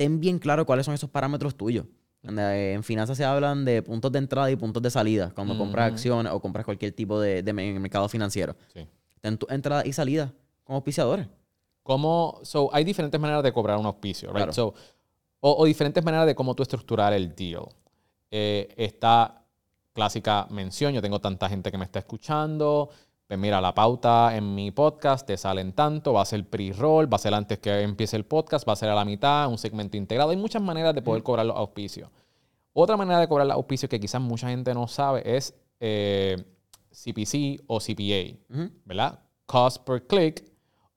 Ten 0.00 0.18
bien 0.18 0.38
claro 0.38 0.64
cuáles 0.64 0.86
son 0.86 0.94
esos 0.94 1.10
parámetros 1.10 1.54
tuyos. 1.54 1.84
En 2.22 2.82
finanzas 2.82 3.18
se 3.18 3.24
hablan 3.26 3.66
de 3.66 3.82
puntos 3.82 4.10
de 4.10 4.18
entrada 4.18 4.50
y 4.50 4.56
puntos 4.56 4.82
de 4.82 4.88
salida 4.88 5.30
cuando 5.34 5.58
compras 5.58 5.92
acciones 5.92 6.32
o 6.32 6.40
compras 6.40 6.64
cualquier 6.64 6.92
tipo 6.92 7.20
de, 7.20 7.42
mercado 7.52 8.08
financiero. 8.08 8.56
Sí. 8.72 8.86
Ten 9.20 9.36
tu 9.36 9.46
entrada 9.50 9.84
y 9.84 9.92
salida 9.92 10.32
como 10.64 10.76
auspiciadores. 10.76 11.28
¿Cómo, 11.82 12.40
so, 12.44 12.70
hay 12.72 12.82
diferentes 12.82 13.20
maneras 13.20 13.42
de 13.42 13.52
cobrar 13.52 13.76
un 13.76 13.84
auspicio, 13.84 14.30
right? 14.30 14.36
Claro. 14.36 14.52
So, 14.54 14.72
o, 15.40 15.56
o 15.58 15.66
diferentes 15.66 16.02
maneras 16.02 16.24
de 16.24 16.34
cómo 16.34 16.54
tú 16.54 16.62
estructurar 16.62 17.12
el 17.12 17.34
deal. 17.34 17.68
Eh, 18.30 18.72
esta 18.78 19.44
clásica 19.92 20.46
mención, 20.48 20.94
yo 20.94 21.02
tengo 21.02 21.20
tanta 21.20 21.46
gente 21.46 21.70
que 21.70 21.76
me 21.76 21.84
está 21.84 21.98
escuchando, 21.98 22.88
pues 23.30 23.38
mira, 23.38 23.60
la 23.60 23.72
pauta 23.72 24.36
en 24.36 24.56
mi 24.56 24.72
podcast 24.72 25.24
te 25.24 25.36
salen 25.36 25.72
tanto, 25.72 26.12
va 26.12 26.22
a 26.22 26.24
ser 26.24 26.44
pre-roll, 26.50 27.06
va 27.06 27.14
a 27.14 27.18
ser 27.20 27.32
antes 27.32 27.60
que 27.60 27.82
empiece 27.82 28.16
el 28.16 28.24
podcast, 28.24 28.68
va 28.68 28.72
a 28.72 28.76
ser 28.76 28.88
a 28.88 28.94
la 28.96 29.04
mitad, 29.04 29.48
un 29.48 29.56
segmento 29.56 29.96
integrado. 29.96 30.30
Hay 30.30 30.36
muchas 30.36 30.60
maneras 30.60 30.96
de 30.96 31.00
poder 31.00 31.22
cobrar 31.22 31.46
los 31.46 31.56
auspicios. 31.56 32.10
Otra 32.72 32.96
manera 32.96 33.20
de 33.20 33.28
cobrar 33.28 33.46
los 33.46 33.54
auspicios 33.54 33.88
que 33.88 34.00
quizás 34.00 34.20
mucha 34.20 34.48
gente 34.48 34.74
no 34.74 34.88
sabe 34.88 35.22
es 35.24 35.54
eh, 35.78 36.42
CPC 36.90 37.62
o 37.68 37.78
CPA, 37.78 38.36
¿verdad? 38.84 39.20
Cost 39.46 39.84
per 39.84 40.04
click 40.08 40.44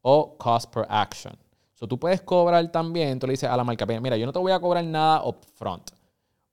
o 0.01 0.35
cost 0.35 0.73
per 0.73 0.87
action. 0.89 1.37
So, 1.75 1.87
tú 1.87 1.99
puedes 1.99 2.23
cobrar 2.23 2.67
también, 2.71 3.19
tú 3.19 3.27
le 3.27 3.33
dices 3.33 3.47
a 3.47 3.55
la 3.55 3.63
marca, 3.63 3.85
mira, 3.85 4.17
yo 4.17 4.25
no 4.25 4.33
te 4.33 4.39
voy 4.39 4.53
a 4.53 4.59
cobrar 4.59 4.83
nada 4.83 5.23
upfront, 5.23 5.91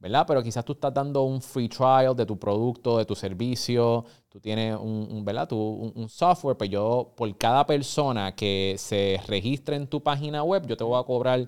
¿verdad? 0.01 0.25
Pero 0.27 0.43
quizás 0.43 0.65
tú 0.65 0.73
estás 0.73 0.93
dando 0.93 1.23
un 1.23 1.43
free 1.43 1.69
trial 1.69 2.17
de 2.17 2.25
tu 2.25 2.39
producto, 2.39 2.97
de 2.99 3.05
tu 3.05 3.15
servicio, 3.15 4.05
tú 4.31 4.41
tienes 4.41 4.77
un, 4.77 5.23
¿verdad? 5.25 5.47
Tú, 5.47 5.93
un, 5.95 6.09
software, 6.09 6.57
pero 6.57 6.59
pues 6.59 6.71
yo 6.71 7.13
por 7.17 7.37
cada 7.37 7.67
persona 7.67 8.35
que 8.35 8.75
se 8.79 9.21
registre 9.29 9.77
en 9.77 9.87
tu 9.87 10.03
página 10.03 10.43
web, 10.43 10.67
yo 10.67 10.77
te 10.77 10.85
voy 10.85 10.99
a 10.99 11.05
cobrar 11.05 11.47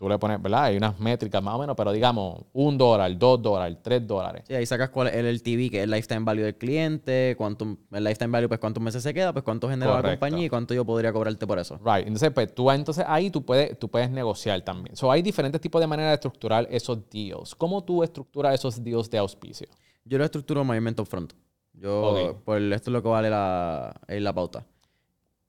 tú 0.00 0.08
le 0.08 0.18
pones, 0.18 0.40
¿verdad? 0.40 0.64
Hay 0.64 0.78
unas 0.78 0.98
métricas 0.98 1.42
más 1.42 1.56
o 1.56 1.58
menos, 1.58 1.76
pero 1.76 1.92
digamos, 1.92 2.46
un 2.54 2.78
dólar, 2.78 3.18
dos 3.18 3.42
dólares, 3.42 3.76
tres 3.82 4.06
dólares. 4.06 4.44
Sí, 4.46 4.54
ahí 4.54 4.64
sacas 4.64 4.88
cuál 4.88 5.08
es 5.08 5.14
el 5.14 5.26
LTV, 5.26 5.70
que 5.70 5.76
es 5.76 5.84
el 5.84 5.90
lifetime 5.90 6.24
value 6.24 6.42
del 6.42 6.56
cliente, 6.56 7.34
cuánto, 7.36 7.76
el 7.92 8.02
lifetime 8.02 8.30
value, 8.30 8.48
pues 8.48 8.58
cuántos 8.58 8.82
meses 8.82 9.02
se 9.02 9.12
queda, 9.12 9.34
pues 9.34 9.44
cuánto 9.44 9.68
genera 9.68 10.00
la 10.00 10.02
compañía 10.02 10.46
y 10.46 10.48
cuánto 10.48 10.72
yo 10.72 10.86
podría 10.86 11.12
cobrarte 11.12 11.46
por 11.46 11.58
eso. 11.58 11.78
Right. 11.84 12.06
Entonces, 12.06 12.30
pues 12.30 12.54
tú 12.54 12.70
entonces 12.70 13.04
ahí 13.06 13.28
tú 13.28 13.44
puedes, 13.44 13.78
tú 13.78 13.90
puedes 13.90 14.08
negociar 14.08 14.62
también. 14.62 14.96
So, 14.96 15.12
hay 15.12 15.20
diferentes 15.20 15.60
tipos 15.60 15.82
de 15.82 15.86
maneras 15.86 16.12
de 16.12 16.14
estructurar 16.14 16.66
esos 16.70 16.98
deals. 17.10 17.54
¿Cómo 17.54 17.84
tú 17.84 18.02
estructuras 18.02 18.54
esos 18.54 18.82
deals 18.82 19.10
de 19.10 19.18
auspicio? 19.18 19.68
Yo 20.06 20.16
lo 20.16 20.24
estructuro 20.24 20.64
movimiento 20.64 21.04
front. 21.04 21.34
Yo, 21.74 22.40
por 22.46 22.56
esto 22.56 22.88
es 22.90 22.92
lo 22.94 23.02
que 23.02 23.08
vale 23.10 23.28
la, 23.28 23.94
la 24.08 24.32
pauta. 24.32 24.64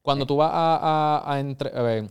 Cuando 0.01 0.25
tú 0.25 0.35
vas 0.35 0.51
a, 0.53 0.75
a, 0.75 1.35
a, 1.35 1.37
a 1.37 2.01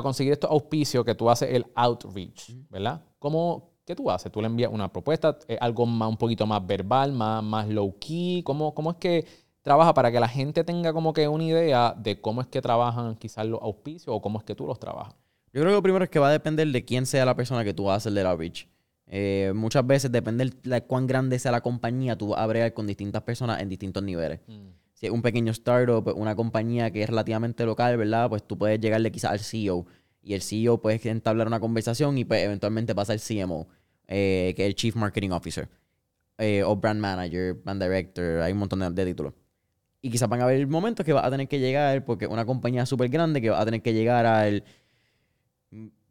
conseguir 0.00 0.32
estos 0.32 0.50
auspicios 0.50 1.04
que 1.04 1.14
tú 1.14 1.28
haces 1.28 1.50
el 1.50 1.66
outreach, 1.74 2.52
¿verdad? 2.70 3.04
¿Cómo, 3.18 3.72
¿Qué 3.84 3.94
tú 3.94 4.10
haces? 4.10 4.32
Tú 4.32 4.40
le 4.40 4.46
envías 4.46 4.72
una 4.72 4.90
propuesta, 4.90 5.38
algo 5.60 5.84
más, 5.84 6.08
un 6.08 6.16
poquito 6.16 6.46
más 6.46 6.66
verbal, 6.66 7.12
más, 7.12 7.42
más 7.42 7.68
low 7.68 7.94
key. 7.98 8.42
¿Cómo, 8.42 8.74
¿Cómo 8.74 8.92
es 8.92 8.96
que 8.96 9.26
trabaja 9.60 9.92
para 9.92 10.10
que 10.10 10.18
la 10.18 10.28
gente 10.28 10.64
tenga 10.64 10.92
como 10.92 11.12
que 11.12 11.28
una 11.28 11.44
idea 11.44 11.94
de 11.98 12.20
cómo 12.20 12.40
es 12.40 12.46
que 12.46 12.62
trabajan 12.62 13.16
quizás 13.16 13.46
los 13.46 13.60
auspicios 13.60 14.14
o 14.14 14.22
cómo 14.22 14.38
es 14.38 14.44
que 14.44 14.54
tú 14.54 14.66
los 14.66 14.78
trabajas? 14.78 15.14
Yo 15.52 15.60
creo 15.60 15.66
que 15.66 15.76
lo 15.76 15.82
primero 15.82 16.04
es 16.04 16.10
que 16.10 16.18
va 16.18 16.28
a 16.28 16.32
depender 16.32 16.66
de 16.68 16.84
quién 16.84 17.04
sea 17.04 17.26
la 17.26 17.36
persona 17.36 17.62
que 17.64 17.74
tú 17.74 17.84
vas 17.84 17.94
a 17.94 17.96
hacer 17.96 18.16
el 18.16 18.26
outreach. 18.26 18.68
Eh, 19.06 19.52
muchas 19.54 19.86
veces 19.86 20.10
depende 20.10 20.50
de 20.62 20.82
cuán 20.84 21.06
grande 21.06 21.38
sea 21.38 21.52
la 21.52 21.60
compañía, 21.60 22.16
tú 22.16 22.28
vas 22.28 22.40
a 22.40 22.46
bregar 22.46 22.72
con 22.72 22.86
distintas 22.86 23.22
personas 23.22 23.60
en 23.60 23.68
distintos 23.68 24.02
niveles. 24.02 24.40
Mm 24.46 24.81
un 25.10 25.22
pequeño 25.22 25.50
startup, 25.52 26.12
una 26.16 26.36
compañía 26.36 26.90
que 26.90 27.02
es 27.02 27.08
relativamente 27.08 27.64
local, 27.64 27.96
¿verdad? 27.96 28.28
Pues 28.28 28.46
tú 28.46 28.56
puedes 28.56 28.80
llegarle 28.80 29.10
quizás 29.10 29.32
al 29.32 29.40
CEO 29.40 29.86
y 30.22 30.34
el 30.34 30.42
CEO 30.42 30.80
puede 30.80 31.00
entablar 31.10 31.46
una 31.46 31.60
conversación 31.60 32.16
y 32.18 32.24
pues 32.24 32.44
eventualmente 32.44 32.94
pasa 32.94 33.12
al 33.12 33.20
CMO, 33.20 33.68
eh, 34.06 34.52
que 34.56 34.62
es 34.62 34.68
el 34.68 34.74
Chief 34.74 34.94
Marketing 34.94 35.30
Officer, 35.30 35.68
eh, 36.38 36.62
o 36.62 36.76
Brand 36.76 37.00
Manager, 37.00 37.54
Brand 37.54 37.82
Director, 37.82 38.40
hay 38.40 38.52
un 38.52 38.58
montón 38.58 38.94
de, 38.94 39.04
títulos. 39.04 39.34
Y 40.00 40.10
quizás 40.10 40.28
van 40.28 40.40
a 40.40 40.44
haber 40.44 40.66
momentos 40.66 41.04
que 41.04 41.12
va 41.12 41.26
a 41.26 41.30
tener 41.30 41.48
que 41.48 41.58
llegar, 41.58 42.04
porque 42.04 42.26
una 42.26 42.44
compañía 42.44 42.86
súper 42.86 43.08
grande 43.08 43.40
que 43.40 43.50
va 43.50 43.60
a 43.60 43.64
tener 43.64 43.82
que 43.82 43.92
llegar 43.92 44.26
al 44.26 44.64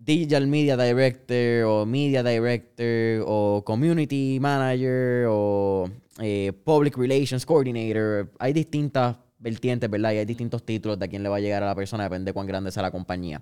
Digital 0.03 0.47
Media 0.47 0.75
Director 0.75 1.65
o 1.65 1.85
Media 1.85 2.23
Director 2.23 3.23
o 3.27 3.63
Community 3.63 4.39
Manager 4.39 5.27
o 5.29 5.89
eh, 6.19 6.51
Public 6.63 6.97
Relations 6.97 7.45
Coordinator. 7.45 8.31
Hay 8.39 8.53
distintas 8.53 9.17
vertientes, 9.37 9.89
¿verdad? 9.89 10.13
Y 10.13 10.17
hay 10.17 10.25
distintos 10.25 10.63
títulos 10.63 10.97
de 10.97 11.07
quién 11.07 11.21
le 11.21 11.29
va 11.29 11.37
a 11.37 11.39
llegar 11.39 11.61
a 11.61 11.67
la 11.67 11.75
persona, 11.75 12.03
depende 12.05 12.29
de 12.29 12.33
cuán 12.33 12.47
grande 12.47 12.71
sea 12.71 12.81
la 12.81 12.91
compañía. 12.91 13.41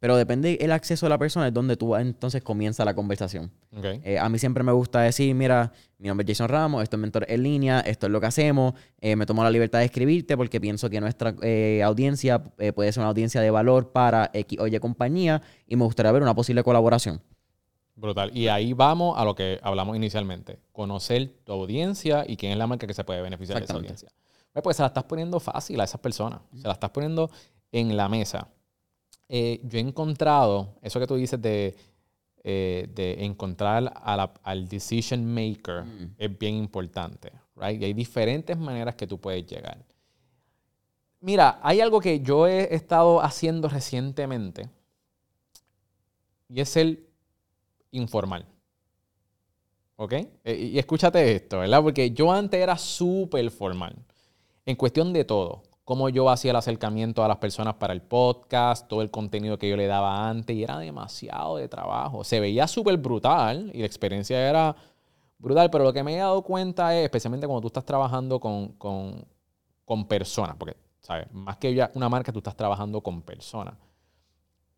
Pero 0.00 0.16
depende 0.16 0.58
el 0.60 0.70
acceso 0.70 1.06
de 1.06 1.10
la 1.10 1.18
persona, 1.18 1.48
es 1.48 1.54
donde 1.54 1.76
tú 1.76 1.96
entonces 1.96 2.42
comienza 2.42 2.84
la 2.84 2.94
conversación. 2.94 3.50
Eh, 3.82 4.18
a 4.18 4.28
mí 4.28 4.38
siempre 4.38 4.62
me 4.62 4.72
gusta 4.72 5.00
decir, 5.00 5.34
mira, 5.34 5.72
mi 5.98 6.08
nombre 6.08 6.24
es 6.24 6.38
Jason 6.38 6.48
Ramos, 6.48 6.82
esto 6.82 6.96
es 6.96 7.00
Mentor 7.00 7.26
en 7.28 7.42
línea, 7.42 7.80
esto 7.80 8.06
es 8.06 8.12
lo 8.12 8.20
que 8.20 8.26
hacemos, 8.26 8.74
eh, 9.00 9.16
me 9.16 9.26
tomo 9.26 9.42
la 9.42 9.50
libertad 9.50 9.80
de 9.80 9.86
escribirte 9.86 10.36
porque 10.36 10.60
pienso 10.60 10.88
que 10.88 11.00
nuestra 11.00 11.34
audiencia 11.84 12.42
puede 12.74 12.92
ser 12.92 13.00
una 13.00 13.08
audiencia 13.08 13.40
de 13.40 13.50
valor 13.50 13.90
para 13.90 14.30
X 14.32 14.58
o 14.60 14.66
Y 14.66 14.78
compañía 14.78 15.42
y 15.66 15.76
me 15.76 15.84
gustaría 15.84 16.12
ver 16.12 16.22
una 16.22 16.34
posible 16.34 16.62
colaboración. 16.62 17.20
Brutal. 17.98 18.30
Y 18.32 18.46
ahí 18.46 18.72
vamos 18.74 19.18
a 19.18 19.24
lo 19.24 19.34
que 19.34 19.58
hablamos 19.62 19.96
inicialmente. 19.96 20.60
Conocer 20.70 21.32
tu 21.44 21.52
audiencia 21.52 22.24
y 22.26 22.36
quién 22.36 22.52
es 22.52 22.58
la 22.58 22.68
marca 22.68 22.86
que 22.86 22.94
se 22.94 23.02
puede 23.02 23.20
beneficiar 23.20 23.58
de 23.58 23.64
esa 23.64 23.74
audiencia. 23.74 24.08
Pues, 24.52 24.62
pues, 24.62 24.76
se 24.76 24.82
la 24.82 24.88
estás 24.88 25.04
poniendo 25.04 25.40
fácil 25.40 25.80
a 25.80 25.84
esas 25.84 26.00
personas. 26.00 26.40
Se 26.56 26.66
la 26.66 26.74
estás 26.74 26.90
poniendo 26.90 27.30
en 27.72 27.96
la 27.96 28.08
mesa. 28.08 28.48
Eh, 29.28 29.60
yo 29.64 29.78
he 29.78 29.82
encontrado, 29.82 30.74
eso 30.82 30.98
que 30.98 31.06
tú 31.06 31.16
dices 31.16 31.40
de, 31.40 31.76
eh, 32.44 32.88
de 32.94 33.24
encontrar 33.24 33.92
al 34.42 34.68
decision 34.68 35.24
maker 35.26 35.84
mm. 35.84 36.14
es 36.16 36.38
bien 36.38 36.54
importante. 36.54 37.32
Right? 37.56 37.80
Y 37.80 37.84
hay 37.86 37.92
diferentes 37.92 38.56
maneras 38.56 38.94
que 38.94 39.06
tú 39.06 39.18
puedes 39.18 39.46
llegar. 39.46 39.84
Mira, 41.20 41.58
hay 41.62 41.80
algo 41.80 42.00
que 42.00 42.20
yo 42.20 42.46
he 42.46 42.74
estado 42.74 43.20
haciendo 43.20 43.68
recientemente 43.68 44.68
y 46.48 46.60
es 46.60 46.76
el 46.76 47.06
informal. 47.90 48.46
¿Ok? 49.96 50.12
Eh, 50.44 50.70
y 50.72 50.78
escúchate 50.78 51.34
esto, 51.34 51.58
¿verdad? 51.58 51.82
Porque 51.82 52.12
yo 52.12 52.32
antes 52.32 52.60
era 52.60 52.78
súper 52.78 53.50
formal. 53.50 53.96
En 54.64 54.76
cuestión 54.76 55.12
de 55.12 55.24
todo. 55.24 55.62
Cómo 55.88 56.10
yo 56.10 56.28
hacía 56.28 56.50
el 56.50 56.56
acercamiento 56.58 57.24
a 57.24 57.28
las 57.28 57.38
personas 57.38 57.76
para 57.76 57.94
el 57.94 58.02
podcast, 58.02 58.86
todo 58.88 59.00
el 59.00 59.10
contenido 59.10 59.58
que 59.58 59.70
yo 59.70 59.74
le 59.74 59.86
daba 59.86 60.28
antes, 60.28 60.54
y 60.54 60.62
era 60.62 60.78
demasiado 60.78 61.56
de 61.56 61.66
trabajo. 61.66 62.24
Se 62.24 62.40
veía 62.40 62.68
súper 62.68 62.98
brutal 62.98 63.70
y 63.72 63.78
la 63.78 63.86
experiencia 63.86 64.50
era 64.50 64.76
brutal, 65.38 65.70
pero 65.70 65.84
lo 65.84 65.92
que 65.94 66.02
me 66.02 66.14
he 66.14 66.18
dado 66.18 66.42
cuenta 66.42 66.94
es, 66.94 67.04
especialmente 67.04 67.46
cuando 67.46 67.62
tú 67.62 67.68
estás 67.68 67.86
trabajando 67.86 68.38
con, 68.38 68.68
con, 68.72 69.24
con 69.86 70.06
personas, 70.06 70.56
porque, 70.58 70.76
¿sabes? 71.00 71.26
Más 71.32 71.56
que 71.56 71.88
una 71.94 72.10
marca, 72.10 72.32
tú 72.32 72.40
estás 72.40 72.54
trabajando 72.54 73.00
con 73.00 73.22
personas. 73.22 73.72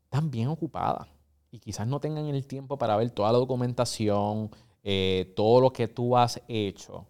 Están 0.04 0.30
bien 0.30 0.46
ocupadas 0.46 1.08
y 1.50 1.58
quizás 1.58 1.88
no 1.88 1.98
tengan 1.98 2.26
el 2.26 2.46
tiempo 2.46 2.78
para 2.78 2.96
ver 2.96 3.10
toda 3.10 3.32
la 3.32 3.38
documentación, 3.38 4.48
eh, 4.84 5.32
todo 5.34 5.60
lo 5.60 5.72
que 5.72 5.88
tú 5.88 6.16
has 6.16 6.40
hecho. 6.46 7.04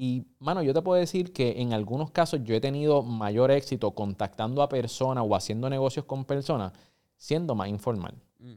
Y, 0.00 0.22
mano, 0.38 0.62
yo 0.62 0.72
te 0.72 0.80
puedo 0.80 1.00
decir 1.00 1.32
que 1.32 1.60
en 1.60 1.72
algunos 1.72 2.12
casos 2.12 2.44
yo 2.44 2.54
he 2.54 2.60
tenido 2.60 3.02
mayor 3.02 3.50
éxito 3.50 3.90
contactando 3.90 4.62
a 4.62 4.68
personas 4.68 5.24
o 5.26 5.34
haciendo 5.34 5.68
negocios 5.68 6.04
con 6.04 6.24
personas 6.24 6.72
siendo 7.16 7.56
más 7.56 7.68
informal. 7.68 8.14
Mm. 8.38 8.54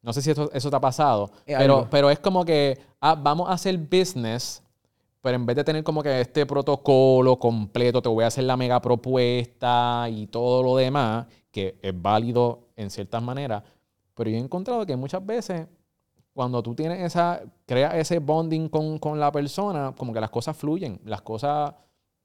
No 0.00 0.14
sé 0.14 0.22
si 0.22 0.30
eso, 0.30 0.50
eso 0.50 0.70
te 0.70 0.76
ha 0.76 0.80
pasado, 0.80 1.30
pero, 1.44 1.86
pero 1.90 2.08
es 2.08 2.18
como 2.20 2.42
que 2.46 2.78
ah, 3.02 3.14
vamos 3.14 3.50
a 3.50 3.52
hacer 3.52 3.76
business, 3.76 4.62
pero 5.20 5.36
en 5.36 5.44
vez 5.44 5.56
de 5.56 5.64
tener 5.64 5.84
como 5.84 6.02
que 6.02 6.22
este 6.22 6.46
protocolo 6.46 7.38
completo, 7.38 8.00
te 8.00 8.08
voy 8.08 8.24
a 8.24 8.28
hacer 8.28 8.44
la 8.44 8.56
mega 8.56 8.80
propuesta 8.80 10.08
y 10.10 10.26
todo 10.28 10.62
lo 10.62 10.76
demás, 10.76 11.26
que 11.50 11.78
es 11.82 11.92
válido 12.00 12.68
en 12.76 12.88
ciertas 12.88 13.22
maneras, 13.22 13.62
pero 14.14 14.30
yo 14.30 14.38
he 14.38 14.40
encontrado 14.40 14.86
que 14.86 14.96
muchas 14.96 15.24
veces 15.26 15.66
cuando 16.32 16.62
tú 16.62 16.74
tienes 16.74 17.00
esa, 17.00 17.42
creas 17.66 17.94
ese 17.94 18.18
bonding 18.18 18.68
con, 18.68 19.20
la 19.20 19.30
persona, 19.30 19.94
como 19.96 20.12
que 20.12 20.20
las 20.20 20.30
cosas 20.30 20.56
fluyen, 20.56 21.00
las 21.04 21.22
cosas 21.22 21.74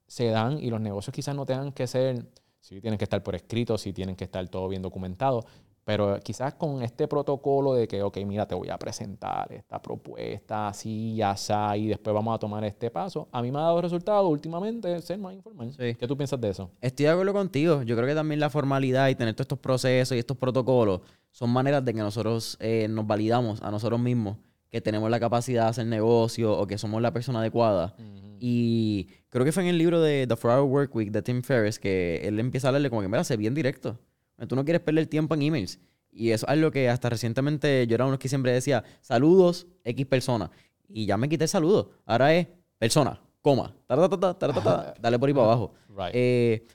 se 0.07 0.27
dan 0.27 0.59
y 0.59 0.69
los 0.69 0.79
negocios 0.79 1.13
quizás 1.13 1.35
no 1.35 1.45
tengan 1.45 1.71
que 1.71 1.87
ser, 1.87 2.25
si 2.59 2.79
tienen 2.79 2.97
que 2.97 3.03
estar 3.03 3.21
por 3.21 3.35
escrito, 3.35 3.77
si 3.77 3.91
tienen 3.91 4.15
que 4.15 4.23
estar 4.23 4.47
todo 4.47 4.69
bien 4.69 4.81
documentado, 4.81 5.43
pero 5.83 6.19
quizás 6.21 6.53
con 6.53 6.81
este 6.83 7.07
protocolo 7.07 7.73
de 7.73 7.87
que, 7.87 8.03
ok, 8.03 8.17
mira, 8.25 8.45
te 8.45 8.55
voy 8.55 8.69
a 8.69 8.77
presentar 8.77 9.51
esta 9.53 9.81
propuesta, 9.81 10.69
así, 10.69 11.15
ya 11.15 11.31
está, 11.31 11.75
y 11.77 11.87
después 11.87 12.13
vamos 12.13 12.35
a 12.35 12.39
tomar 12.39 12.63
este 12.63 12.89
paso, 12.91 13.27
a 13.31 13.41
mí 13.41 13.51
me 13.51 13.59
ha 13.59 13.63
dado 13.63 13.81
resultado 13.81 14.27
últimamente 14.27 15.01
ser 15.01 15.17
más 15.17 15.33
informal. 15.33 15.73
¿Qué 15.77 16.07
tú 16.07 16.17
piensas 16.17 16.39
de 16.39 16.49
eso? 16.49 16.69
Estoy 16.81 17.05
de 17.05 17.11
acuerdo 17.11 17.31
contigo. 17.31 17.83
Yo 17.83 17.95
creo 17.95 18.07
que 18.07 18.15
también 18.15 18.39
la 18.39 18.49
formalidad 18.49 19.07
y 19.07 19.15
tener 19.15 19.33
todos 19.33 19.45
estos 19.45 19.59
procesos 19.59 20.15
y 20.15 20.19
estos 20.19 20.35
protocolos 20.35 21.01
son 21.37 21.51
maneras 21.51 21.85
de 21.85 21.93
que 21.93 21.99
nosotros 21.99 22.57
eh, 22.59 22.87
nos 22.89 23.05
validamos 23.05 23.61
a 23.61 23.69
nosotros 23.69 23.99
mismos 23.99 24.37
que 24.71 24.81
tenemos 24.81 25.07
la 25.11 25.19
capacidad 25.19 25.65
de 25.65 25.69
hacer 25.69 25.85
negocio 25.85 26.57
o 26.57 26.65
que 26.65 26.79
somos 26.79 26.99
la 26.99 27.13
persona 27.13 27.41
adecuada. 27.41 27.95
Y 28.39 29.07
creo 29.29 29.45
que 29.45 29.51
fue 29.51 29.61
en 29.61 29.69
el 29.69 29.77
libro 29.77 30.01
de 30.01 30.25
The 30.25 30.35
Four 30.35 30.51
Hour 30.53 30.63
Work 30.63 30.95
Week 30.95 31.11
de 31.11 31.21
Tim 31.21 31.43
Ferriss 31.43 31.77
que 31.77 32.21
él 32.23 32.39
empieza 32.39 32.65
a 32.65 32.69
hablarle 32.69 32.89
como 32.89 33.03
que, 33.03 33.07
mira, 33.07 33.23
sé 33.23 33.37
bien 33.37 33.53
directo. 33.53 33.99
Tú 34.47 34.55
no 34.55 34.65
quieres 34.65 34.81
perder 34.81 35.05
tiempo 35.05 35.35
en 35.35 35.43
emails. 35.43 35.79
Y 36.11 36.31
eso 36.31 36.47
es 36.47 36.51
algo 36.51 36.71
que 36.71 36.89
hasta 36.89 37.07
recientemente 37.07 37.85
yo 37.85 37.93
era 37.93 38.07
uno 38.07 38.17
que 38.17 38.29
siempre 38.29 38.51
decía, 38.51 38.83
saludos, 39.01 39.67
X 39.83 40.07
persona. 40.07 40.49
Y 40.89 41.05
ya 41.05 41.17
me 41.17 41.29
quité 41.29 41.43
el 41.43 41.49
saludo. 41.49 41.91
Ahora 42.07 42.33
es 42.33 42.47
persona, 42.79 43.21
coma, 43.43 43.75
dale 43.87 45.19
por 45.19 45.29
ahí 45.29 45.35
para 45.35 45.45
abajo. 45.45 45.75
Eh, 46.13 46.65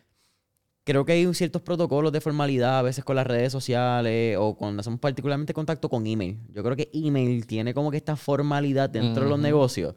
creo 0.84 1.04
que 1.04 1.12
hay 1.12 1.34
ciertos 1.34 1.62
protocolos 1.62 2.12
de 2.12 2.20
formalidad 2.20 2.78
a 2.78 2.82
veces 2.82 3.04
con 3.04 3.16
las 3.16 3.26
redes 3.26 3.52
sociales 3.52 4.36
o 4.38 4.56
cuando 4.56 4.80
hacemos 4.80 5.00
particularmente 5.00 5.54
contacto 5.54 5.88
con 5.88 6.06
email. 6.06 6.38
Yo 6.48 6.62
creo 6.62 6.76
que 6.76 6.90
email 6.92 7.46
tiene 7.46 7.74
como 7.74 7.90
que 7.90 7.96
esta 7.96 8.16
formalidad 8.16 8.90
dentro 8.90 9.24
de 9.24 9.30
los 9.30 9.38
negocios. 9.38 9.94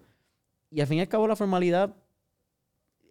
Y 0.69 0.81
al 0.81 0.88
fin 0.88 0.97
y 0.97 1.01
al 1.01 1.07
cabo 1.07 1.27
la 1.27 1.36
formalidad 1.36 1.95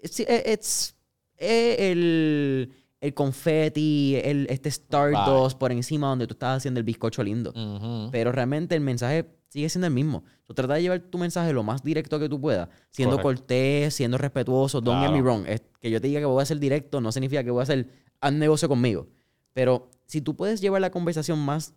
it's, 0.03 0.95
eh, 1.39 1.77
el, 1.91 2.73
el 3.01 3.15
confeti, 3.15 4.17
el, 4.23 4.47
este 4.51 4.69
Stardust 4.69 5.59
por 5.59 5.73
encima 5.73 6.09
donde 6.09 6.27
tú 6.27 6.35
estás 6.35 6.59
haciendo 6.59 6.81
el 6.81 6.85
bizcocho 6.85 7.23
lindo. 7.23 7.51
Ujú. 7.51 8.11
Pero 8.11 8.33
realmente 8.33 8.75
el 8.75 8.81
mensaje 8.81 9.27
sigue 9.55 9.69
siendo 9.69 9.87
el 9.87 9.93
mismo. 9.95 10.25
So, 10.43 10.53
trata 10.53 10.75
de 10.75 10.83
llevar 10.83 10.99
tu 10.99 11.17
mensaje 11.17 11.53
lo 11.53 11.63
más 11.63 11.85
directo 11.85 12.19
que 12.19 12.29
tú 12.29 12.41
puedas, 12.41 12.69
siendo 12.91 13.17
Correcto. 13.21 13.41
cortés, 13.43 13.95
siendo 13.95 14.19
respetuoso. 14.19 14.81
Don't 14.81 15.01
get 15.01 15.13
me 15.13 15.23
wrong. 15.23 15.47
Es 15.47 15.63
que 15.81 15.91
yo 15.93 16.01
te 16.01 16.09
diga 16.09 16.19
que 16.19 16.27
voy 16.27 16.41
a 16.41 16.43
hacer 16.43 16.59
directo 16.59 17.01
no 17.01 17.13
significa 17.13 17.45
que 17.45 17.53
voy 17.53 17.61
a 17.61 17.63
hacer 17.63 17.89
haz 18.21 18.33
negocio 18.33 18.69
conmigo. 18.69 19.07
Pero 19.53 19.91
si 20.07 20.21
tú 20.21 20.35
puedes 20.35 20.61
llevar 20.61 20.81
la 20.81 20.91
conversación 20.91 21.39
más 21.39 21.73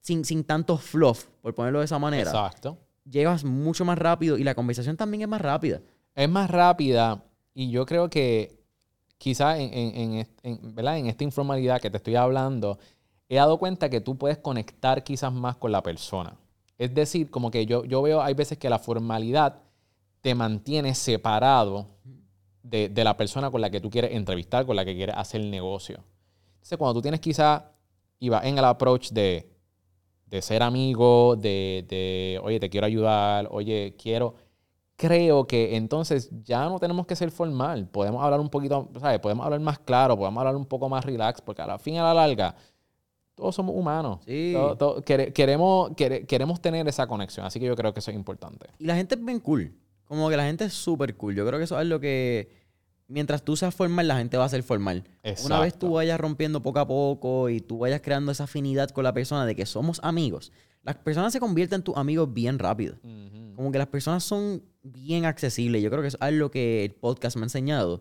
sin, 0.00 0.24
sin 0.24 0.42
tanto 0.42 0.78
fluff, 0.78 1.26
por 1.42 1.54
ponerlo 1.54 1.78
de 1.78 1.84
esa 1.84 2.00
manera, 2.00 2.28
Exacto. 2.28 2.76
llevas 3.08 3.44
mucho 3.44 3.84
más 3.84 3.96
rápido 3.98 4.36
y 4.36 4.42
la 4.42 4.56
conversación 4.56 4.96
también 4.96 5.22
es 5.22 5.28
más 5.28 5.40
rápida. 5.40 5.80
Es 6.16 6.28
más 6.28 6.50
rápida 6.50 7.22
y 7.54 7.70
yo 7.70 7.86
creo 7.86 8.10
que 8.10 8.58
quizás 9.16 9.60
en, 9.60 9.72
en- 9.72 10.26
en- 10.42 10.74
¿verdad? 10.74 10.98
en 10.98 11.06
esta 11.06 11.22
informalidad 11.22 11.80
que 11.80 11.88
te 11.88 11.98
estoy 11.98 12.16
hablando, 12.16 12.80
he 13.28 13.36
dado 13.36 13.58
cuenta 13.58 13.88
que 13.88 14.00
tú 14.00 14.18
puedes 14.18 14.38
conectar 14.38 15.04
quizás 15.04 15.32
más 15.32 15.54
con 15.56 15.70
la 15.70 15.84
persona. 15.84 16.36
Es 16.78 16.94
decir, 16.94 17.30
como 17.30 17.50
que 17.50 17.66
yo, 17.66 17.84
yo 17.84 18.02
veo, 18.02 18.22
hay 18.22 18.34
veces 18.34 18.58
que 18.58 18.68
la 18.68 18.78
formalidad 18.78 19.62
te 20.20 20.34
mantiene 20.34 20.94
separado 20.94 21.88
de, 22.62 22.88
de 22.88 23.04
la 23.04 23.16
persona 23.16 23.50
con 23.50 23.60
la 23.60 23.70
que 23.70 23.80
tú 23.80 23.90
quieres 23.90 24.12
entrevistar, 24.12 24.66
con 24.66 24.76
la 24.76 24.84
que 24.84 24.94
quieres 24.94 25.16
hacer 25.16 25.44
negocio. 25.44 26.04
Entonces, 26.54 26.78
cuando 26.78 26.94
tú 26.94 27.02
tienes 27.02 27.20
quizá, 27.20 27.70
y 28.18 28.28
vas 28.28 28.44
en 28.44 28.58
el 28.58 28.64
approach 28.64 29.10
de, 29.10 29.50
de 30.26 30.42
ser 30.42 30.62
amigo, 30.62 31.36
de, 31.36 31.84
de, 31.88 32.40
oye, 32.42 32.58
te 32.58 32.68
quiero 32.68 32.86
ayudar, 32.86 33.48
oye, 33.50 33.94
quiero, 33.96 34.34
creo 34.96 35.46
que 35.46 35.76
entonces 35.76 36.30
ya 36.42 36.68
no 36.68 36.78
tenemos 36.78 37.06
que 37.06 37.16
ser 37.16 37.30
formal. 37.30 37.88
Podemos 37.88 38.22
hablar 38.22 38.40
un 38.40 38.48
poquito, 38.48 38.90
¿sabes? 39.00 39.20
Podemos 39.20 39.44
hablar 39.44 39.60
más 39.60 39.78
claro, 39.78 40.16
podemos 40.16 40.40
hablar 40.40 40.56
un 40.56 40.66
poco 40.66 40.88
más 40.88 41.04
relax, 41.04 41.40
porque 41.40 41.62
a 41.62 41.66
la 41.66 41.78
fin 41.78 41.94
y 41.94 41.98
a 41.98 42.02
la 42.02 42.14
larga, 42.14 42.56
todos 43.36 43.54
somos 43.54 43.76
humanos. 43.76 44.18
Sí. 44.26 44.50
Todo- 44.52 44.76
todo- 44.76 45.02
quere- 45.04 45.32
queremos, 45.32 45.90
quere- 45.92 46.26
queremos 46.26 46.60
tener 46.60 46.88
esa 46.88 47.06
conexión, 47.06 47.46
así 47.46 47.60
que 47.60 47.66
yo 47.66 47.76
creo 47.76 47.92
que 47.94 48.00
eso 48.00 48.10
es 48.10 48.16
importante. 48.16 48.66
Y 48.80 48.86
la 48.86 48.96
gente 48.96 49.14
es 49.14 49.24
bien 49.24 49.38
cool. 49.38 49.72
Como 50.06 50.28
que 50.28 50.36
la 50.36 50.44
gente 50.44 50.64
es 50.64 50.72
súper 50.72 51.16
cool. 51.16 51.34
Yo 51.36 51.46
creo 51.46 51.58
que 51.58 51.64
eso 51.64 51.80
es 51.80 51.86
lo 51.86 52.00
que. 52.00 52.48
Mientras 53.08 53.44
tú 53.44 53.54
seas 53.54 53.72
formal, 53.72 54.08
la 54.08 54.16
gente 54.18 54.36
va 54.36 54.46
a 54.46 54.48
ser 54.48 54.64
formal. 54.64 55.04
Una 55.44 55.60
vez 55.60 55.74
tú 55.74 55.86
Exacto. 55.86 55.90
vayas 55.92 56.18
rompiendo 56.18 56.60
poco 56.60 56.80
a 56.80 56.88
poco 56.88 57.48
y 57.50 57.60
tú 57.60 57.78
vayas 57.78 58.00
creando 58.00 58.32
esa 58.32 58.44
afinidad 58.44 58.90
con 58.90 59.04
la 59.04 59.12
persona 59.12 59.46
de 59.46 59.54
que 59.54 59.64
somos 59.64 60.00
amigos, 60.02 60.50
las 60.82 60.96
personas 60.96 61.32
se 61.32 61.38
convierten 61.38 61.76
en 61.76 61.82
tus 61.84 61.96
amigos 61.96 62.32
bien 62.34 62.58
rápido. 62.58 62.96
Como 63.54 63.70
que 63.70 63.78
las 63.78 63.86
personas 63.86 64.24
son 64.24 64.62
bien 64.82 65.24
accesibles. 65.24 65.82
Yo 65.82 65.90
creo 65.90 66.02
que 66.02 66.08
eso 66.08 66.16
es 66.16 66.22
algo 66.22 66.50
que 66.50 66.84
el 66.84 66.94
podcast 66.94 67.36
me 67.36 67.42
ha 67.42 67.46
enseñado. 67.46 68.00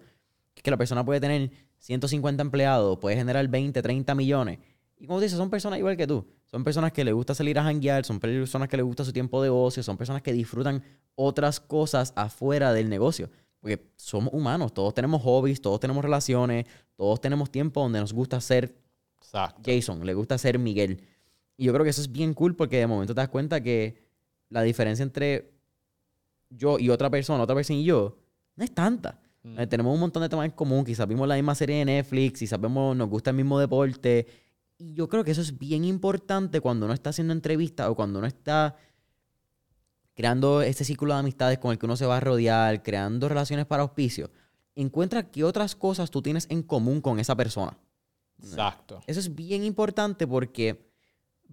Que 0.55 0.71
la 0.71 0.77
persona 0.77 1.05
puede 1.05 1.19
tener 1.19 1.51
150 1.79 2.41
empleados, 2.41 2.97
puede 2.99 3.15
generar 3.15 3.47
20, 3.47 3.81
30 3.81 4.15
millones. 4.15 4.59
Y 4.97 5.07
como 5.07 5.19
dices, 5.19 5.37
son 5.37 5.49
personas 5.49 5.79
igual 5.79 5.97
que 5.97 6.07
tú. 6.07 6.25
Son 6.45 6.63
personas 6.63 6.91
que 6.91 7.03
les 7.03 7.13
gusta 7.13 7.35
salir 7.35 7.59
a 7.59 7.63
janguear, 7.63 8.05
son 8.05 8.19
personas 8.19 8.69
que 8.69 8.77
les 8.77 8.85
gusta 8.85 9.03
su 9.03 9.11
tiempo 9.11 9.41
de 9.41 9.49
ocio, 9.49 9.83
son 9.83 9.97
personas 9.97 10.21
que 10.21 10.31
disfrutan 10.31 10.83
otras 11.15 11.59
cosas 11.59 12.13
afuera 12.15 12.71
del 12.73 12.89
negocio. 12.89 13.29
Porque 13.59 13.91
somos 13.97 14.33
humanos, 14.33 14.73
todos 14.73 14.93
tenemos 14.93 15.21
hobbies, 15.23 15.59
todos 15.59 15.79
tenemos 15.79 16.03
relaciones, 16.03 16.65
todos 16.95 17.19
tenemos 17.19 17.51
tiempo 17.51 17.81
donde 17.81 17.99
nos 17.99 18.13
gusta 18.13 18.39
ser 18.39 18.75
Exacto. 19.17 19.61
Jason, 19.65 20.05
le 20.05 20.13
gusta 20.13 20.37
ser 20.37 20.59
Miguel. 20.59 21.01
Y 21.57 21.65
yo 21.65 21.73
creo 21.73 21.83
que 21.83 21.89
eso 21.89 22.01
es 22.01 22.11
bien 22.11 22.33
cool 22.33 22.55
porque 22.55 22.77
de 22.77 22.87
momento 22.87 23.13
te 23.13 23.21
das 23.21 23.29
cuenta 23.29 23.61
que 23.61 24.03
la 24.49 24.61
diferencia 24.61 25.03
entre 25.03 25.51
yo 26.49 26.79
y 26.79 26.89
otra 26.89 27.09
persona, 27.09 27.43
otra 27.43 27.55
persona 27.55 27.79
y 27.79 27.83
yo, 27.83 28.17
no 28.55 28.63
es 28.63 28.71
tanta. 28.73 29.19
Mm. 29.43 29.59
Eh, 29.59 29.67
tenemos 29.67 29.93
un 29.93 29.99
montón 29.99 30.23
de 30.23 30.29
temas 30.29 30.45
en 30.45 30.51
común, 30.51 30.85
quizás 30.85 31.07
vimos 31.07 31.27
la 31.27 31.35
misma 31.35 31.55
serie 31.55 31.77
de 31.77 31.85
Netflix, 31.85 32.39
quizás 32.39 32.59
vemos, 32.59 32.95
nos 32.95 33.09
gusta 33.09 33.31
el 33.31 33.35
mismo 33.35 33.59
deporte. 33.59 34.27
Y 34.77 34.93
yo 34.93 35.07
creo 35.07 35.23
que 35.23 35.31
eso 35.31 35.41
es 35.41 35.57
bien 35.57 35.85
importante 35.85 36.59
cuando 36.59 36.85
uno 36.85 36.93
está 36.93 37.11
haciendo 37.11 37.33
entrevistas 37.33 37.87
o 37.87 37.95
cuando 37.95 38.19
uno 38.19 38.27
está 38.27 38.75
creando 40.15 40.61
este 40.61 40.83
círculo 40.83 41.13
de 41.13 41.19
amistades 41.19 41.59
con 41.59 41.71
el 41.71 41.77
que 41.77 41.85
uno 41.85 41.97
se 41.97 42.05
va 42.05 42.17
a 42.17 42.21
rodear, 42.21 42.81
creando 42.83 43.29
relaciones 43.29 43.65
para 43.65 43.83
auspicio. 43.83 44.31
Encuentra 44.75 45.29
qué 45.29 45.43
otras 45.43 45.75
cosas 45.75 46.09
tú 46.09 46.21
tienes 46.21 46.47
en 46.49 46.63
común 46.63 47.01
con 47.01 47.19
esa 47.19 47.35
persona. 47.35 47.77
Exacto. 48.41 49.01
Eso 49.07 49.19
es 49.19 49.33
bien 49.33 49.63
importante 49.63 50.27
porque 50.27 50.91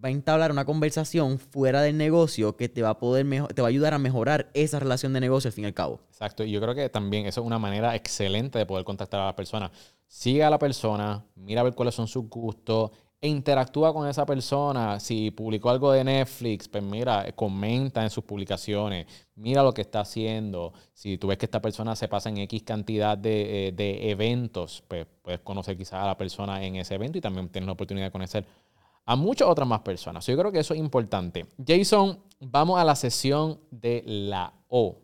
va 0.03 0.09
a 0.09 0.13
entablar 0.13 0.51
una 0.51 0.65
conversación 0.65 1.39
fuera 1.39 1.83
del 1.83 1.97
negocio 1.97 2.57
que 2.57 2.69
te 2.69 2.83
va 2.83 2.91
a 2.91 2.99
poder 2.99 3.27
te 3.55 3.63
va 3.63 3.69
a 3.69 3.71
ayudar 3.71 3.95
a 3.95 3.99
mejorar 3.99 4.51
esa 4.55 4.81
relación 4.81 5.13
de 5.13 5.21
negocio 5.21 5.49
al 5.49 5.53
fin 5.53 5.65
y 5.65 5.67
al 5.67 5.75
cabo. 5.75 6.01
Exacto. 6.09 6.45
Y 6.45 6.51
yo 6.51 6.61
creo 6.61 6.75
que 6.75 6.89
también 6.89 7.27
eso 7.27 7.41
es 7.41 7.47
una 7.47 7.59
manera 7.59 7.95
excelente 7.95 8.59
de 8.59 8.67
poder 8.67 8.85
contactar 8.85 9.21
a 9.21 9.27
la 9.27 9.37
persona. 9.37 9.71
Sigue 10.07 10.43
a 10.45 10.51
la 10.51 10.59
persona, 10.59 11.25
mira 11.35 11.61
a 11.61 11.65
ver 11.65 11.75
cuáles 11.75 11.95
son 11.95 12.09
sus 12.09 12.29
gustos 12.29 12.91
e 13.23 13.29
interactúa 13.29 13.95
con 13.95 14.09
esa 14.09 14.27
persona. 14.27 14.99
Si 14.99 15.31
publicó 15.31 15.71
algo 15.71 15.93
de 15.93 16.03
Netflix, 16.03 16.69
pues 16.69 16.83
mira, 16.83 17.25
eh, 17.27 17.33
comenta 17.33 18.03
en 18.03 18.11
sus 18.11 18.25
publicaciones, 18.25 19.07
mira 19.37 19.63
lo 19.63 19.73
que 19.73 19.83
está 19.83 20.01
haciendo. 20.01 20.73
Si 20.93 21.19
tú 21.19 21.29
ves 21.29 21.39
que 21.39 21.47
esta 21.47 21.63
persona 21.63 21.95
se 21.95 22.09
pasa 22.09 22.31
en 22.31 22.39
X 22.39 22.65
cantidad 22.65 23.17
de, 23.17 23.69
eh, 23.69 23.73
de 23.73 24.11
eventos, 24.11 24.83
pues 24.89 25.07
puedes 25.23 25.39
conocer 25.41 25.79
quizás 25.79 26.03
a 26.03 26.07
la 26.07 26.19
persona 26.19 26.65
en 26.65 26.75
ese 26.77 26.97
evento 26.97 27.17
y 27.17 27.21
también 27.21 27.49
tienes 27.49 27.67
la 27.67 27.75
oportunidad 27.75 28.07
de 28.07 28.11
conocer 28.11 28.45
a 29.07 29.15
muchas 29.15 29.47
otras 29.47 29.69
más 29.69 29.83
personas. 29.83 30.27
Yo 30.27 30.37
creo 30.37 30.51
que 30.51 30.59
eso 30.59 30.75
es 30.75 30.81
importante. 30.81 31.47
Jason, 31.65 32.19
vamos 32.41 32.81
a 32.81 32.85
la 32.85 32.97
sesión 32.97 33.61
de 33.71 34.03
la 34.05 34.53
O. 34.67 34.99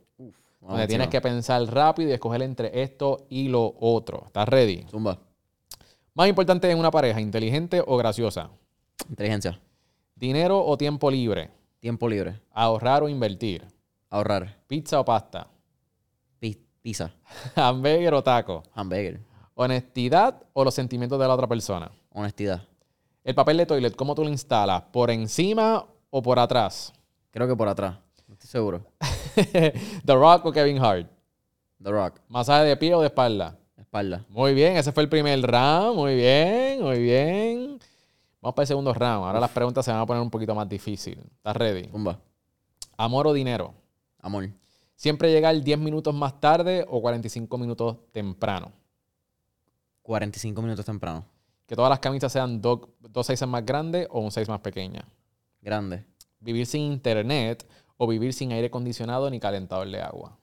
Donde 0.60 0.88
tienes 0.88 1.06
que 1.06 1.20
pensar 1.20 1.62
rápido 1.72 2.10
y 2.10 2.12
escoger 2.12 2.42
entre 2.42 2.82
esto 2.82 3.26
y 3.30 3.46
lo 3.46 3.76
otro. 3.78 4.24
¿Estás 4.26 4.48
ready? 4.48 4.84
Zumba. 4.90 5.27
Más 6.18 6.28
importante 6.28 6.68
en 6.68 6.76
una 6.80 6.90
pareja, 6.90 7.20
inteligente 7.20 7.80
o 7.86 7.96
graciosa. 7.96 8.50
Inteligencia. 9.08 9.60
Dinero 10.16 10.66
o 10.66 10.76
tiempo 10.76 11.12
libre. 11.12 11.48
Tiempo 11.78 12.08
libre. 12.08 12.40
Ahorrar 12.50 13.04
o 13.04 13.08
invertir. 13.08 13.64
Ahorrar. 14.10 14.56
Pizza 14.66 14.98
o 14.98 15.04
pasta. 15.04 15.46
Pi- 16.40 16.58
pizza. 16.82 17.12
Hamburger 17.54 18.14
o 18.14 18.22
taco. 18.24 18.64
Hamburger. 18.74 19.20
Honestidad 19.54 20.42
o 20.54 20.64
los 20.64 20.74
sentimientos 20.74 21.20
de 21.20 21.28
la 21.28 21.34
otra 21.34 21.46
persona. 21.46 21.88
Honestidad. 22.12 22.62
El 23.22 23.36
papel 23.36 23.58
de 23.58 23.66
toilet, 23.66 23.94
¿cómo 23.94 24.16
tú 24.16 24.24
lo 24.24 24.30
instalas? 24.30 24.82
¿Por 24.90 25.12
encima 25.12 25.86
o 26.10 26.20
por 26.20 26.40
atrás? 26.40 26.92
Creo 27.30 27.46
que 27.46 27.54
por 27.54 27.68
atrás. 27.68 27.96
No 28.26 28.34
estoy 28.34 28.48
seguro. 28.50 28.84
The 29.36 30.14
Rock 30.14 30.46
o 30.46 30.50
Kevin 30.52 30.78
Hart. 30.84 31.08
The 31.80 31.90
Rock. 31.92 32.18
¿Masaje 32.26 32.64
de 32.64 32.76
pie 32.76 32.92
o 32.96 33.00
de 33.02 33.06
espalda? 33.06 33.56
Espalda. 33.88 34.22
Muy 34.28 34.52
bien, 34.52 34.76
ese 34.76 34.92
fue 34.92 35.02
el 35.02 35.08
primer 35.08 35.40
round. 35.40 35.96
Muy 35.96 36.14
bien, 36.14 36.82
muy 36.82 36.98
bien. 36.98 37.78
Vamos 38.42 38.54
para 38.54 38.64
el 38.64 38.66
segundo 38.68 38.92
round. 38.92 39.24
Ahora 39.24 39.40
las 39.40 39.50
preguntas 39.50 39.82
se 39.82 39.90
van 39.90 40.00
a 40.00 40.04
poner 40.06 40.22
un 40.22 40.28
poquito 40.28 40.54
más 40.54 40.68
difíciles. 40.68 41.24
¿Estás 41.24 41.56
ready? 41.56 41.88
Zumba. 41.88 42.18
¿Amor 42.98 43.26
o 43.28 43.32
dinero? 43.32 43.72
Amor. 44.20 44.50
¿Siempre 44.94 45.30
llegar 45.32 45.58
10 45.58 45.78
minutos 45.78 46.14
más 46.14 46.38
tarde 46.38 46.84
o 46.86 47.00
45 47.00 47.56
minutos 47.56 47.96
temprano? 48.12 48.72
45 50.02 50.60
minutos 50.60 50.84
temprano. 50.84 51.24
Que 51.66 51.74
todas 51.74 51.88
las 51.88 51.98
camisas 52.00 52.30
sean 52.30 52.60
do- 52.60 52.90
dos 53.00 53.26
sizes 53.26 53.48
más 53.48 53.64
grandes 53.64 54.06
o 54.10 54.20
un 54.20 54.30
size 54.30 54.50
más 54.50 54.60
pequeña. 54.60 55.02
Grande. 55.62 56.04
Vivir 56.40 56.66
sin 56.66 56.82
internet 56.92 57.66
o 57.96 58.06
vivir 58.06 58.34
sin 58.34 58.52
aire 58.52 58.66
acondicionado 58.66 59.30
ni 59.30 59.40
calentador 59.40 59.88
de 59.90 60.02
agua. 60.02 60.36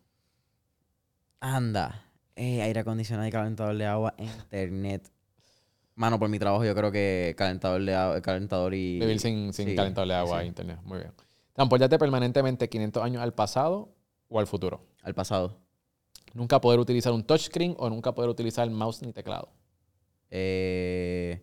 Anda. 1.40 2.05
Eh, 2.36 2.62
aire 2.62 2.82
acondicionado 2.82 3.28
y 3.28 3.32
calentador 3.32 3.78
de 3.78 3.86
agua, 3.86 4.14
internet. 4.18 5.10
Mano, 5.96 6.20
por 6.20 6.28
mi 6.28 6.38
trabajo 6.38 6.66
yo 6.66 6.76
creo 6.76 6.92
que 6.92 7.34
calentador 7.38 7.82
de 7.84 7.96
agua, 7.96 8.22
calentador 8.22 8.74
y... 8.74 9.00
Vivir 9.00 9.20
sin, 9.20 9.54
sin 9.54 9.70
sí, 9.70 9.76
calentador 9.76 10.10
de 10.10 10.16
agua 10.16 10.40
e 10.40 10.42
sí. 10.42 10.48
internet. 10.50 10.80
Muy 10.84 11.00
bien. 11.00 11.14
Transportarte 11.54 11.98
permanentemente 11.98 12.68
500 12.68 13.04
años 13.04 13.24
al 13.24 13.34
pasado 13.34 13.96
o 14.28 14.40
al 14.40 14.48
futuro. 14.48 14.86
Al 15.02 15.14
pasado. 15.14 15.58
Nunca 16.34 16.60
poder 16.60 16.82
utilizar 16.82 17.14
un 17.14 17.24
touchscreen 17.24 17.76
o 17.78 17.90
nunca 17.90 18.14
poder 18.14 18.30
utilizar 18.30 18.70
mouse 18.70 19.02
ni 19.02 19.14
teclado. 19.14 19.54
Eh, 20.30 21.42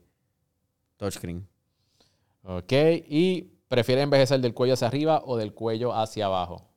touchscreen. 0.99 1.49
Ok. 2.43 2.73
Y 3.09 3.53
prefiere 3.69 4.03
envejecer 4.03 4.39
del 4.41 4.53
cuello 4.53 4.75
hacia 4.75 4.89
arriba 4.89 5.23
o 5.25 5.39
del 5.39 5.55
cuello 5.55 5.95
hacia 5.95 6.27
abajo. 6.27 6.69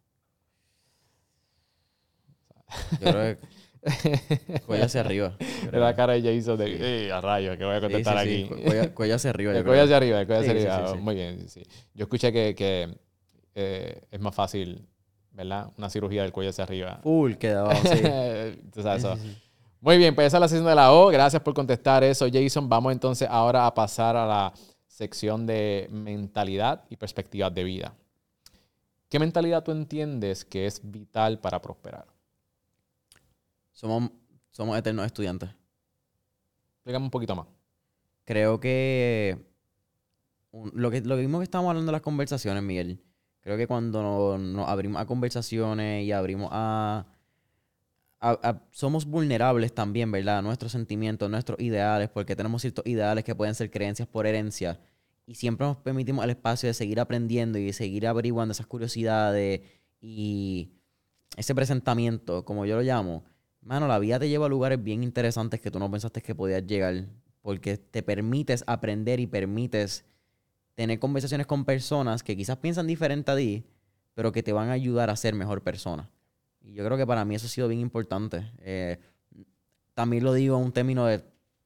Yo 3.01 3.11
creo 3.11 3.35
que 3.35 3.47
cuello 4.65 4.85
hacia 4.85 5.01
arriba. 5.01 5.35
De 5.71 5.79
la 5.79 5.95
cara 5.95 6.13
de 6.13 6.21
Jason 6.21 6.57
de 6.57 7.05
"Eh, 7.07 7.11
a 7.11 7.21
rayos 7.21 7.57
que 7.57 7.65
voy 7.65 7.75
a 7.75 7.79
Sí, 7.79 7.85
sí, 7.85 7.91
contestar 7.91 8.23
sí, 8.25 8.43
aquí. 8.43 8.43
cu- 8.49 8.61
Cuello, 8.67 8.95
cuello 8.95 9.15
hacia 9.15 9.29
arriba. 9.29 9.51
El 9.51 9.57
creo. 9.57 9.65
cuello 9.71 9.83
hacia 9.83 9.97
arriba, 9.97 10.19
el 10.21 10.25
cuello 10.27 10.41
hacia 10.41 10.53
Sí, 10.53 10.59
sí, 10.59 10.67
arriba. 10.67 10.87
sí, 10.89 10.95
sí. 10.97 11.01
Muy 11.03 11.15
bien, 11.15 11.39
sí, 11.41 11.47
sí. 11.49 11.63
Yo 11.93 12.03
escuché 12.03 12.31
que, 12.33 12.55
que, 12.55 12.97
eh, 13.55 14.01
es 14.11 14.19
más 14.19 14.33
fácil, 14.35 14.85
¿verdad? 15.31 15.69
Una 15.77 15.89
cirugía 15.89 16.23
del 16.23 16.31
cuello 16.31 16.49
hacia 16.49 16.63
arriba. 16.63 16.99
Full 17.03 17.33
quedaba, 17.35 17.75
sí. 17.75 18.01
Tú 18.73 18.81
sabes 18.81 19.03
eso. 19.03 19.17
Muy 19.81 19.97
bien, 19.97 20.15
pues 20.15 20.27
esa 20.27 20.37
es 20.37 20.41
la 20.41 20.47
sesión 20.47 20.65
de 20.67 20.73
la 20.75 20.91
O. 20.93 21.07
Gracias 21.09 21.41
por 21.43 21.53
contestar 21.53 22.03
eso, 22.03 22.25
Jason. 22.31 22.67
Vamos 22.67 22.91
entonces 22.91 23.27
ahora 23.29 23.67
a 23.67 23.73
pasar 23.73 24.15
a 24.15 24.25
la 24.25 24.53
sección 24.87 25.45
de 25.45 25.87
mentalidad 25.91 26.85
y 26.89 26.95
perspectivas 26.95 27.53
de 27.53 27.63
vida. 27.63 27.93
¿Qué 29.09 29.19
mentalidad 29.19 29.63
tú 29.63 29.71
entiendes 29.71 30.43
que 30.43 30.65
es 30.65 30.79
vital 30.83 31.39
para 31.39 31.61
prosperar? 31.61 32.05
Somos, 33.75 34.09
somos 34.51 34.77
eternos 34.77 35.05
estudiantes. 35.05 35.49
Explícame 36.77 37.05
un 37.05 37.11
poquito 37.11 37.35
más. 37.35 37.45
Creo 38.23 38.59
que 38.59 39.37
un- 40.51 40.71
lo 40.73 40.89
que 40.89 41.01
lo 41.01 41.17
mismo 41.17 41.39
que 41.39 41.43
estamos 41.43 41.67
hablando 41.69 41.89
en 41.91 41.93
las 41.93 42.01
conversaciones, 42.01 42.63
Miguel. 42.63 43.03
Creo 43.41 43.57
que 43.57 43.67
cuando 43.67 44.01
nos, 44.01 44.39
nos 44.39 44.67
abrimos 44.69 45.01
a 45.01 45.05
conversaciones 45.05 46.05
y 46.05 46.11
abrimos 46.13 46.49
a, 46.53 47.05
a- 48.21 48.39
a- 48.49 48.61
somos 48.71 49.05
vulnerables 49.05 49.73
también, 49.75 50.09
¿verdad? 50.09 50.41
Nuestros 50.41 50.71
sentimientos, 50.71 51.29
nuestros 51.29 51.59
ideales, 51.59 52.09
porque 52.09 52.35
tenemos 52.35 52.61
ciertos 52.61 52.85
ideales 52.87 53.23
que 53.25 53.35
pueden 53.35 53.55
ser 53.55 53.69
creencias 53.69 54.07
por 54.07 54.25
herencia. 54.25 54.79
Y 55.27 55.35
siempre 55.35 55.67
nos 55.67 55.77
permitimos 55.77 56.23
el 56.23 56.29
espacio 56.31 56.67
de 56.67 56.73
seguir 56.73 56.99
aprendiendo 56.99 57.57
y 57.59 57.65
de 57.65 57.73
seguir 57.73 58.07
averiguando 58.07 58.53
esas 58.53 58.67
curiosidades 58.67 59.61
y 59.99 60.71
ese 61.35 61.53
presentamiento, 61.53 62.45
como 62.45 62.65
yo 62.65 62.77
lo 62.77 62.81
llamo. 62.83 63.25
Mano, 63.65 63.87
la 63.87 63.97
vida 63.97 64.19
te 64.19 64.29
lleva 64.29 64.45
a 64.45 64.49
lugares 64.49 64.81
bien 64.81 65.03
interesantes 65.03 65.59
que 65.59 65.71
tú 65.71 65.79
no 65.79 65.89
pensaste 65.89 66.21
que 66.21 66.35
podías 66.35 66.67
llegar, 66.67 67.07
porque 67.41 67.77
te 67.77 68.03
permites 68.03 68.63
aprender 68.67 69.19
y 69.19 69.25
permites 69.25 70.05
tener 70.75 70.99
conversaciones 70.99 71.47
con 71.47 71.65
personas 71.65 72.21
que 72.21 72.37
quizás 72.37 72.57
piensan 72.57 72.85
diferente 72.85 73.31
a 73.31 73.35
ti, 73.35 73.65
pero 74.13 74.31
que 74.31 74.43
te 74.43 74.53
van 74.53 74.69
a 74.69 74.73
ayudar 74.73 75.09
a 75.09 75.15
ser 75.15 75.33
mejor 75.33 75.63
persona. 75.63 76.11
Y 76.61 76.73
yo 76.73 76.85
creo 76.85 76.95
que 76.95 77.07
para 77.07 77.25
mí 77.25 77.33
eso 77.33 77.47
ha 77.47 77.49
sido 77.49 77.67
bien 77.67 77.81
importante. 77.81 78.51
Eh, 78.59 78.99
también 79.95 80.23
lo 80.23 80.33
digo 80.33 80.57
en 80.57 80.65
un 80.65 80.71
término 80.71 81.07
de 81.07 81.23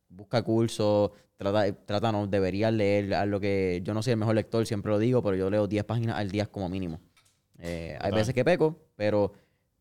busca 0.08 0.42
cursos, 0.42 1.12
trata, 1.36 1.74
trata 1.86 2.14
no, 2.14 2.28
deberías 2.28 2.72
leer 2.72 3.14
a 3.14 3.26
lo 3.26 3.42
que 3.42 3.82
yo 3.84 3.94
no 3.94 4.02
soy 4.02 4.12
el 4.12 4.20
mejor 4.20 4.36
lector, 4.36 4.66
siempre 4.66 4.90
lo 4.90 5.00
digo, 5.00 5.22
pero 5.22 5.36
yo 5.36 5.50
leo 5.50 5.68
10 5.68 5.84
páginas 5.84 6.16
al 6.16 6.32
día 6.32 6.46
como 6.46 6.70
mínimo. 6.70 7.02
Eh, 7.58 7.98
hay 8.00 8.14
veces 8.14 8.34
que 8.34 8.46
peco, 8.46 8.80
pero 8.96 9.34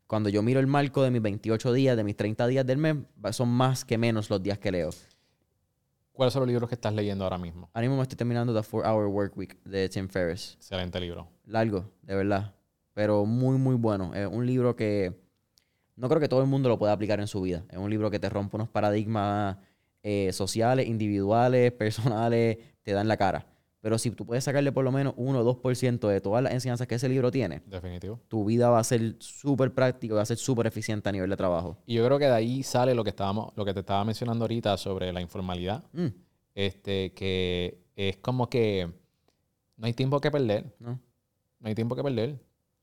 cuando 0.08 0.30
yo 0.30 0.42
miro 0.42 0.58
el 0.58 0.66
marco 0.66 1.02
de 1.02 1.10
mis 1.10 1.20
28 1.20 1.72
días, 1.74 1.96
de 1.96 2.02
mis 2.02 2.16
30 2.16 2.46
días 2.46 2.66
del 2.66 2.78
mes, 2.78 2.96
son 3.30 3.50
más 3.50 3.84
que 3.84 3.98
menos 3.98 4.30
los 4.30 4.42
días 4.42 4.58
que 4.58 4.72
leo. 4.72 4.88
¿Cuáles 6.12 6.32
son 6.32 6.40
los 6.40 6.48
libros 6.48 6.68
que 6.68 6.74
estás 6.74 6.94
leyendo 6.94 7.24
ahora 7.24 7.36
mismo? 7.36 7.68
Ahora 7.74 7.82
mismo 7.82 7.96
me 7.98 8.02
estoy 8.02 8.16
terminando 8.16 8.58
The 8.58 8.66
4 8.66 8.90
Hour 8.90 9.06
Work 9.08 9.36
Week 9.36 9.62
de 9.64 9.88
Tim 9.90 10.08
Ferriss. 10.08 10.54
Excelente 10.54 10.98
libro. 10.98 11.28
Largo, 11.44 11.92
de 12.02 12.14
verdad. 12.16 12.54
Pero 12.94 13.26
muy, 13.26 13.58
muy 13.58 13.76
bueno. 13.76 14.14
Es 14.14 14.26
un 14.26 14.46
libro 14.46 14.74
que 14.74 15.14
no 15.94 16.08
creo 16.08 16.20
que 16.20 16.28
todo 16.28 16.40
el 16.40 16.48
mundo 16.48 16.70
lo 16.70 16.78
pueda 16.78 16.92
aplicar 16.92 17.20
en 17.20 17.26
su 17.26 17.42
vida. 17.42 17.66
Es 17.68 17.76
un 17.76 17.90
libro 17.90 18.10
que 18.10 18.18
te 18.18 18.30
rompe 18.30 18.56
unos 18.56 18.70
paradigmas 18.70 19.58
eh, 20.02 20.32
sociales, 20.32 20.88
individuales, 20.88 21.70
personales, 21.78 22.56
te 22.82 22.92
da 22.92 23.02
en 23.02 23.08
la 23.08 23.18
cara. 23.18 23.44
Pero 23.80 23.96
si 23.96 24.10
tú 24.10 24.26
puedes 24.26 24.42
sacarle 24.42 24.72
por 24.72 24.84
lo 24.84 24.90
menos 24.90 25.14
1 25.16 25.38
o 25.40 25.44
2% 25.62 26.08
de 26.08 26.20
todas 26.20 26.42
las 26.42 26.52
enseñanzas 26.52 26.86
que 26.88 26.96
ese 26.96 27.08
libro 27.08 27.30
tiene, 27.30 27.62
Definitivo. 27.66 28.18
tu 28.26 28.44
vida 28.44 28.70
va 28.70 28.80
a 28.80 28.84
ser 28.84 29.14
súper 29.20 29.72
práctica, 29.72 30.14
va 30.14 30.22
a 30.22 30.26
ser 30.26 30.36
súper 30.36 30.66
eficiente 30.66 31.08
a 31.08 31.12
nivel 31.12 31.30
de 31.30 31.36
trabajo. 31.36 31.76
Y 31.86 31.94
yo 31.94 32.04
creo 32.04 32.18
que 32.18 32.24
de 32.26 32.34
ahí 32.34 32.62
sale 32.64 32.92
lo 32.94 33.04
que 33.04 33.10
estábamos, 33.10 33.52
lo 33.54 33.64
que 33.64 33.72
te 33.72 33.80
estaba 33.80 34.04
mencionando 34.04 34.44
ahorita 34.44 34.76
sobre 34.76 35.12
la 35.12 35.20
informalidad. 35.20 35.84
Mm, 35.92 36.06
Este, 36.54 37.12
que 37.14 37.78
es 37.94 38.16
como 38.16 38.48
que 38.50 38.90
no 39.76 39.86
hay 39.86 39.92
tiempo 39.92 40.20
que 40.20 40.30
perder. 40.32 40.74
¿no? 40.80 40.98
No 41.60 41.68
hay 41.68 41.74
tiempo 41.76 41.94
que 41.94 42.02
perder. 42.02 42.36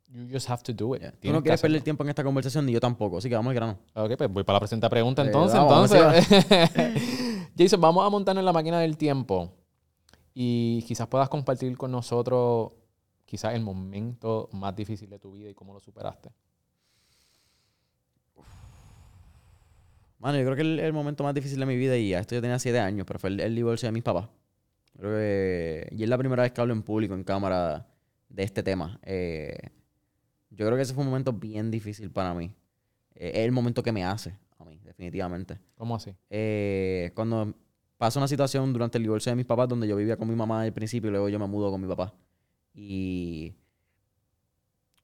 You 0.08 0.28
just 0.32 0.50
have 0.50 0.64
to 0.64 0.72
do 0.72 0.96
it. 0.96 1.02
Yeah. 1.02 1.12
Tú 1.20 1.32
no 1.34 1.41
quieres 1.43 1.60
perder 1.62 1.82
tiempo 1.82 2.04
en 2.04 2.10
esta 2.10 2.24
conversación, 2.24 2.66
ni 2.66 2.72
yo 2.72 2.80
tampoco. 2.80 3.18
Así 3.18 3.28
que 3.28 3.36
vamos 3.36 3.50
al 3.50 3.56
grano. 3.56 3.80
Ok, 3.96 4.16
pues 4.18 4.32
voy 4.32 4.43
para 4.46 4.56
la 4.56 4.60
presente 4.62 4.89
pregunta 4.89 5.24
Eh, 5.24 5.26
entonces. 5.26 5.60
vamos, 5.60 5.91
entonces. 5.91 7.50
Jason, 7.58 7.82
vamos 7.82 8.06
a 8.06 8.10
montarnos 8.10 8.41
en 8.41 8.46
la 8.46 8.54
máquina 8.54 8.80
del 8.80 8.96
tiempo 8.96 9.52
y 10.36 10.84
quizás 10.84 11.08
puedas 11.08 11.30
compartir 11.30 11.76
con 11.78 11.92
nosotros 11.92 12.74
quizás 13.26 13.56
el 13.56 13.64
momento 13.64 14.50
más 14.52 14.76
difícil 14.76 15.10
de 15.10 15.18
tu 15.18 15.32
vida 15.32 15.50
y 15.50 15.56
cómo 15.56 15.74
lo 15.74 15.80
superaste. 15.80 16.30
Mano, 20.20 20.38
yo 20.38 20.44
creo 20.44 20.56
que 20.56 20.62
el, 20.62 20.80
el 20.80 20.94
momento 20.94 21.24
más 21.24 21.34
difícil 21.34 21.60
de 21.60 21.66
mi 21.66 21.78
vida, 21.78 21.98
y 21.98 22.14
a 22.14 22.20
esto 22.20 22.36
yo 22.36 22.42
tenía 22.42 22.60
7 22.60 22.80
años, 22.80 23.08
pero 23.08 23.18
fue 23.18 23.30
el, 23.30 23.40
el 23.40 23.56
divorcio 23.56 23.88
de 23.88 23.94
mis 23.94 24.04
papás. 24.04 24.28
Creo 24.98 25.12
que, 25.12 25.88
y 25.92 26.04
es 26.04 26.10
la 26.10 26.18
primera 26.18 26.44
vez 26.44 26.52
que 26.52 26.62
hablo 26.62 26.74
en 26.74 26.84
público, 26.84 27.14
en 27.16 27.24
cámara, 27.24 27.88
de 28.30 28.44
este 28.44 28.64
tema. 28.64 29.00
Eh, 29.04 29.58
yo 30.50 30.66
creo 30.66 30.76
que 30.76 30.84
ese 30.84 30.94
fue 30.94 31.04
un 31.04 31.10
momento 31.10 31.34
bien 31.34 31.72
difícil 31.72 32.12
para 32.12 32.34
mí. 32.34 32.54
Eh, 33.16 33.32
es 33.36 33.46
el 33.46 33.52
momento 33.52 33.84
que 33.84 33.92
me 33.92 34.04
hace 34.04 34.38
a 34.58 34.66
mí, 34.66 34.80
definitivamente. 34.84 35.60
¿Cómo 35.76 35.96
así? 35.96 36.16
Eh, 36.30 37.12
cuando 37.16 37.54
pasa 37.98 38.20
una 38.20 38.28
situación 38.28 38.74
durante 38.74 38.98
el 38.98 39.04
divorcio 39.04 39.32
de 39.32 39.36
mis 39.36 39.46
papás, 39.46 39.70
donde 39.70 39.88
yo 39.88 39.96
vivía 39.96 40.18
con 40.18 40.28
mi 40.28 40.36
mamá 40.36 40.62
al 40.62 40.74
principio 40.74 41.10
y 41.10 41.12
luego 41.12 41.30
yo 41.30 41.39
me 41.39 41.48
mudo 41.48 41.72
con 41.72 41.82
mi 41.82 41.88
papá. 41.88 42.14
Y 42.74 43.56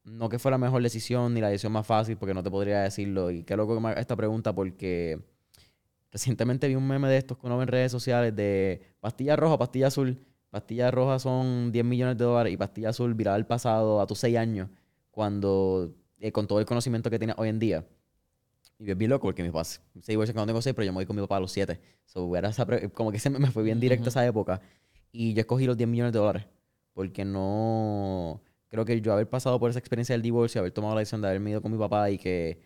no 0.03 0.29
que 0.29 0.39
fue 0.39 0.51
la 0.51 0.57
mejor 0.57 0.81
decisión 0.81 1.33
ni 1.33 1.41
la 1.41 1.49
decisión 1.49 1.71
más 1.71 1.85
fácil, 1.85 2.17
porque 2.17 2.33
no 2.33 2.43
te 2.43 2.51
podría 2.51 2.81
decirlo. 2.81 3.31
Y 3.31 3.43
qué 3.43 3.55
loco 3.55 3.75
que 3.75 3.81
me 3.81 3.89
haga 3.89 4.01
esta 4.01 4.15
pregunta, 4.15 4.53
porque 4.53 5.19
recientemente 6.11 6.67
vi 6.67 6.75
un 6.75 6.87
meme 6.87 7.07
de 7.07 7.17
estos 7.17 7.37
que 7.37 7.45
uno 7.45 7.57
ve 7.57 7.63
en 7.63 7.69
redes 7.69 7.91
sociales 7.91 8.35
de 8.35 8.81
pastilla 8.99 9.35
roja, 9.35 9.57
pastilla 9.57 9.87
azul. 9.87 10.25
Pastilla 10.49 10.91
roja 10.91 11.17
son 11.19 11.71
10 11.71 11.85
millones 11.85 12.17
de 12.17 12.25
dólares 12.25 12.53
y 12.53 12.57
pastilla 12.57 12.89
azul 12.89 13.13
viral 13.13 13.35
al 13.35 13.47
pasado 13.47 14.01
a 14.01 14.07
tus 14.07 14.19
6 14.19 14.37
años, 14.37 14.69
cuando 15.09 15.95
eh, 16.19 16.31
con 16.31 16.47
todo 16.47 16.59
el 16.59 16.65
conocimiento 16.65 17.09
que 17.09 17.17
tienes 17.17 17.37
hoy 17.39 17.49
en 17.49 17.59
día. 17.59 17.85
Y 18.81 18.89
es 18.89 18.97
bien 18.97 19.11
loco 19.11 19.27
porque 19.27 19.43
mis 19.43 19.51
papás 19.51 19.79
se 20.01 20.11
divorcian 20.11 20.33
cuando 20.33 20.49
tengo 20.51 20.61
6, 20.61 20.73
pero 20.75 20.85
yo 20.87 20.91
me 20.91 20.95
voy 20.95 21.05
con 21.05 21.15
mi 21.15 21.21
papá 21.21 21.37
a 21.37 21.39
los 21.39 21.51
7. 21.51 21.79
So, 22.05 22.35
era 22.35 22.49
esa 22.49 22.65
como 22.93 23.11
que 23.11 23.19
se 23.19 23.29
me 23.29 23.51
fue 23.51 23.61
bien 23.61 23.79
directo 23.79 24.03
Ujú. 24.03 24.09
esa 24.09 24.25
época. 24.25 24.59
Y 25.11 25.35
yo 25.35 25.41
escogí 25.41 25.65
los 25.65 25.77
10 25.77 25.87
millones 25.87 26.13
de 26.13 26.19
dólares. 26.19 26.47
Porque 26.93 27.23
no. 27.23 28.41
Creo 28.69 28.83
que 28.83 28.99
yo 28.99 29.13
haber 29.13 29.29
pasado 29.29 29.59
por 29.59 29.69
esa 29.69 29.77
experiencia 29.77 30.13
del 30.13 30.23
divorcio, 30.23 30.61
haber 30.61 30.71
tomado 30.71 30.95
la 30.95 31.01
decisión 31.01 31.21
de 31.21 31.27
haberme 31.27 31.51
ido 31.51 31.61
con 31.61 31.71
mi 31.71 31.77
papá 31.77 32.09
y 32.09 32.17
que 32.17 32.59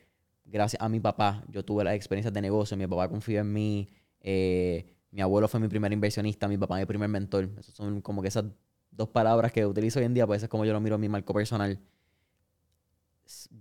gracias 0.45 0.81
a 0.81 0.87
mi 0.87 1.01
papá 1.01 1.43
yo 1.49 1.65
tuve 1.65 1.83
las 1.83 1.95
experiencias 1.95 2.33
de 2.33 2.41
negocio, 2.41 2.77
mi 2.77 2.87
papá 2.87 3.09
confió 3.09 3.41
en 3.41 3.51
mí, 3.51 3.89
eh, 4.21 4.85
mi 5.11 5.21
abuelo 5.21 5.47
fue 5.47 5.59
mi 5.59 5.67
primer 5.67 5.91
inversionista, 5.91 6.47
mi 6.47 6.57
papá 6.57 6.77
mi 6.77 6.85
primer 6.85 7.09
mentor. 7.09 7.49
Esas 7.59 7.75
son 7.75 8.01
como 8.01 8.21
que 8.21 8.29
esas 8.29 8.45
dos 8.91 9.09
palabras 9.09 9.51
que 9.51 9.65
utilizo 9.65 9.99
hoy 9.99 10.05
en 10.05 10.13
día, 10.13 10.25
pues 10.25 10.37
eso 10.37 10.45
es 10.45 10.49
como 10.49 10.63
yo 10.63 10.71
lo 10.71 10.79
miro 10.79 10.95
en 10.95 11.01
mi 11.01 11.09
marco 11.09 11.33
personal. 11.33 11.79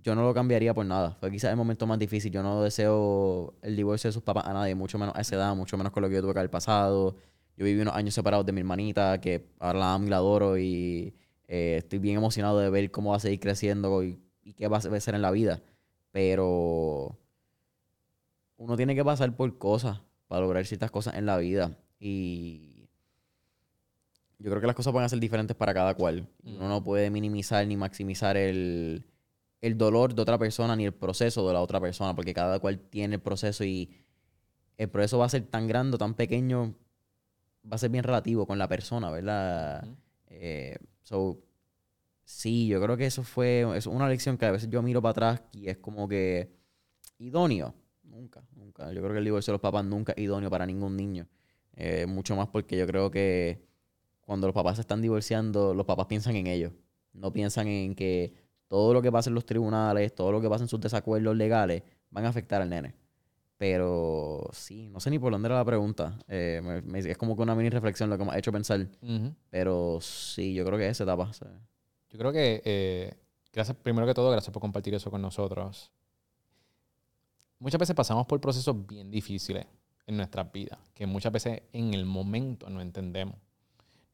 Yo 0.03 0.13
no 0.13 0.23
lo 0.23 0.33
cambiaría 0.33 0.73
por 0.73 0.85
nada. 0.85 1.17
Fue 1.19 1.31
quizás 1.31 1.49
el 1.51 1.57
momento 1.57 1.87
más 1.87 1.97
difícil. 1.97 2.31
Yo 2.31 2.43
no 2.43 2.61
deseo 2.61 3.55
el 3.61 3.75
divorcio 3.75 4.09
de 4.09 4.13
sus 4.13 4.21
papás 4.21 4.45
a 4.45 4.53
nadie, 4.53 4.75
mucho 4.75 4.97
menos 4.99 5.15
a 5.15 5.21
esa 5.21 5.35
edad, 5.35 5.55
mucho 5.55 5.77
menos 5.77 5.91
con 5.91 6.03
lo 6.03 6.09
que 6.09 6.15
yo 6.15 6.21
tuve 6.21 6.33
que 6.33 6.39
haber 6.39 6.51
pasado. 6.51 7.15
Yo 7.57 7.65
viví 7.65 7.81
unos 7.81 7.95
años 7.95 8.13
separados 8.13 8.45
de 8.45 8.51
mi 8.51 8.59
hermanita, 8.59 9.19
que 9.19 9.47
ahora 9.59 9.79
la 9.79 9.93
amo 9.93 10.05
y 10.05 10.09
la 10.09 10.17
adoro, 10.17 10.57
y 10.57 11.15
eh, 11.47 11.77
estoy 11.77 11.99
bien 11.99 12.17
emocionado 12.17 12.59
de 12.59 12.69
ver 12.69 12.91
cómo 12.91 13.11
va 13.11 13.17
a 13.17 13.19
seguir 13.19 13.39
creciendo 13.39 14.03
y, 14.03 14.19
y 14.43 14.53
qué 14.53 14.67
va 14.67 14.77
a 14.77 14.81
ser 14.81 15.15
en 15.15 15.21
la 15.21 15.31
vida. 15.31 15.61
Pero 16.11 17.17
uno 18.57 18.75
tiene 18.77 18.95
que 18.95 19.03
pasar 19.03 19.35
por 19.35 19.57
cosas 19.57 20.01
para 20.27 20.41
lograr 20.41 20.65
ciertas 20.65 20.91
cosas 20.91 21.15
en 21.15 21.25
la 21.25 21.37
vida. 21.37 21.77
Y 21.99 22.89
yo 24.39 24.51
creo 24.51 24.61
que 24.61 24.67
las 24.67 24.75
cosas 24.75 24.93
van 24.93 25.03
a 25.05 25.09
ser 25.09 25.19
diferentes 25.19 25.55
para 25.55 25.73
cada 25.73 25.95
cual. 25.95 26.27
Y 26.43 26.55
uno 26.55 26.67
no 26.69 26.83
puede 26.83 27.09
minimizar 27.09 27.65
ni 27.65 27.77
maximizar 27.77 28.37
el, 28.37 29.05
el 29.65 29.77
dolor 29.79 30.13
de 30.13 30.21
otra 30.21 30.37
persona 30.37 30.75
ni 30.75 30.85
el 30.85 30.93
proceso 30.93 31.47
de 31.47 31.53
la 31.53 31.61
otra 31.61 31.81
persona, 31.81 32.15
porque 32.15 32.33
cada 32.33 32.59
cual 32.59 32.79
tiene 32.79 33.15
el 33.15 33.21
proceso 33.21 33.63
y 33.63 33.89
el 34.77 34.89
proceso 34.89 35.17
va 35.17 35.25
a 35.25 35.29
ser 35.29 35.43
tan 35.47 35.67
grande 35.67 35.95
o 35.95 35.97
tan 35.97 36.13
pequeño, 36.13 36.75
va 37.65 37.75
a 37.75 37.77
ser 37.79 37.89
bien 37.89 38.03
relativo 38.03 38.45
con 38.45 38.59
la 38.59 38.67
persona, 38.67 39.09
¿verdad? 39.09 39.87
Eh, 40.27 40.77
so, 41.01 41.39
sí, 42.23 42.67
yo 42.67 42.79
creo 42.79 42.95
que 42.95 43.07
eso 43.07 43.23
fue 43.23 43.65
es 43.75 43.87
una 43.87 44.07
lección 44.07 44.37
que 44.37 44.45
a 44.45 44.51
veces 44.51 44.69
yo 44.69 44.83
miro 44.83 45.01
para 45.01 45.11
atrás 45.11 45.41
y 45.51 45.67
es 45.67 45.77
como 45.77 46.07
que 46.07 46.51
idóneo. 47.17 47.73
Nunca, 48.03 48.43
nunca. 48.55 48.93
Yo 48.93 49.01
creo 49.01 49.13
que 49.13 49.17
el 49.17 49.25
divorcio 49.25 49.51
de 49.51 49.55
los 49.55 49.61
papás 49.61 49.83
nunca 49.83 50.13
es 50.15 50.23
idóneo 50.23 50.49
para 50.49 50.65
ningún 50.65 50.95
niño. 50.95 51.27
Eh, 51.73 52.05
mucho 52.05 52.35
más 52.35 52.47
porque 52.49 52.77
yo 52.77 52.85
creo 52.85 53.09
que 53.09 53.65
cuando 54.21 54.45
los 54.47 54.53
papás 54.53 54.75
se 54.75 54.81
están 54.81 55.01
divorciando, 55.01 55.73
los 55.73 55.85
papás 55.87 56.05
piensan 56.05 56.35
en 56.35 56.45
ellos. 56.47 56.71
No 57.13 57.33
piensan 57.33 57.67
en 57.67 57.95
que 57.95 58.44
todo 58.67 58.93
lo 58.93 59.01
que 59.01 59.11
pasa 59.11 59.29
en 59.29 59.35
los 59.35 59.45
tribunales, 59.45 60.13
todo 60.15 60.31
lo 60.31 60.41
que 60.41 60.49
pasa 60.49 60.63
en 60.63 60.67
sus 60.67 60.79
desacuerdos 60.79 61.35
legales, 61.35 61.83
van 62.09 62.25
a 62.25 62.29
afectar 62.29 62.61
al 62.61 62.69
nene. 62.69 62.93
Pero 63.57 64.49
sí, 64.51 64.89
no 64.89 64.99
sé 64.99 65.09
ni 65.09 65.17
por 65.19 65.31
dónde 65.31 65.47
era 65.47 65.55
la 65.55 65.65
pregunta. 65.65 66.17
Eh, 66.27 66.59
me- 66.63 66.81
me- 66.81 66.99
es 66.99 67.17
como 67.17 67.35
que 67.35 67.41
una 67.41 67.55
mini 67.55 67.69
reflexión 67.69 68.09
lo 68.09 68.17
que 68.17 68.25
me 68.25 68.31
ha 68.31 68.37
hecho 68.37 68.51
pensar. 68.51 68.85
Pero 69.49 69.99
sí, 70.01 70.53
yo 70.53 70.65
creo 70.65 70.77
que 70.77 70.85
es 70.85 70.91
esa 70.91 71.03
etapa. 71.05 71.31
sea, 71.33 71.47
Yo 72.09 72.17
creo 72.19 72.31
que, 72.33 72.61
eh, 72.65 73.13
gracias, 73.53 73.77
primero 73.77 74.05
que 74.07 74.13
todo, 74.13 74.29
gracias 74.31 74.51
por 74.51 74.61
compartir 74.61 74.93
eso 74.93 75.09
con 75.11 75.21
nosotros. 75.21 75.91
Muchas 77.59 77.79
veces 77.79 77.95
pasamos 77.95 78.25
por 78.27 78.39
procesos 78.41 78.85
bien 78.85 79.09
difíciles 79.09 79.65
en 80.07 80.17
nuestras 80.17 80.51
vidas, 80.51 80.77
que 80.93 81.05
muchas 81.05 81.31
veces 81.31 81.61
en 81.73 81.93
el 81.93 82.05
momento 82.05 82.69
no 82.69 82.81
entendemos. 82.81 83.35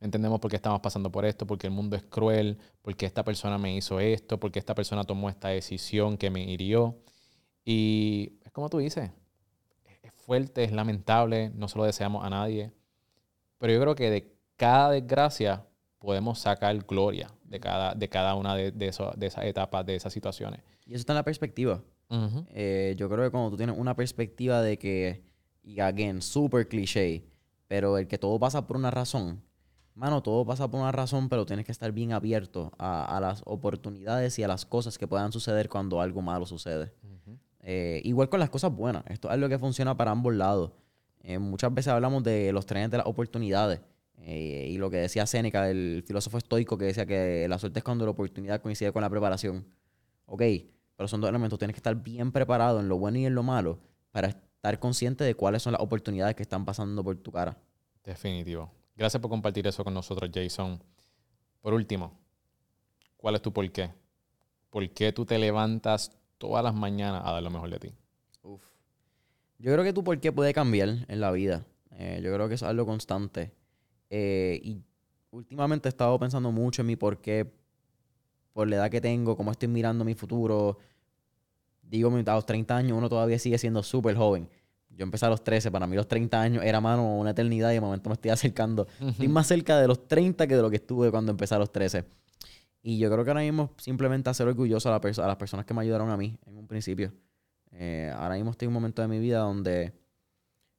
Entendemos 0.02 0.39
por 0.39 0.49
qué 0.49 0.56
estamos 0.58 0.80
pasando 0.82 1.12
por 1.12 1.26
esto, 1.26 1.45
porque 1.45 1.68
el 1.68 1.74
mundo 1.74 1.95
es 1.95 2.04
cruel, 2.04 2.58
porque 2.82 3.06
esta 3.06 3.24
persona 3.24 3.58
me 3.58 3.76
hizo 3.76 3.99
esto, 3.99 4.39
porque 4.39 4.58
esta 4.60 4.74
persona 4.76 5.04
tomó 5.04 5.30
esta 5.30 5.49
decisión 5.49 6.18
que 6.18 6.30
me 6.32 6.43
hirió. 6.43 6.97
Y 7.64 8.39
es 8.43 8.52
como 8.52 8.70
tú 8.70 8.80
dices, 8.80 9.12
es 10.02 10.12
fuerte, 10.14 10.64
es 10.64 10.72
lamentable, 10.72 11.52
no 11.54 11.68
se 11.68 11.78
lo 11.78 11.84
deseamos 11.86 12.26
a 12.26 12.30
nadie. 12.32 12.72
Pero 13.60 13.74
yo 13.74 13.80
creo 13.82 13.95
que 13.95 14.10
de 14.10 14.36
cada 14.58 14.89
desgracia 14.89 15.66
podemos 15.99 16.39
sacar 16.39 16.76
gloria 16.80 17.30
de 17.43 17.60
cada, 17.60 17.93
de 17.93 18.10
cada 18.10 18.34
una 18.34 18.56
de, 18.56 18.72
de, 18.72 18.88
eso- 18.88 19.14
de 19.16 19.28
esas 19.28 19.45
etapas, 19.45 19.86
de 19.86 19.95
esas 19.95 20.12
situaciones. 20.12 20.62
Y 20.88 20.93
eso 20.93 21.02
está 21.02 21.14
en 21.14 21.18
la 21.18 21.24
perspectiva. 21.24 21.84
Ujú. 22.10 22.43
Eh, 22.49 22.95
yo 22.97 23.08
creo 23.08 23.24
que 23.24 23.30
cuando 23.30 23.52
tú 23.52 23.58
tienes 23.58 23.78
una 23.78 23.95
perspectiva 23.95 24.64
de 24.64 24.80
que, 24.80 25.22
y 25.62 25.80
again, 25.80 26.24
super 26.24 26.68
cliché, 26.68 27.24
pero 27.68 27.99
el 27.99 28.08
que 28.08 28.18
todo 28.18 28.39
pasa 28.39 28.66
por 28.66 28.78
una 28.78 28.89
razón, 28.89 29.43
mano, 29.96 30.22
todo 30.24 30.46
pasa 30.46 30.70
por 30.70 30.80
una 30.80 30.92
razón, 30.92 31.30
pero 31.30 31.46
tienes 31.46 31.66
que 31.66 31.72
estar 31.72 31.92
bien 31.92 32.14
abierto 32.14 32.72
a, 32.78 33.18
a 33.18 33.20
las 33.20 33.42
oportunidades 33.46 34.38
y 34.39 34.44
a 34.44 34.48
las 34.48 34.66
cosas 34.66 34.98
que 34.98 35.08
puedan 35.08 35.32
suceder 35.32 35.70
cuando 35.70 36.02
algo 36.02 36.22
malo 36.22 36.46
sucede. 36.46 36.94
Eh, 37.64 38.02
igual 38.06 38.28
con 38.30 38.39
las 38.39 38.50
cosas 38.50 38.72
buenas, 38.76 39.04
esto 39.08 39.28
es 39.28 39.34
algo 39.36 39.48
que 39.48 39.60
funciona 39.60 39.96
para 39.96 40.12
ambos 40.12 40.34
lados. 40.34 40.72
Eh, 41.22 41.38
muchas 41.38 41.72
veces 41.74 41.94
hablamos 41.94 42.24
de 42.24 42.52
los 42.52 42.66
trenes 42.66 42.89
de 42.89 42.98
las 42.98 43.06
oportunidades. 43.06 43.82
eh, 44.18 44.68
y 44.70 44.78
lo 44.78 44.89
que 44.89 44.98
decía 44.98 45.26
Séneca, 45.28 45.70
el 45.70 46.04
filósofo 46.06 46.38
estoico, 46.38 46.78
que 46.78 46.86
decía 46.86 47.06
que 47.06 47.48
la 47.48 47.58
suerte 47.60 47.80
es 47.80 47.84
cuando 47.84 48.06
la 48.06 48.12
oportunidad 48.12 48.62
coincide 48.62 48.92
con 48.92 49.02
la 49.02 49.10
preparación. 49.10 49.66
Ok, 50.26 50.42
pero 50.96 51.08
son 51.08 51.22
dos 51.22 51.30
elementos. 51.30 51.58
Tienes 51.60 51.74
que 51.76 51.80
estar 51.80 51.96
bien 51.96 52.32
preparado 52.32 52.80
en 52.80 52.88
lo 52.88 52.98
bueno 52.98 53.18
y 53.18 53.26
en 53.26 53.36
lo 53.36 53.44
malo 53.44 53.80
para 54.12 54.30
estar 54.30 54.80
consciente 54.80 55.24
de 55.24 55.36
cuáles 55.36 55.62
son 55.64 55.74
las 55.74 55.82
oportunidades 55.82 56.36
que 56.36 56.44
están 56.44 56.66
pasando 56.66 57.04
por 57.04 57.16
tu 57.18 57.32
cara. 57.32 57.58
Definitivo. 58.04 58.72
Gracias 59.02 59.20
por 59.20 59.32
compartir 59.32 59.66
eso 59.66 59.84
con 59.84 59.95
nosotros, 59.95 60.30
Jason. 60.32 60.80
Por 61.60 61.74
último, 61.74 62.20
¿cuál 63.18 63.34
es 63.34 63.41
tu 63.41 63.52
por 63.52 63.68
qué? 63.72 63.89
¿Por 64.70 64.88
qué 64.91 65.12
tú 65.12 65.26
te 65.26 65.39
levantas 65.39 66.12
todas 66.38 66.64
las 66.64 66.76
mañanas 66.76 67.24
a 67.26 67.32
dar 67.32 67.41
lo 67.41 67.49
mejor 67.49 67.72
de 67.72 67.80
ti? 67.80 67.91
Uf. 68.43 68.62
Yo 69.58 69.74
creo 69.74 69.84
que 69.84 69.91
tu 69.91 70.04
por 70.04 70.20
qué 70.20 70.32
puede 70.32 70.54
cambiar 70.54 70.89
en 71.08 71.20
la 71.20 71.32
vida. 71.32 71.66
Eh, 71.93 72.22
yo 72.24 72.32
creo 72.32 72.47
que 72.47 72.54
es 72.54 72.62
algo 72.62 72.86
constante. 72.86 73.52
Eh, 74.12 74.62
y 74.64 74.84
últimamente 75.32 75.88
he 75.88 75.89
estado 75.89 76.20
pensando 76.20 76.52
mucho 76.52 76.84
en 76.84 76.86
mi 76.86 76.95
por 76.95 77.20
qué, 77.22 77.52
por 78.54 78.68
la 78.70 78.76
edad 78.76 78.91
que 78.91 79.02
tengo, 79.02 79.36
cómo 79.36 79.49
estoy 79.49 79.68
mirando 79.68 80.06
mi 80.06 80.14
futuro. 80.14 80.78
Digo, 81.82 82.16
a 82.16 82.36
los 82.36 82.45
30 82.45 82.78
años 82.78 82.99
uno 82.99 83.10
todavía 83.10 83.39
sigue 83.39 83.58
siendo 83.58 83.82
súper 83.82 84.16
joven. 84.16 84.47
Yo 84.96 85.04
empecé 85.04 85.26
a 85.26 85.30
los 85.30 85.44
13, 85.44 85.72
para 85.72 85.88
mí 85.88 85.96
los 85.96 86.08
30 86.08 86.42
años 86.42 86.64
era, 86.64 86.82
mano, 86.82 87.18
una 87.18 87.32
eternidad 87.32 87.72
y 87.72 87.76
de 87.76 87.82
momento 87.82 88.10
me 88.10 88.14
estoy 88.14 88.32
acercando. 88.32 88.88
Estoy 89.00 89.28
más 89.28 89.48
cerca 89.48 89.80
de 89.80 89.88
los 89.88 90.08
30 90.08 90.48
que 90.48 90.56
de 90.56 90.62
lo 90.62 90.70
que 90.70 90.76
estuve 90.78 91.10
cuando 91.12 91.32
empecé 91.32 91.56
a 91.56 91.60
los 91.60 91.72
13. 91.72 92.06
Y 92.84 92.98
yo 92.98 93.12
creo 93.12 93.24
que 93.24 93.30
ahora 93.30 93.42
mismo 93.42 93.74
simplemente 93.78 94.30
hacer 94.30 94.48
orgulloso 94.48 94.89
a, 94.89 95.00
la 95.00 95.24
a 95.24 95.28
las 95.28 95.36
personas 95.36 95.66
que 95.66 95.74
me 95.74 95.82
ayudaron 95.82 96.10
a 96.10 96.18
mí 96.18 96.38
en 96.46 96.58
un 96.58 96.68
principio. 96.68 97.14
Eh, 97.72 98.12
ahora 98.16 98.36
mismo 98.36 98.52
estoy 98.52 98.66
en 98.66 98.70
un 98.70 98.74
momento 98.74 99.02
de 99.02 99.08
mi 99.08 99.20
vida 99.20 99.39
donde 99.39 99.94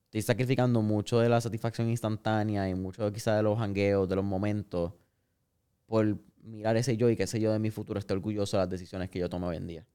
estoy 0.04 0.22
sacrificando 0.22 0.82
mucho 0.82 1.20
de 1.20 1.28
la 1.28 1.40
satisfacción 1.40 1.88
instantánea 1.88 2.68
y 2.68 2.74
mucho 2.74 3.10
quizá 3.12 3.36
de 3.36 3.42
los 3.42 3.58
hangueos, 3.58 4.08
de 4.08 4.16
los 4.16 4.24
momentos, 4.24 4.92
por 5.86 6.18
mirar 6.42 6.76
ese 6.76 6.96
yo 6.96 7.08
y 7.08 7.16
que 7.16 7.22
ese 7.22 7.40
yo 7.40 7.52
de 7.52 7.58
mi 7.58 7.70
futuro 7.70 7.98
esté 7.98 8.14
orgulloso 8.14 8.56
de 8.56 8.64
las 8.64 8.70
decisiones 8.70 9.08
que 9.08 9.20
yo 9.20 9.28
tomo 9.28 9.46
hoy 9.46 9.56
en 9.56 9.66
día. 9.66 9.86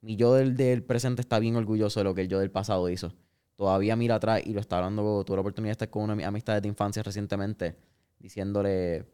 Mi 0.00 0.16
yo 0.16 0.34
del, 0.34 0.56
del 0.56 0.84
presente 0.84 1.20
está 1.20 1.40
bien 1.40 1.56
orgulloso 1.56 2.00
de 2.00 2.04
lo 2.04 2.14
que 2.14 2.22
el 2.22 2.28
yo 2.28 2.38
del 2.38 2.52
pasado 2.52 2.88
hizo. 2.88 3.12
Todavía 3.58 3.96
mira 3.96 4.14
atrás 4.14 4.40
y 4.46 4.52
lo 4.52 4.60
está 4.60 4.76
hablando, 4.76 5.24
tuve 5.24 5.36
la 5.36 5.40
oportunidad 5.40 5.70
de 5.70 5.72
estar 5.72 5.90
con 5.90 6.04
una 6.04 6.12
de 6.12 6.18
mis 6.18 6.26
amistades 6.26 6.62
de 6.62 6.68
infancia 6.68 7.02
recientemente, 7.02 7.74
diciéndole, 8.20 9.04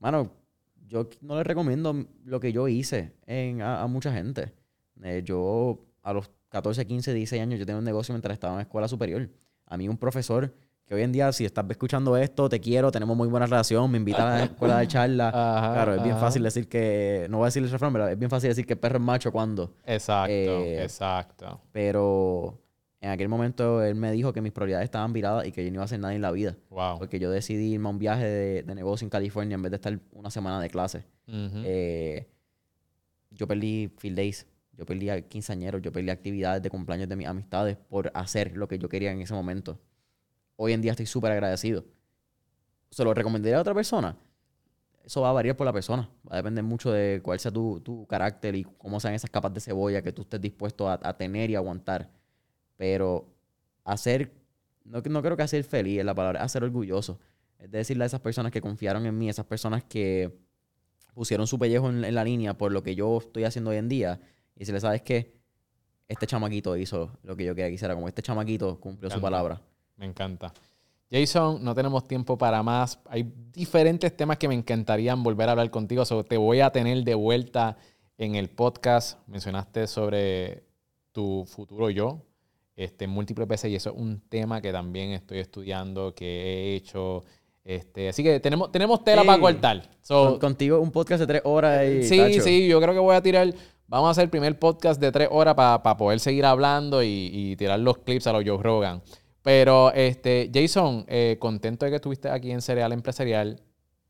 mano, 0.00 0.30
yo 0.86 1.08
no 1.22 1.34
le 1.36 1.44
recomiendo 1.44 1.96
lo 2.26 2.40
que 2.40 2.52
yo 2.52 2.68
hice 2.68 3.14
en- 3.24 3.62
a, 3.62 3.80
a 3.80 3.86
mucha 3.86 4.12
gente. 4.12 4.52
Eh, 5.02 5.22
yo 5.24 5.78
a 6.02 6.12
los 6.12 6.30
14, 6.50 6.86
15, 6.86 7.14
16 7.14 7.40
años 7.42 7.58
yo 7.58 7.64
tenía 7.64 7.78
un 7.78 7.84
negocio 7.86 8.12
mientras 8.12 8.34
estaba 8.34 8.52
en 8.56 8.60
escuela 8.60 8.86
superior. 8.86 9.30
A 9.64 9.78
mí 9.78 9.88
un 9.88 9.96
profesor 9.96 10.52
que 10.84 10.94
hoy 10.94 11.00
en 11.00 11.12
día, 11.12 11.32
si 11.32 11.46
estás 11.46 11.64
escuchando 11.70 12.18
esto, 12.18 12.50
te 12.50 12.60
quiero, 12.60 12.92
tenemos 12.92 13.16
muy 13.16 13.28
buena 13.28 13.46
relación, 13.46 13.90
me 13.90 13.96
invita 13.96 14.30
a 14.34 14.38
la 14.40 14.44
escuela 14.44 14.78
de 14.80 14.86
charla. 14.88 15.28
Ajá, 15.34 15.72
claro, 15.72 15.94
es 15.94 16.02
bien 16.02 16.16
ajá. 16.16 16.26
fácil 16.26 16.42
decir 16.42 16.68
que, 16.68 17.26
no 17.30 17.38
voy 17.38 17.44
a 17.44 17.46
decir 17.46 17.62
el 17.62 17.70
refrán, 17.70 17.94
pero 17.94 18.08
es 18.08 18.18
bien 18.18 18.30
fácil 18.30 18.50
decir 18.50 18.66
que 18.66 18.74
el 18.74 18.78
perro 18.78 18.98
es 18.98 19.02
macho 19.02 19.32
cuando. 19.32 19.72
Exacto, 19.86 20.30
Eh, 20.30 20.82
exacto. 20.82 21.62
Pero 21.72 22.60
en 23.04 23.10
aquel 23.10 23.28
momento 23.28 23.82
él 23.82 23.96
me 23.96 24.10
dijo 24.12 24.32
que 24.32 24.40
mis 24.40 24.50
prioridades 24.50 24.86
estaban 24.86 25.12
viradas 25.12 25.46
y 25.46 25.52
que 25.52 25.62
yo 25.62 25.70
no 25.70 25.74
iba 25.74 25.82
a 25.82 25.84
hacer 25.84 26.00
nada 26.00 26.14
en 26.14 26.22
la 26.22 26.30
vida. 26.30 26.56
Wow. 26.70 26.98
Porque 26.98 27.18
yo 27.18 27.30
decidí 27.30 27.74
irme 27.74 27.88
a 27.88 27.90
un 27.90 27.98
viaje 27.98 28.24
de, 28.24 28.62
de 28.62 28.74
negocio 28.74 29.04
en 29.04 29.10
California 29.10 29.56
en 29.56 29.62
vez 29.62 29.70
de 29.72 29.76
estar 29.76 30.00
una 30.12 30.30
semana 30.30 30.58
de 30.58 30.70
clase. 30.70 31.04
Ujú. 31.28 31.60
Eh, 31.64 32.26
yo 33.30 33.46
perdí 33.46 33.92
field 33.98 34.16
days, 34.16 34.46
yo 34.72 34.86
perdí 34.86 35.10
a 35.10 35.20
quinceañeros, 35.20 35.82
yo 35.82 35.92
perdí 35.92 36.08
actividades 36.08 36.62
de 36.62 36.70
cumpleaños 36.70 37.06
de 37.06 37.14
mis 37.14 37.26
amistades 37.26 37.76
por 37.76 38.10
hacer 38.14 38.56
lo 38.56 38.68
que 38.68 38.78
yo 38.78 38.88
quería 38.88 39.12
en 39.12 39.20
ese 39.20 39.34
momento. 39.34 39.78
Hoy 40.56 40.72
en 40.72 40.80
día 40.80 40.92
estoy 40.92 41.04
súper 41.04 41.32
agradecido. 41.32 41.84
¿Se 42.88 43.04
lo 43.04 43.12
recomendaría 43.12 43.58
a 43.58 43.60
otra 43.60 43.74
persona? 43.74 44.16
Eso 45.04 45.20
va 45.20 45.28
a 45.28 45.32
variar 45.32 45.58
por 45.58 45.66
la 45.66 45.74
persona. 45.74 46.08
Va 46.26 46.32
a 46.32 46.36
depender 46.36 46.64
mucho 46.64 46.90
de 46.90 47.20
cuál 47.22 47.38
sea 47.38 47.50
tu, 47.50 47.80
tu 47.80 48.06
carácter 48.06 48.54
y 48.54 48.64
cómo 48.64 48.98
sean 48.98 49.12
esas 49.12 49.28
capas 49.28 49.52
de 49.52 49.60
cebolla 49.60 50.00
que 50.00 50.12
tú 50.12 50.22
estés 50.22 50.40
dispuesto 50.40 50.88
a, 50.88 50.98
a 51.02 51.14
tener 51.18 51.50
y 51.50 51.54
aguantar. 51.54 52.08
Pero 52.76 53.26
hacer, 53.84 54.32
no, 54.84 55.00
no 55.00 55.22
creo 55.22 55.36
que 55.36 55.42
hacer 55.42 55.64
feliz 55.64 56.00
es 56.00 56.04
la 56.04 56.14
palabra, 56.14 56.40
es 56.40 56.46
hacer 56.46 56.64
orgulloso. 56.64 57.18
Es 57.58 57.70
decirle 57.70 58.04
a 58.04 58.06
esas 58.06 58.20
personas 58.20 58.52
que 58.52 58.60
confiaron 58.60 59.06
en 59.06 59.16
mí, 59.16 59.28
esas 59.28 59.46
personas 59.46 59.84
que 59.84 60.36
pusieron 61.14 61.46
su 61.46 61.58
pellejo 61.58 61.88
en, 61.88 62.04
en 62.04 62.14
la 62.14 62.24
línea 62.24 62.54
por 62.58 62.72
lo 62.72 62.82
que 62.82 62.94
yo 62.94 63.18
estoy 63.18 63.44
haciendo 63.44 63.70
hoy 63.70 63.76
en 63.76 63.88
día. 63.88 64.20
Y 64.56 64.64
si 64.64 64.72
le 64.72 64.80
sabes 64.80 65.02
que 65.02 65.34
este 66.08 66.26
chamaquito 66.26 66.76
hizo 66.76 67.18
lo 67.22 67.36
que 67.36 67.44
yo 67.44 67.54
quería 67.54 67.68
que 67.68 67.74
hiciera, 67.74 67.94
como 67.94 68.08
este 68.08 68.22
chamaquito 68.22 68.78
cumplió 68.80 69.10
su 69.10 69.20
palabra. 69.20 69.60
Me 69.96 70.06
encanta. 70.06 70.52
Jason, 71.10 71.62
no 71.62 71.74
tenemos 71.74 72.06
tiempo 72.08 72.36
para 72.36 72.62
más. 72.62 72.98
Hay 73.06 73.32
diferentes 73.52 74.16
temas 74.16 74.36
que 74.36 74.48
me 74.48 74.54
encantarían 74.54 75.22
volver 75.22 75.48
a 75.48 75.52
hablar 75.52 75.70
contigo. 75.70 76.04
So, 76.04 76.24
te 76.24 76.36
voy 76.36 76.60
a 76.60 76.70
tener 76.70 77.04
de 77.04 77.14
vuelta 77.14 77.76
en 78.18 78.34
el 78.34 78.50
podcast. 78.50 79.20
Mencionaste 79.28 79.86
sobre 79.86 80.64
tu 81.12 81.44
futuro 81.46 81.88
yo 81.90 82.20
este, 82.76 83.06
múltiples 83.06 83.46
veces 83.48 83.70
y 83.70 83.76
eso 83.76 83.90
es 83.90 83.96
un 83.96 84.20
tema 84.28 84.60
que 84.60 84.72
también 84.72 85.10
estoy 85.10 85.38
estudiando, 85.38 86.14
que 86.14 86.26
he 86.26 86.74
hecho. 86.76 87.22
Este, 87.64 88.08
así 88.10 88.22
que 88.22 88.40
tenemos, 88.40 88.70
tenemos 88.72 89.02
tela 89.04 89.22
Sí. 89.22 89.26
para 89.26 89.40
cortar. 89.40 89.90
So, 90.02 90.30
Con- 90.32 90.38
contigo 90.40 90.80
un 90.80 90.90
podcast 90.90 91.20
de 91.20 91.26
tres 91.26 91.42
horas 91.44 91.82
y... 91.88 92.02
Sí, 92.02 92.18
tacho. 92.18 92.40
sí, 92.42 92.66
yo 92.68 92.80
creo 92.80 92.92
que 92.92 93.00
voy 93.00 93.16
a 93.16 93.22
tirar. 93.22 93.54
Vamos 93.86 94.08
a 94.08 94.10
hacer 94.10 94.24
el 94.24 94.30
primer 94.30 94.58
podcast 94.58 95.00
de 95.00 95.10
tres 95.12 95.28
horas 95.30 95.54
para 95.54 95.96
poder 95.96 96.18
seguir 96.20 96.44
hablando 96.44 97.02
y, 97.02 97.30
y 97.32 97.56
tirar 97.56 97.78
los 97.80 97.98
clips 97.98 98.26
a 98.26 98.32
los 98.32 98.42
Joe 98.46 98.62
Rogan. 98.62 99.02
Pero, 99.42 99.92
este, 99.92 100.50
Jason, 100.52 101.04
eh, 101.06 101.36
contento 101.38 101.84
de 101.84 101.90
que 101.92 101.96
estuviste 101.96 102.28
aquí 102.30 102.50
en 102.50 102.60
Cereal 102.62 102.92
Empresarial. 102.92 103.60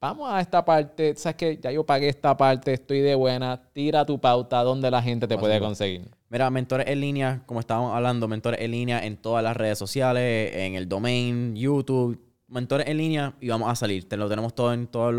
Vamos 0.01 0.31
a 0.31 0.41
esta 0.41 0.65
parte. 0.65 1.15
Sabes 1.17 1.37
que 1.37 1.59
ya 1.61 1.71
yo 1.73 1.85
pagué 1.85 2.09
esta 2.09 2.37
parte, 2.37 2.73
estoy 2.73 3.01
de 3.01 3.15
buena. 3.15 3.61
Tira 3.73 4.05
tu 4.05 4.21
pauta 4.21 4.63
donde 4.63 4.91
la 4.91 5.03
gente 5.03 5.27
te 5.27 5.37
puede 5.39 5.59
conseguir. 5.61 6.09
Mira, 6.35 6.51
Mentores 6.51 6.89
en 6.89 7.01
línea, 7.01 7.45
como 7.47 7.61
estábamos 7.61 7.95
hablando, 7.95 8.27
Mentores 8.27 8.61
en 8.61 8.73
línea 8.73 9.07
en 9.07 9.17
todas 9.17 9.45
las 9.45 9.57
redes 9.57 9.79
sociales, 9.79 10.53
en 10.53 10.75
el 10.75 10.89
domain, 10.89 11.55
YouTube, 11.55 12.21
Mentores 12.49 12.89
en 12.89 12.97
línea 12.97 13.37
y 13.41 13.51
vamos 13.51 13.71
a 13.71 13.77
salir. 13.77 14.09
Te 14.09 14.17
lo 14.17 14.29
tenemos 14.29 14.53
todo 14.53 14.73
en 14.73 14.89
todas 14.89 15.15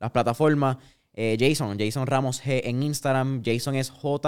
las 0.00 0.10
plataformas. 0.10 0.78
Eh, 1.12 1.36
Jason, 1.38 1.78
Jason 1.78 2.06
Ramos 2.06 2.42
G 2.42 2.62
en 2.64 2.82
Instagram. 2.82 3.42
Jason 3.44 3.74
es 3.74 3.90
J-A-Y-S-O-N, 3.90 4.26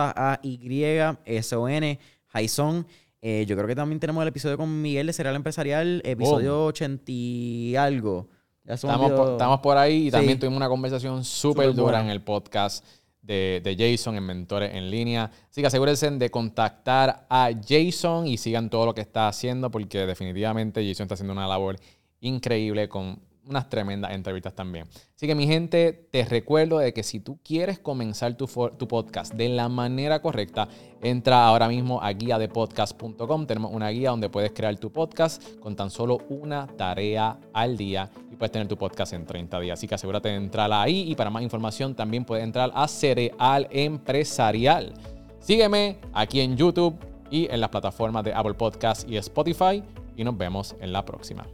Jason. 2.26 2.86
Eh, 3.22 3.46
yo 3.48 3.57
creo 3.57 3.66
que 3.66 3.74
también 3.74 3.98
tenemos 3.98 4.20
el 4.20 4.28
episodio 4.28 4.59
con 4.59 4.82
Miguel 4.82 5.07
de 5.07 5.14
Serial 5.14 5.36
Empresarial, 5.36 6.02
episodio 6.05 6.66
80 6.66 7.02
y 7.07 7.76
algo. 7.76 8.28
Estamos 8.66 9.11
por, 9.11 9.32
estamos 9.32 9.61
por 9.61 9.78
ahí 9.78 10.09
y 10.09 10.11
también 10.11 10.38
tuvimos 10.38 10.59
una 10.59 10.68
conversación 10.68 11.24
súper 11.24 11.72
dura 11.72 12.02
en 12.02 12.11
el 12.11 12.20
podcast 12.20 12.84
de, 13.24 13.60
de 13.64 13.76
Jason 13.76 14.16
en 14.16 14.24
Mentores 14.24 14.74
en 14.74 14.90
Línea. 14.90 15.30
Así 15.50 15.60
que 15.60 15.66
asegúrense 15.66 16.10
de 16.10 16.30
contactar 16.30 17.26
a 17.28 17.50
Jason 17.66 18.26
y 18.26 18.36
sigan 18.36 18.70
todo 18.70 18.86
lo 18.86 18.94
que 18.94 19.00
está 19.00 19.28
haciendo 19.28 19.70
porque 19.70 20.06
definitivamente 20.06 20.86
Jason 20.86 21.04
está 21.04 21.14
haciendo 21.14 21.32
una 21.32 21.48
labor 21.48 21.76
increíble 22.20 22.88
con 22.88 23.20
unas 23.49 23.68
tremendas 23.68 24.12
entrevistas 24.12 24.55
también. 24.55 24.86
Así 25.14 25.26
que 25.26 25.34
mi 25.34 25.47
gente, 25.47 25.92
te 26.11 26.24
recuerdo 26.24 26.78
de 26.78 26.92
que 26.92 27.03
si 27.03 27.20
tú 27.20 27.38
quieres 27.45 27.78
comenzar 27.78 28.36
tu, 28.36 28.47
tu 28.76 28.88
podcast 28.88 29.34
de 29.34 29.49
la 29.49 29.68
manera 29.68 30.20
correcta, 30.20 30.68
entra 31.03 31.47
ahora 31.47 31.68
mismo 31.68 32.03
a 32.03 32.12
guiadepodcast.com. 32.12 33.47
Tenemos 33.47 33.72
una 33.72 33.88
guía 33.90 34.11
donde 34.11 34.28
puedes 34.28 34.53
crear 34.53 34.76
tu 34.76 34.90
podcast 34.90 35.59
con 35.61 35.76
tan 35.76 35.90
solo 35.90 36.18
una 36.28 36.66
tarea 36.66 37.38
al 37.53 37.76
día 37.76 38.11
y 38.30 38.36
puedes 38.36 38.53
tener 38.53 38.68
tu 38.68 38.76
podcast 38.76 39.12
en 39.12 39.26
30 39.26 39.61
días. 39.61 39.78
Así 39.78 39.86
que 39.86 39.95
asegúrate 39.95 40.28
de 40.28 40.36
entrar 40.36 40.72
ahí 40.72 41.11
y 41.11 41.14
para 41.14 41.30
más 41.30 41.42
información 41.42 41.95
también 41.95 42.24
puedes 42.24 42.45
entrar 42.45 42.70
a 42.74 42.88
Cereal 42.88 43.68
Empresarial. 43.70 44.95
Sígueme 45.40 45.99
aquí 46.12 46.40
en 46.40 46.57
YouTube 46.57 46.97
y 47.30 47.49
en 47.51 47.61
las 47.61 47.68
plataformas 47.68 48.24
de 48.24 48.32
Apple 48.32 48.55
Podcast 48.55 49.09
y 49.09 49.16
Spotify 49.18 49.82
y 50.16 50.24
nos 50.24 50.36
vemos 50.36 50.74
en 50.80 50.92
la 50.92 51.05
próxima. 51.05 51.47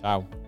Chao. 0.00 0.43